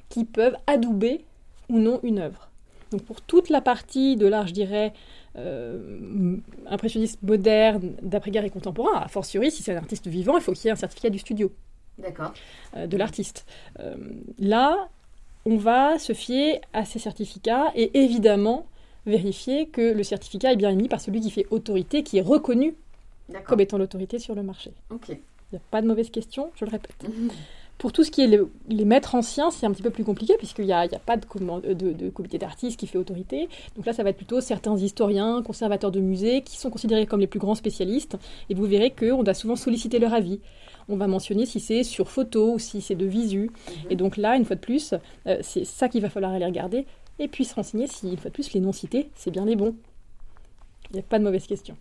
qui 0.09 0.25
peuvent 0.25 0.57
adouber 0.67 1.25
ou 1.71 1.79
non 1.79 2.01
une 2.03 2.19
œuvre. 2.19 2.51
Donc 2.91 3.03
pour 3.03 3.21
toute 3.23 3.49
la 3.51 3.61
partie 3.61 4.17
de 4.17 4.27
l'art, 4.27 4.47
je 4.47 4.53
dirais, 4.53 4.93
euh, 5.37 6.37
impressionniste 6.67 7.23
moderne, 7.23 7.93
d'après-guerre 8.03 8.45
et 8.45 8.51
contemporain, 8.51 9.01
a 9.01 9.09
fortiori, 9.09 9.51
si 9.51 9.63
c'est 9.63 9.73
un 9.73 9.79
artiste 9.79 10.09
vivant, 10.09 10.37
il 10.37 10.43
faut 10.43 10.53
qu'il 10.53 10.65
y 10.65 10.69
ait 10.69 10.73
un 10.73 10.77
certificat 10.77 11.11
du 11.11 11.19
studio. 11.19 11.53
D'accord. 11.99 12.33
Euh, 12.77 12.87
de 12.87 12.97
l'artiste. 12.97 13.47
Euh, 13.79 13.95
là, 14.39 14.89
on 15.45 15.57
va 15.57 15.99
se 15.99 16.13
fier 16.15 16.61
à 16.73 16.85
ces 16.85 16.99
certificats 16.99 17.71
et 17.75 18.03
évidemment 18.03 18.67
vérifier 19.07 19.67
que 19.69 19.93
le 19.93 20.03
certificat 20.03 20.53
est 20.53 20.57
bien 20.57 20.71
émis 20.71 20.89
par 20.89 21.01
celui 21.01 21.21
qui 21.21 21.31
fait 21.31 21.47
autorité, 21.51 22.03
qui 22.03 22.19
est 22.19 22.23
reconnu 22.23 22.75
comme 23.45 23.61
étant 23.61 23.79
l'autorité 23.79 24.19
sur 24.19 24.35
le 24.35 24.43
marché. 24.43 24.73
Ok. 24.91 25.09
Il 25.09 25.57
n'y 25.57 25.59
a 25.59 25.63
pas 25.71 25.83
de 25.83 25.87
mauvaise 25.87 26.11
question, 26.11 26.51
je 26.57 26.65
le 26.65 26.71
répète. 26.71 27.05
Pour 27.81 27.93
tout 27.93 28.05
ce 28.05 28.11
qui 28.11 28.21
est 28.21 28.39
les 28.69 28.85
maîtres 28.85 29.15
anciens, 29.15 29.51
c'est 29.51 29.65
un 29.65 29.73
petit 29.73 29.83
peu 29.83 29.89
plus 29.89 30.05
compliqué 30.05 30.35
puisqu'il 30.37 30.67
n'y 30.67 30.73
a, 30.75 30.87
pas 30.87 31.17
de, 31.17 31.73
de, 31.73 32.11
comité 32.11 32.37
d'artistes 32.37 32.79
qui 32.79 32.87
fait 32.87 32.99
autorité. 32.99 33.49
Donc 33.75 33.87
là, 33.87 33.95
ça 33.95 34.03
va 34.03 34.11
être 34.11 34.19
plutôt 34.19 34.43
certains 34.43 34.77
historiens, 34.77 35.43
conservateurs 35.43 35.91
de 35.91 35.99
musées 35.99 36.43
qui 36.43 36.59
sont 36.59 36.69
considérés 36.69 37.07
comme 37.07 37.21
les 37.21 37.27
plus 37.27 37.41
grands 37.41 37.55
spécialistes. 37.55 38.19
Et 38.51 38.55
vous 38.55 38.67
verrez 38.67 38.91
qu'on 38.91 39.23
doit 39.23 39.33
souvent 39.33 39.57
solliciter 39.57 39.99
leur 39.99 40.13
avis. 40.13 40.41
On 40.91 40.97
va 40.97 41.07
mentionner 41.07 41.47
si 41.47 41.59
c'est 41.59 41.83
sur 41.83 42.11
photo 42.11 42.53
ou 42.53 42.59
si 42.59 42.83
c'est 42.83 42.97
de 42.97 43.07
visu. 43.07 43.45
Mhm. 43.49 43.75
Et 43.89 43.97
donc 43.97 44.19
là, 44.19 44.37
une 44.37 44.45
fois 44.45 44.57
de 44.57 44.61
plus, 44.61 44.93
euh, 45.27 45.39
c'est 45.41 45.65
ça 45.65 45.89
qu'il 45.89 46.03
va 46.03 46.11
falloir 46.11 46.33
aller 46.33 46.45
regarder. 46.45 46.85
Et 47.19 47.29
puis 47.29 47.47
se 47.47 47.55
renseigner 47.55 47.87
si, 47.87 48.11
une 48.11 48.19
fois 48.19 48.29
de 48.29 48.35
plus, 48.35 48.53
les 48.53 48.61
noms 48.61 48.73
cités, 48.73 49.09
c'est 49.15 49.31
bien 49.31 49.47
les 49.47 49.57
bons. 49.57 49.75
Il 50.91 50.97
n'y 50.97 51.01
a 51.01 51.03
pas 51.03 51.19
de 51.19 51.25
mauvaise 51.25 51.47
question 51.47 51.79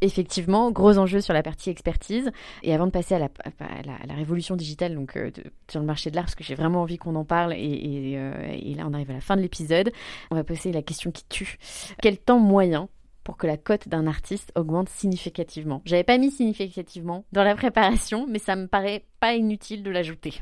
effectivement, 0.00 0.70
gros 0.70 0.98
enjeu 0.98 1.20
sur 1.20 1.34
la 1.34 1.42
partie 1.42 1.70
expertise. 1.70 2.30
Et 2.62 2.74
avant 2.74 2.86
de 2.86 2.90
passer 2.90 3.14
à 3.14 3.18
la, 3.18 4.14
révolution 4.14 4.56
digitale 4.56 4.94
donc, 4.94 5.16
euh, 5.16 5.30
sur 5.70 5.80
le 5.80 5.86
marché 5.86 6.10
de 6.10 6.16
l'art, 6.16 6.24
parce 6.24 6.34
que 6.34 6.44
j'ai 6.44 6.54
vraiment 6.54 6.82
envie 6.82 6.98
qu'on 6.98 7.14
en 7.16 7.24
parle, 7.24 7.52
et, 7.54 8.14
euh, 8.16 8.52
et, 8.52 8.74
là 8.74 8.84
on 8.86 8.94
arrive 8.94 9.10
à 9.10 9.14
la 9.14 9.20
fin 9.20 9.36
de 9.36 9.42
l'épisode, 9.42 9.92
on 10.30 10.34
va 10.34 10.44
poser 10.44 10.72
la 10.72 10.82
question 10.82 11.10
qui 11.10 11.24
tue. 11.28 11.58
Quel 12.00 12.18
temps 12.18 12.38
moyen 12.38 12.88
pour 13.24 13.36
que 13.36 13.46
la 13.46 13.56
cote 13.56 13.88
d'un 13.88 14.06
artiste 14.06 14.52
augmente 14.54 14.88
significativement? 14.88 15.82
J'avais 15.84 16.04
pas 16.04 16.18
mis 16.18 16.30
significativement 16.30 17.24
dans 17.32 17.44
la 17.44 17.54
préparation, 17.54 18.26
mais 18.28 18.38
ça 18.38 18.56
me 18.56 18.66
paraît 18.66 19.04
pas 19.20 19.34
inutile 19.34 19.82
de 19.82 19.90
l'ajouter. 19.90 20.34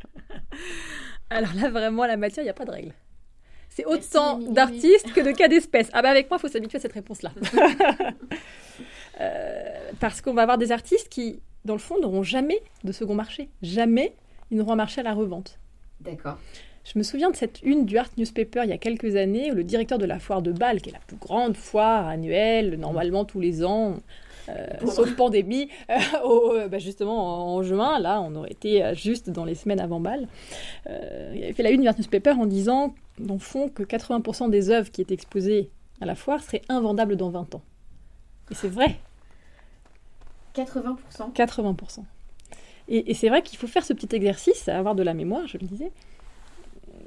Alors 1.31 1.55
là, 1.55 1.71
vraiment, 1.71 2.05
la 2.05 2.17
matière, 2.17 2.43
il 2.43 2.47
n'y 2.47 2.51
a 2.51 2.55
pas 2.55 2.67
de 2.67 2.73
règle. 2.73 2.93
C'est 3.75 3.87
autant 3.87 4.39
d'artistes 4.39 5.15
que 5.15 5.21
de 5.23 5.33
cas 5.33 5.49
d'espèces. 5.49 5.89
Ah 5.95 6.03
bah 6.03 6.11
avec 6.11 6.29
moi, 6.29 6.37
il 6.39 6.43
faut 6.43 6.49
s'habituer 6.49 6.77
à 6.77 6.81
cette 6.81 6.93
réponse-là. 6.93 7.33
Euh, 9.21 9.91
parce 10.01 10.21
qu'on 10.21 10.35
va 10.35 10.43
avoir 10.43 10.59
des 10.59 10.73
artistes 10.73 11.09
qui, 11.09 11.41
dans 11.65 11.75
le 11.75 11.81
fond, 11.81 12.01
n'auront 12.01 12.23
jamais 12.23 12.61
de 12.85 12.93
second 12.93 13.15
marché. 13.15 13.49
Jamais 13.63 14.15
ils 14.51 14.59
n'auront 14.59 14.73
un 14.73 14.77
marché 14.77 15.01
à 15.01 15.05
la 15.05 15.15
revente. 15.15 15.59
D'accord. 16.01 16.39
Je 16.85 16.99
me 16.99 17.05
souviens 17.05 17.31
de 17.31 17.37
cette 17.37 17.63
une 17.63 17.87
du 17.87 17.97
Art 17.97 18.11
Newspaper 18.17 18.63
il 18.65 18.71
y 18.71 18.73
a 18.73 18.79
quelques 18.79 19.17
années 19.17 19.53
où 19.53 19.55
le 19.55 19.65
directeur 19.65 19.99
de 19.99 20.05
la 20.05 20.19
foire 20.19 20.43
de 20.43 20.51
Bâle, 20.51 20.81
qui 20.81 20.91
est 20.91 20.93
la 20.93 20.99
plus 21.07 21.17
grande 21.17 21.57
foire 21.57 22.09
annuelle, 22.09 22.77
normalement 22.79 23.25
tous 23.25 23.39
les 23.39 23.65
ans, 23.65 23.99
euh, 24.49 24.67
sauf 24.89 25.15
pandémie, 25.15 25.69
euh, 25.91 26.67
bah, 26.67 26.79
justement 26.79 27.55
en, 27.55 27.63
juin, 27.63 28.01
là 28.01 28.21
on 28.21 28.35
aurait 28.35 28.51
été 28.51 28.83
juste 28.95 29.31
dans 29.31 29.45
les 29.45 29.55
semaines 29.55 29.81
avant 29.81 30.01
Bâle, 30.01 30.27
il 30.87 31.45
avait 31.45 31.53
fait 31.53 31.63
la 31.63 31.71
une 31.71 31.83
du 31.83 31.89
Art 31.89 31.95
Newspaper 31.97 32.33
en 32.33 32.47
disant, 32.47 32.95
dans 33.21 33.35
le 33.35 33.41
fond, 33.41 33.69
que 33.69 33.85
80% 33.85 34.51
des 34.51 34.71
œuvres 34.71 34.91
qui 34.91 35.03
étaient 35.03 35.15
exposées 35.15 35.71
à 36.01 36.05
la 36.05 36.17
foire 36.17 36.43
seraient 36.43 36.63
invendables 36.69 37.17
dans 37.17 37.31
20 37.31 37.55
ans. 37.55 37.63
Et 38.53 38.55
c'est 38.55 38.69
vrai. 38.69 38.99
80% 40.55 41.33
80%. 41.33 42.05
Et, 42.89 43.15
c'est 43.15 43.31
vrai 43.31 43.41
qu'il 43.41 43.59
faut 43.59 43.67
faire 43.67 43.85
ce 43.85 43.95
petit 43.95 44.15
exercice, 44.15 44.69
avoir 44.69 44.95
de 44.95 45.03
la 45.03 45.15
mémoire, 45.15 45.47
je 45.47 45.57
le 45.57 45.67
disais, 45.67 45.91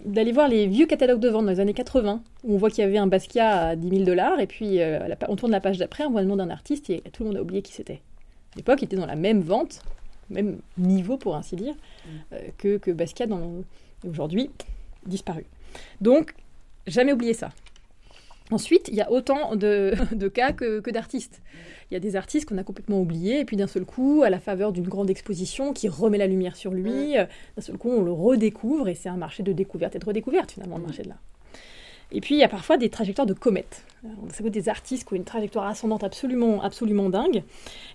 d'aller 0.05 0.31
voir 0.31 0.47
les 0.47 0.65
vieux 0.65 0.87
catalogues 0.87 1.19
de 1.19 1.29
vente 1.29 1.45
dans 1.45 1.51
les 1.51 1.59
années 1.59 1.75
80, 1.75 2.23
où 2.43 2.55
on 2.55 2.57
voit 2.57 2.71
qu'il 2.71 2.83
y 2.83 2.87
avait 2.87 2.97
un 2.97 3.05
Basquiat 3.05 3.67
à 3.67 3.75
10 3.75 3.89
000 3.89 4.03
dollars, 4.03 4.39
et 4.39 4.47
puis 4.47 4.81
euh, 4.81 4.99
on 5.27 5.35
tourne 5.35 5.51
la 5.51 5.59
page 5.59 5.77
d'après, 5.77 6.05
on 6.05 6.11
voit 6.11 6.21
le 6.21 6.27
nom 6.27 6.37
d'un 6.37 6.49
artiste, 6.49 6.89
et 6.89 7.01
tout 7.13 7.21
le 7.21 7.29
monde 7.29 7.37
a 7.37 7.41
oublié 7.43 7.61
qui 7.61 7.73
c'était. 7.73 8.01
À 8.53 8.57
l'époque, 8.57 8.81
il 8.81 8.85
était 8.85 8.95
dans 8.95 9.05
la 9.05 9.15
même 9.15 9.41
vente, 9.41 9.83
même 10.31 10.57
niveau 10.79 11.17
pour 11.17 11.35
ainsi 11.35 11.55
dire, 11.55 11.75
mm. 11.75 12.09
euh, 12.33 12.39
que, 12.57 12.77
que 12.77 12.89
Basquiat 12.89 13.27
dans 13.27 13.63
aujourd'hui, 14.07 14.49
disparu. 15.05 15.45
Donc, 16.01 16.33
jamais 16.87 17.13
oublier 17.13 17.35
ça. 17.35 17.51
Ensuite, 18.51 18.89
il 18.89 18.95
y 18.95 19.01
a 19.01 19.11
autant 19.11 19.55
de, 19.55 19.95
cas 20.33 20.51
que, 20.51 20.89
d'artistes. 20.91 21.41
Il 21.89 21.93
y 21.95 21.97
a 21.97 21.99
des 21.99 22.15
artistes 22.15 22.47
qu'on 22.47 22.57
a 22.57 22.63
complètement 22.63 23.01
oubliés, 23.01 23.39
et 23.39 23.45
puis 23.45 23.57
d'un 23.57 23.67
seul 23.67 23.85
coup, 23.85 24.23
à 24.23 24.29
la 24.29 24.39
faveur 24.39 24.71
d'une 24.71 24.87
grande 24.87 25.09
exposition 25.09 25.73
qui 25.73 25.87
remet 25.87 26.17
la 26.17 26.27
lumière 26.27 26.55
sur 26.55 26.71
lui, 26.71 27.17
euh, 27.17 27.25
d'un 27.55 27.61
seul 27.61 27.77
coup, 27.77 27.89
on 27.89 28.01
le 28.01 28.11
redécouvre, 28.11 28.87
et 28.87 28.95
c'est 28.95 29.09
un 29.09 29.17
marché 29.17 29.43
de 29.43 29.51
découverte 29.51 29.95
et 29.95 29.99
de 29.99 30.05
redécouverte, 30.05 30.51
finalement, 30.51 30.77
le 30.77 30.83
marché 30.83 31.03
de 31.03 31.09
l'art. 31.09 31.21
Et 32.11 32.21
puis, 32.21 32.35
il 32.35 32.37
y 32.37 32.43
a 32.43 32.47
parfois 32.47 32.77
des 32.77 32.89
trajectoires 32.89 33.25
de 33.25 33.33
comètes. 33.33 33.83
Ça 34.31 34.43
veut 34.43 34.51
des 34.51 34.69
artistes 34.69 35.07
qui 35.07 35.13
ont 35.13 35.17
une 35.17 35.23
trajectoire 35.23 35.65
ascendante 35.65 36.03
absolument, 36.03 36.61
absolument 36.61 37.09
dingue, 37.09 37.43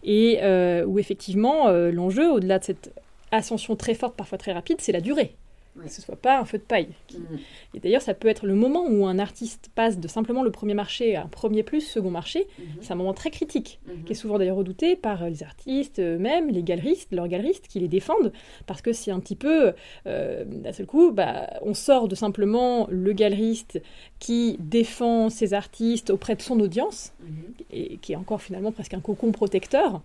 et 0.03 0.41
euh, 0.43 0.85
où 0.85 0.99
effectivement, 0.99 1.69
euh, 1.69 1.93
l'enjeu, 1.93 2.29
au-delà 2.31 2.59
de 2.59 2.65
cette 2.65 2.93
ascension 3.31 3.77
très 3.77 3.95
forte, 3.95 4.17
parfois 4.17 4.39
très 4.39 4.53
rapide, 4.53 4.81
c'est 4.81 4.93
la 4.93 5.01
durée 5.01 5.37
que 5.79 5.89
ce 5.89 6.03
soit 6.03 6.17
pas 6.17 6.41
un 6.41 6.45
feu 6.45 6.59
de 6.59 6.63
paille. 6.63 6.89
Mm. 7.13 7.37
Et 7.75 7.81
d'ailleurs, 7.81 8.03
ça 8.03 8.15
peut 8.15 8.29
être 8.29 8.47
le 8.47 8.55
moment 8.55 8.87
où 8.89 9.07
un 9.07 9.19
artiste 9.19 9.71
passe 9.75 9.99
de 9.99 10.09
simplement 10.09 10.43
le 10.43 10.51
premier 10.51 10.75
marché 10.75 11.17
à 11.17 11.25
un 11.25 11.29
premier 11.29 11.63
plus, 11.63 11.81
second 11.81 12.11
marché. 12.11 12.41
Mm-hmm. 12.41 12.65
C'est 12.81 12.93
un 12.93 12.97
moment 12.97 13.15
très 13.15 13.31
critique, 13.31 13.81
mm-hmm. 13.87 14.05
qui 14.05 14.13
est 14.13 14.17
souvent 14.17 14.39
d'ailleurs 14.39 14.57
redouté 14.57 14.97
par 14.97 15.29
les 15.29 15.43
artistes 15.43 16.01
eux-mêmes, 16.01 16.51
les 16.51 16.63
galeristes, 16.63 17.13
leurs 17.13 17.29
galeristes 17.29 17.69
qui 17.69 17.81
les 17.81 17.89
défendent, 17.89 18.33
parce 18.67 18.83
que 18.83 18.93
c'est 18.93 19.11
un 19.11 19.21
petit 19.21 19.37
peu, 19.37 19.73
euh, 20.07 20.45
d'un 20.45 20.73
seul 20.73 20.87
coup, 20.87 21.13
bah, 21.13 21.49
on 21.63 21.75
sort 21.75 22.09
de 22.09 22.15
simplement 22.15 22.87
le 22.91 23.13
galeriste 23.13 23.81
qui 24.19 24.57
défend 24.61 25.31
ses 25.31 25.55
artistes 25.55 26.11
auprès 26.11 26.35
de 26.35 26.43
son 26.43 26.61
audience, 26.61 27.13
mm-hmm. 27.23 27.65
et 27.73 27.97
qui 27.99 28.13
est 28.13 28.17
encore 28.17 28.43
finalement 28.43 28.73
presque 28.73 28.95
un 28.95 29.01
cocon 29.01 29.33
protecteur, 29.33 30.03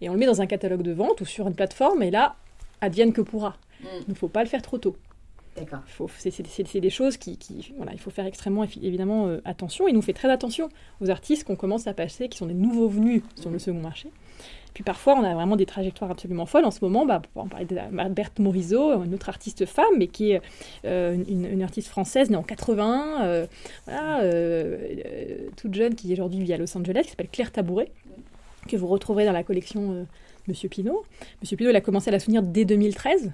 et 0.00 0.08
on 0.08 0.12
le 0.12 0.18
met 0.18 0.26
dans 0.26 0.40
un 0.40 0.46
catalogue 0.46 0.82
de 0.82 0.92
vente 0.92 1.20
ou 1.20 1.24
sur 1.24 1.48
une 1.48 1.54
plateforme, 1.54 2.02
et 2.02 2.10
là, 2.10 2.36
advienne 2.80 3.12
que 3.12 3.20
pourra. 3.20 3.56
Mm. 3.80 3.86
Il 4.06 4.10
ne 4.10 4.14
faut 4.14 4.28
pas 4.28 4.42
le 4.42 4.48
faire 4.48 4.62
trop 4.62 4.78
tôt. 4.78 4.96
C'est 6.18 6.80
des 6.80 6.90
choses 6.90 7.16
qui, 7.16 7.38
voilà, 7.76 7.92
il 7.92 7.98
faut 7.98 8.10
faire 8.10 8.26
extrêmement 8.26 8.64
évidemment 8.64 9.26
euh, 9.26 9.40
attention. 9.44 9.88
Et 9.88 9.92
nous 9.92 10.02
fait 10.02 10.12
très 10.12 10.30
attention 10.30 10.68
aux 11.00 11.10
artistes 11.10 11.44
qu'on 11.44 11.56
commence 11.56 11.86
à 11.86 11.94
passer, 11.94 12.28
qui 12.28 12.38
sont 12.38 12.46
des 12.46 12.54
nouveaux 12.54 12.88
venus 12.88 13.22
sur 13.36 13.50
le 13.50 13.58
second 13.58 13.80
marché. 13.80 14.10
Puis 14.74 14.84
parfois, 14.84 15.14
on 15.18 15.24
a 15.24 15.34
vraiment 15.34 15.56
des 15.56 15.66
trajectoires 15.66 16.10
absolument 16.10 16.46
folles. 16.46 16.64
En 16.64 16.70
ce 16.70 16.84
moment, 16.84 17.04
bah, 17.04 17.20
on 17.34 17.48
parler 17.48 17.66
de 17.66 17.76
Berthe 18.10 18.38
Morisot, 18.38 19.02
une 19.02 19.14
autre 19.14 19.28
artiste 19.28 19.66
femme, 19.66 19.86
mais 19.96 20.06
qui 20.06 20.32
est 20.32 20.42
euh, 20.84 21.16
une, 21.28 21.62
artiste 21.62 21.88
française 21.88 22.30
née 22.30 22.36
en 22.36 22.42
81, 22.42 23.24
euh, 23.24 23.46
voilà, 23.86 24.22
toute 25.56 25.74
jeune, 25.74 25.94
qui 25.94 26.12
aujourd'hui 26.12 26.40
vit 26.40 26.52
à 26.52 26.58
Los 26.58 26.76
Angeles, 26.76 27.02
qui 27.04 27.10
s'appelle 27.10 27.30
Claire 27.30 27.50
Tabouret, 27.50 27.90
que 28.68 28.76
vous 28.76 28.86
retrouverez 28.86 29.24
dans 29.24 29.32
la 29.32 29.42
collection 29.42 30.06
Monsieur 30.46 30.68
Pinault. 30.68 31.04
Monsieur 31.42 31.56
Pinault, 31.56 31.70
il 31.70 31.76
a 31.76 31.80
commencé 31.80 32.08
à 32.08 32.12
la 32.12 32.20
souvenir 32.20 32.42
dès 32.42 32.64
2013. 32.64 33.32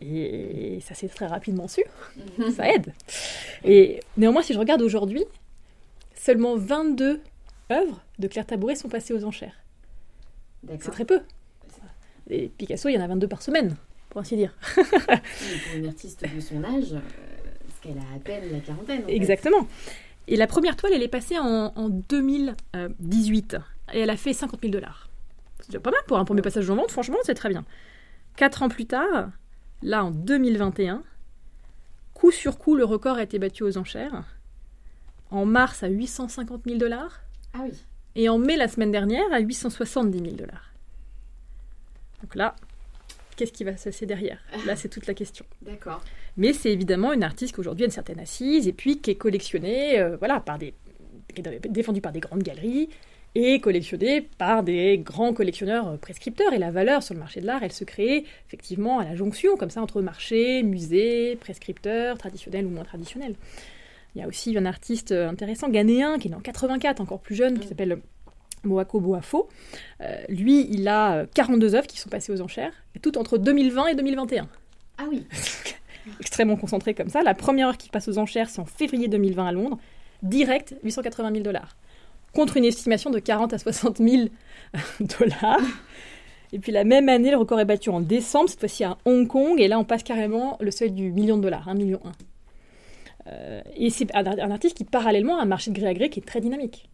Et 0.00 0.78
ça 0.80 0.94
s'est 0.94 1.08
très 1.08 1.26
rapidement 1.26 1.68
su. 1.68 1.82
ça 2.56 2.72
aide. 2.72 2.92
Et 3.64 4.00
néanmoins, 4.16 4.42
si 4.42 4.54
je 4.54 4.58
regarde 4.58 4.82
aujourd'hui, 4.82 5.24
seulement 6.14 6.56
22 6.56 7.20
œuvres 7.72 8.00
de 8.18 8.28
Claire 8.28 8.46
Tabouret 8.46 8.76
sont 8.76 8.88
passées 8.88 9.12
aux 9.12 9.24
enchères. 9.24 9.56
C'est 10.80 10.90
très 10.90 11.04
peu. 11.04 11.20
Et 12.30 12.48
Picasso, 12.48 12.88
il 12.88 12.94
y 12.94 12.98
en 12.98 13.00
a 13.00 13.06
22 13.06 13.26
par 13.26 13.42
semaine, 13.42 13.76
pour 14.10 14.20
ainsi 14.20 14.36
dire. 14.36 14.54
pour 14.74 14.84
une 15.76 15.86
artiste 15.86 16.22
de 16.22 16.40
son 16.40 16.62
âge, 16.62 16.92
euh, 16.92 17.00
parce 17.66 17.80
qu'elle 17.80 17.98
a 17.98 18.14
à 18.14 18.18
peine 18.22 18.52
la 18.52 18.60
quarantaine. 18.60 19.02
Exactement. 19.08 19.66
Et 20.26 20.36
la 20.36 20.46
première 20.46 20.76
toile, 20.76 20.92
elle 20.94 21.02
est 21.02 21.08
passée 21.08 21.38
en, 21.38 21.72
en 21.74 21.88
2018. 21.88 23.56
Et 23.94 24.00
elle 24.00 24.10
a 24.10 24.16
fait 24.16 24.34
50 24.34 24.60
000 24.60 24.72
dollars. 24.72 25.08
C'est 25.60 25.70
déjà 25.70 25.80
pas 25.80 25.90
mal 25.90 26.00
pour 26.06 26.18
un 26.18 26.24
premier 26.24 26.42
passage 26.42 26.68
en 26.68 26.76
vente, 26.76 26.90
franchement, 26.90 27.16
c'est 27.24 27.34
très 27.34 27.48
bien. 27.48 27.64
Quatre 28.36 28.62
ans 28.62 28.68
plus 28.68 28.86
tard, 28.86 29.30
Là, 29.82 30.04
en 30.04 30.10
2021, 30.10 31.02
coup 32.14 32.30
sur 32.30 32.58
coup, 32.58 32.74
le 32.74 32.84
record 32.84 33.16
a 33.16 33.22
été 33.22 33.38
battu 33.38 33.62
aux 33.62 33.78
enchères. 33.78 34.24
En 35.30 35.44
mars, 35.44 35.82
à 35.82 35.88
850 35.88 36.62
000 36.64 36.78
dollars. 36.78 37.20
Ah 37.54 37.60
oui. 37.64 37.72
Et 38.16 38.28
en 38.28 38.38
mai, 38.38 38.56
la 38.56 38.68
semaine 38.68 38.90
dernière, 38.90 39.32
à 39.32 39.38
870 39.38 40.18
000 40.18 40.32
dollars. 40.32 40.72
Donc 42.22 42.34
là, 42.34 42.56
qu'est-ce 43.36 43.52
qui 43.52 43.64
va 43.64 43.76
se 43.76 43.84
passer 43.84 44.06
derrière? 44.06 44.40
Là, 44.66 44.74
c'est 44.74 44.88
toute 44.88 45.06
la 45.06 45.14
question. 45.14 45.44
D'accord. 45.62 46.02
Mais 46.36 46.52
c'est 46.52 46.72
évidemment 46.72 47.12
une 47.12 47.22
artiste 47.22 47.54
qui 47.54 47.60
aujourd'hui 47.60 47.84
a 47.84 47.86
une 47.86 47.92
certaine 47.92 48.18
assise 48.18 48.66
et 48.66 48.72
puis 48.72 49.00
qui 49.00 49.10
est 49.10 49.16
collectionnée, 49.16 50.00
euh, 50.00 50.16
voilà, 50.16 50.40
par 50.40 50.58
des, 50.58 50.74
qui 51.34 51.42
est 51.42 51.68
défendue 51.68 52.00
par 52.00 52.12
des 52.12 52.20
grandes 52.20 52.42
galeries, 52.42 52.88
et 53.40 53.60
collectionné 53.60 54.20
par 54.20 54.64
des 54.64 54.98
grands 54.98 55.32
collectionneurs 55.32 55.86
euh, 55.86 55.96
prescripteurs. 55.96 56.52
Et 56.52 56.58
la 56.58 56.72
valeur 56.72 57.04
sur 57.04 57.14
le 57.14 57.20
marché 57.20 57.40
de 57.40 57.46
l'art, 57.46 57.62
elle 57.62 57.72
se 57.72 57.84
crée 57.84 58.24
effectivement 58.48 58.98
à 58.98 59.04
la 59.04 59.14
jonction, 59.14 59.56
comme 59.56 59.70
ça, 59.70 59.80
entre 59.80 60.02
marché, 60.02 60.64
musée, 60.64 61.36
prescripteurs, 61.36 62.18
traditionnels 62.18 62.66
ou 62.66 62.70
moins 62.70 62.82
traditionnels. 62.82 63.36
Il 64.14 64.20
y 64.20 64.24
a 64.24 64.26
aussi 64.26 64.58
un 64.58 64.66
artiste 64.66 65.12
euh, 65.12 65.28
intéressant, 65.28 65.68
ghanéen, 65.68 66.18
qui 66.18 66.26
est 66.26 66.30
né 66.30 66.36
en 66.36 66.40
84, 66.40 67.00
encore 67.00 67.20
plus 67.20 67.36
jeune, 67.36 67.60
qui 67.60 67.66
mm. 67.66 67.68
s'appelle 67.68 67.98
Moako 68.64 68.98
Boafo. 68.98 69.48
Euh, 70.00 70.16
lui, 70.28 70.66
il 70.70 70.88
a 70.88 71.24
42 71.26 71.76
œuvres 71.76 71.86
qui 71.86 72.00
sont 72.00 72.08
passées 72.08 72.32
aux 72.32 72.40
enchères, 72.40 72.72
et 72.96 72.98
tout 72.98 73.18
entre 73.18 73.38
2020 73.38 73.86
et 73.86 73.94
2021. 73.94 74.48
Ah 74.98 75.04
oui 75.08 75.24
Extrêmement 76.20 76.56
concentré 76.56 76.92
comme 76.92 77.08
ça. 77.08 77.22
La 77.22 77.34
première 77.34 77.68
heure 77.68 77.78
qui 77.78 77.88
passe 77.88 78.08
aux 78.08 78.18
enchères, 78.18 78.50
c'est 78.50 78.60
en 78.60 78.64
février 78.64 79.06
2020 79.06 79.46
à 79.46 79.52
Londres. 79.52 79.78
Direct, 80.24 80.74
880 80.82 81.30
000 81.30 81.42
dollars 81.44 81.76
contre 82.34 82.56
une 82.56 82.64
estimation 82.64 83.10
de 83.10 83.18
40 83.18 83.52
à 83.52 83.58
60 83.58 83.98
000 83.98 84.28
dollars. 85.00 85.60
Et 86.52 86.58
puis 86.58 86.72
la 86.72 86.84
même 86.84 87.08
année, 87.08 87.30
le 87.30 87.36
record 87.36 87.60
est 87.60 87.64
battu 87.64 87.90
en 87.90 88.00
décembre, 88.00 88.48
cette 88.48 88.60
fois-ci 88.60 88.84
à 88.84 88.96
Hong 89.04 89.26
Kong, 89.26 89.60
et 89.60 89.68
là 89.68 89.78
on 89.78 89.84
passe 89.84 90.02
carrément 90.02 90.56
le 90.60 90.70
seuil 90.70 90.90
du 90.90 91.10
million 91.12 91.36
de 91.36 91.42
dollars, 91.42 91.68
1 91.68 91.74
million 91.74 92.00
1. 92.04 92.12
Euh, 93.30 93.60
et 93.76 93.90
c'est 93.90 94.14
un, 94.14 94.50
artiste 94.50 94.76
qui 94.76 94.84
parallèlement 94.84 95.38
a 95.38 95.42
un 95.42 95.46
marché 95.46 95.70
de 95.70 95.78
gré 95.78 95.88
à 95.88 95.94
gré 95.94 96.08
qui 96.08 96.20
est 96.20 96.22
très 96.22 96.40
dynamique. 96.40 96.88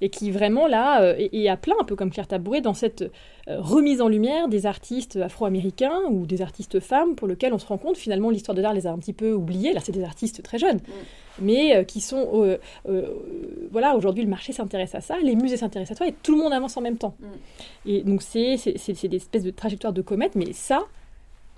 Et 0.00 0.08
qui 0.08 0.30
vraiment 0.30 0.66
là 0.66 1.02
euh, 1.02 1.14
est, 1.18 1.48
à 1.48 1.56
plein, 1.56 1.74
un 1.80 1.84
peu 1.84 1.94
comme 1.94 2.10
Claire 2.10 2.26
Tabouret, 2.26 2.60
dans 2.60 2.74
cette 2.74 3.02
euh, 3.02 3.60
remise 3.60 4.00
en 4.00 4.08
lumière 4.08 4.48
des 4.48 4.66
artistes 4.66 5.16
afro-américains 5.16 6.00
ou 6.10 6.26
des 6.26 6.42
artistes 6.42 6.80
femmes 6.80 7.14
pour 7.14 7.28
lesquels 7.28 7.52
on 7.52 7.58
se 7.58 7.66
rend 7.66 7.78
compte 7.78 7.96
finalement 7.96 8.30
l'histoire 8.30 8.54
de 8.54 8.62
l'art 8.62 8.72
les 8.72 8.86
a 8.86 8.92
un 8.92 8.98
petit 8.98 9.12
peu 9.12 9.32
oubliés. 9.32 9.72
Là, 9.72 9.80
c'est 9.82 9.92
des 9.92 10.04
artistes 10.04 10.42
très 10.42 10.58
jeunes. 10.58 10.78
Mm 10.78 10.92
mais 11.42 11.74
euh, 11.74 11.84
qui 11.84 12.02
sont... 12.02 12.58
Voilà, 13.70 13.96
aujourd'hui, 13.96 14.22
le 14.22 14.28
marché 14.28 14.52
s'intéresse 14.52 14.94
à 14.94 15.00
ça, 15.00 15.16
les 15.22 15.34
musées 15.34 15.56
s'intéressent 15.56 15.96
à 15.96 16.04
ça, 16.04 16.08
et 16.08 16.12
tout 16.22 16.32
le 16.32 16.38
monde 16.42 16.52
avance 16.52 16.76
en 16.76 16.82
même 16.82 16.98
temps. 16.98 17.14
Mm. 17.18 17.26
Et 17.86 18.02
donc, 18.02 18.20
c'est 18.20 18.56
des 19.08 19.16
espèces 19.16 19.44
de 19.44 19.50
trajectoires 19.50 19.94
de 19.94 20.02
comètes, 20.02 20.34
mais 20.34 20.52
ça, 20.52 20.82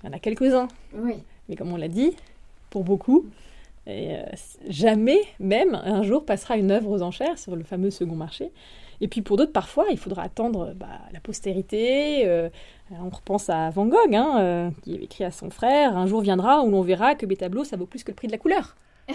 il 0.03 0.07
y 0.07 0.09
en 0.09 0.13
a 0.13 0.19
quelques-uns. 0.19 0.69
Oui. 0.95 1.15
Mais 1.49 1.55
comme 1.57 1.73
on 1.73 1.77
l'a 1.77 1.89
dit, 1.89 2.11
pour 2.69 2.83
beaucoup, 2.83 3.25
jamais, 4.67 5.19
même, 5.39 5.75
un 5.75 6.03
jour, 6.03 6.25
passera 6.25 6.57
une 6.57 6.71
œuvre 6.71 6.89
aux 6.89 7.01
enchères 7.01 7.37
sur 7.37 7.55
le 7.55 7.63
fameux 7.63 7.91
second 7.91 8.15
marché. 8.15 8.51
Et 9.01 9.07
puis 9.07 9.21
pour 9.21 9.37
d'autres, 9.37 9.51
parfois, 9.51 9.85
il 9.91 9.97
faudra 9.97 10.23
attendre 10.23 10.73
bah, 10.75 10.99
la 11.11 11.19
postérité. 11.19 12.49
on 12.91 13.09
repense 13.09 13.49
à 13.49 13.69
Van 13.69 13.85
Gogh, 13.85 14.15
hein, 14.15 14.71
qui 14.83 14.93
avait 14.93 15.03
écrit 15.03 15.25
à 15.25 15.31
son 15.31 15.49
frère 15.49 15.97
Un 15.97 16.07
jour 16.07 16.21
viendra 16.21 16.63
où 16.63 16.71
l'on 16.71 16.81
verra 16.81 17.15
que 17.15 17.25
mes 17.25 17.35
tableaux, 17.35 17.63
ça 17.65 17.75
vaut 17.75 17.85
plus 17.85 18.03
que 18.03 18.11
le 18.11 18.15
prix 18.15 18.27
de 18.27 18.31
la 18.31 18.37
couleur. 18.37 18.75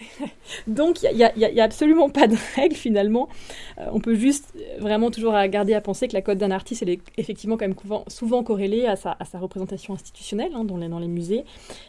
Donc 0.66 1.02
il 1.02 1.16
n'y 1.16 1.60
a, 1.60 1.64
absolument 1.64 2.10
pas 2.10 2.26
de 2.26 2.36
règle 2.56 2.74
finalement. 2.74 3.28
Euh, 3.78 3.86
on 3.92 4.00
peut 4.00 4.14
juste 4.14 4.54
vraiment 4.78 5.10
toujours 5.10 5.34
garder 5.48 5.74
à 5.74 5.80
penser 5.80 6.08
que 6.08 6.14
la 6.14 6.22
cote 6.22 6.38
d'un 6.38 6.50
artiste, 6.50 6.82
est 6.82 7.00
effectivement 7.16 7.56
quand 7.56 7.66
même 7.66 7.76
souvent 8.08 8.42
corrélée 8.42 8.86
à 8.86 8.96
sa, 8.96 9.16
représentation 9.34 9.94
institutionnelle 9.94 10.52
hein, 10.54 10.64
dans, 10.64 10.76
les, 10.76 10.88
dans, 10.88 10.98
les, 10.98 11.08
musées, 11.08 11.44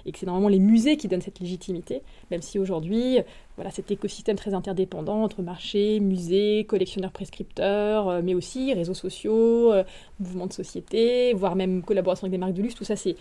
et 0.06 0.12
que 0.12 0.20
c'est 0.20 0.26
normalement 0.26 0.50
les 0.50 0.60
musées 0.60 0.98
qui 0.98 1.08
donnent 1.08 1.22
cette 1.22 1.40
légitimité, 1.40 2.02
même 2.32 2.42
si 2.42 2.60
aujourd'hui, 2.60 3.20
voilà, 3.56 3.70
cet 3.70 3.92
écosystème 3.92 4.36
très 4.36 4.54
interdépendant 4.54 5.24
entre 5.24 5.42
marché, 5.42 6.00
musée, 6.00 6.66
collectionneurs 6.68 7.12
prescripteurs, 7.12 8.10
euh, 8.10 8.22
mais 8.24 8.34
aussi 8.34 8.74
réseaux 8.74 8.94
sociaux, 8.94 9.72
euh, 9.72 9.84
mouvements 10.20 10.48
de 10.48 10.54
société, 10.54 11.34
voire 11.34 11.56
même 11.56 11.84
collaboration 11.84 12.26
avec 12.26 12.32
des 12.32 12.38
marques 12.38 12.54
de 12.54 12.62
luxe, 12.62 12.76
tout 12.76 12.84
ça 12.84 12.96
c'est 12.96 13.16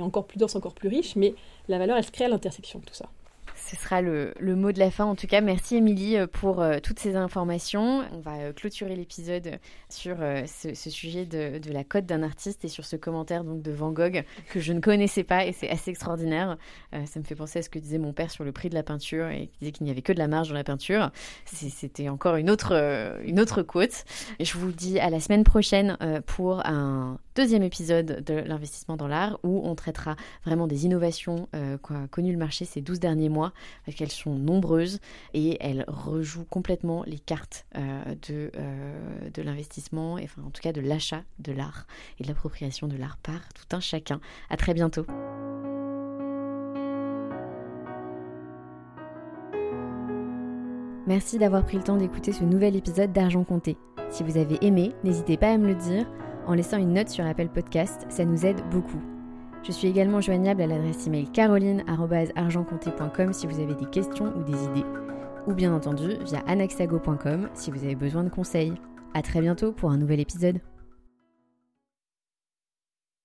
encore 0.00 0.24
plus 0.24 0.38
dense, 0.38 0.56
encore 0.56 0.74
plus 0.74 0.88
riche, 0.88 1.16
mais 1.16 1.34
la 1.68 1.78
valeur 1.78 1.96
elle 1.96 2.04
se 2.04 2.10
crée 2.10 2.24
à 2.24 2.28
l'intersection 2.28 2.78
de 2.78 2.84
tout 2.84 2.94
ça 2.94 3.08
ce 3.66 3.76
sera 3.76 4.02
le, 4.02 4.34
mot 4.40 4.72
de 4.72 4.78
la 4.78 4.90
fin. 4.90 5.04
En 5.04 5.14
tout 5.14 5.26
cas, 5.26 5.40
merci 5.40 5.76
Émilie 5.76 6.16
euh, 6.16 6.26
pour 6.26 6.60
euh, 6.60 6.78
toutes 6.82 6.98
ces 6.98 7.16
informations. 7.16 8.04
On 8.12 8.20
va 8.20 8.36
euh, 8.36 8.52
clôturer 8.52 8.94
l'épisode 8.94 9.58
sur 9.88 10.18
ce, 10.46 10.74
sujet 10.74 11.24
de, 11.24 11.72
la 11.72 11.84
cote 11.84 12.06
d'un 12.06 12.22
artiste 12.22 12.64
et 12.64 12.68
sur 12.68 12.84
ce 12.84 12.96
commentaire 12.96 13.44
donc 13.44 13.62
de 13.62 13.72
Van 13.72 13.90
Gogh 13.90 14.24
que 14.50 14.60
je 14.60 14.72
ne 14.72 14.80
connaissais 14.80 15.24
pas 15.24 15.44
et 15.44 15.52
c'est 15.52 15.68
assez 15.68 15.90
extraordinaire. 15.90 16.56
ça 16.92 17.18
me 17.18 17.24
fait 17.24 17.34
penser 17.34 17.60
à 17.60 17.62
ce 17.62 17.70
que 17.70 17.78
disait 17.78 17.98
mon 17.98 18.12
père 18.12 18.30
sur 18.30 18.44
le 18.44 18.52
prix 18.52 18.68
de 18.68 18.74
la 18.74 18.82
peinture 18.82 19.28
et 19.28 19.48
qui 19.48 19.58
disait 19.60 19.72
qu'il 19.72 19.84
n'y 19.84 19.90
avait 19.90 20.02
que 20.02 20.12
de 20.12 20.18
la 20.18 20.28
marge 20.28 20.48
dans 20.48 20.54
la 20.54 20.64
peinture. 20.64 21.10
C'était 21.46 22.08
encore 22.08 22.36
une 22.36 22.50
autre, 22.50 22.72
une 23.24 23.40
autre. 23.40 23.64
Et 24.38 24.44
je 24.44 24.58
vous 24.58 24.72
dis 24.72 24.98
à 25.00 25.10
la 25.10 25.20
semaine 25.20 25.44
prochaine 25.44 25.96
pour 26.26 26.64
un 26.66 27.18
deuxième 27.34 27.62
épisode 27.62 28.22
de 28.24 28.34
l'investissement 28.34 28.96
dans 28.96 29.08
l'art 29.08 29.38
où 29.42 29.60
on 29.64 29.74
traitera 29.74 30.16
vraiment 30.44 30.66
des 30.66 30.84
innovations 30.84 31.48
qu'a 31.52 32.06
connu 32.10 32.32
le 32.32 32.38
marché 32.38 32.64
ces 32.64 32.80
12 32.80 33.00
derniers 33.00 33.28
mois 33.28 33.52
parce 33.84 33.96
qu'elles 33.96 34.12
sont 34.12 34.34
nombreuses 34.34 35.00
et 35.32 35.56
elles 35.60 35.84
rejouent 35.88 36.44
complètement 36.44 37.02
les 37.06 37.18
cartes 37.18 37.66
euh, 37.76 38.14
de, 38.28 38.50
euh, 38.56 39.30
de 39.32 39.42
l'investissement, 39.42 40.14
enfin 40.14 40.42
en 40.46 40.50
tout 40.50 40.62
cas 40.62 40.72
de 40.72 40.80
l'achat 40.80 41.22
de 41.38 41.52
l'art 41.52 41.86
et 42.18 42.22
de 42.22 42.28
l'appropriation 42.28 42.88
de 42.88 42.96
l'art 42.96 43.16
par 43.18 43.40
tout 43.52 43.76
un 43.76 43.80
chacun. 43.80 44.20
À 44.50 44.56
très 44.56 44.74
bientôt. 44.74 45.06
Merci 51.06 51.38
d'avoir 51.38 51.64
pris 51.64 51.76
le 51.76 51.82
temps 51.82 51.98
d'écouter 51.98 52.32
ce 52.32 52.44
nouvel 52.44 52.76
épisode 52.76 53.12
d'Argent 53.12 53.44
Compté. 53.44 53.76
Si 54.10 54.22
vous 54.22 54.38
avez 54.38 54.64
aimé, 54.64 54.94
n'hésitez 55.04 55.36
pas 55.36 55.50
à 55.50 55.58
me 55.58 55.66
le 55.66 55.74
dire 55.74 56.06
en 56.46 56.54
laissant 56.54 56.78
une 56.78 56.92
note 56.92 57.08
sur 57.08 57.26
Apple 57.26 57.48
Podcast, 57.48 58.06
ça 58.08 58.24
nous 58.24 58.46
aide 58.46 58.60
beaucoup. 58.70 59.00
Je 59.62 59.72
suis 59.72 59.88
également 59.88 60.20
joignable 60.20 60.62
à 60.62 60.66
l'adresse 60.66 61.06
email 61.06 61.26
caroline.argentcompté.com 61.28 63.32
si 63.32 63.46
vous 63.46 63.60
avez 63.60 63.74
des 63.74 63.86
questions 63.86 64.32
ou 64.36 64.42
des 64.42 64.64
idées, 64.64 64.86
ou 65.46 65.54
bien 65.54 65.74
entendu 65.74 66.16
via 66.24 66.40
anaxago.com 66.46 67.48
si 67.54 67.70
vous 67.70 67.84
avez 67.84 67.94
besoin 67.94 68.24
de 68.24 68.28
conseils. 68.28 68.74
A 69.14 69.22
très 69.22 69.40
bientôt 69.40 69.72
pour 69.72 69.90
un 69.90 69.96
nouvel 69.96 70.20
épisode. 70.20 70.60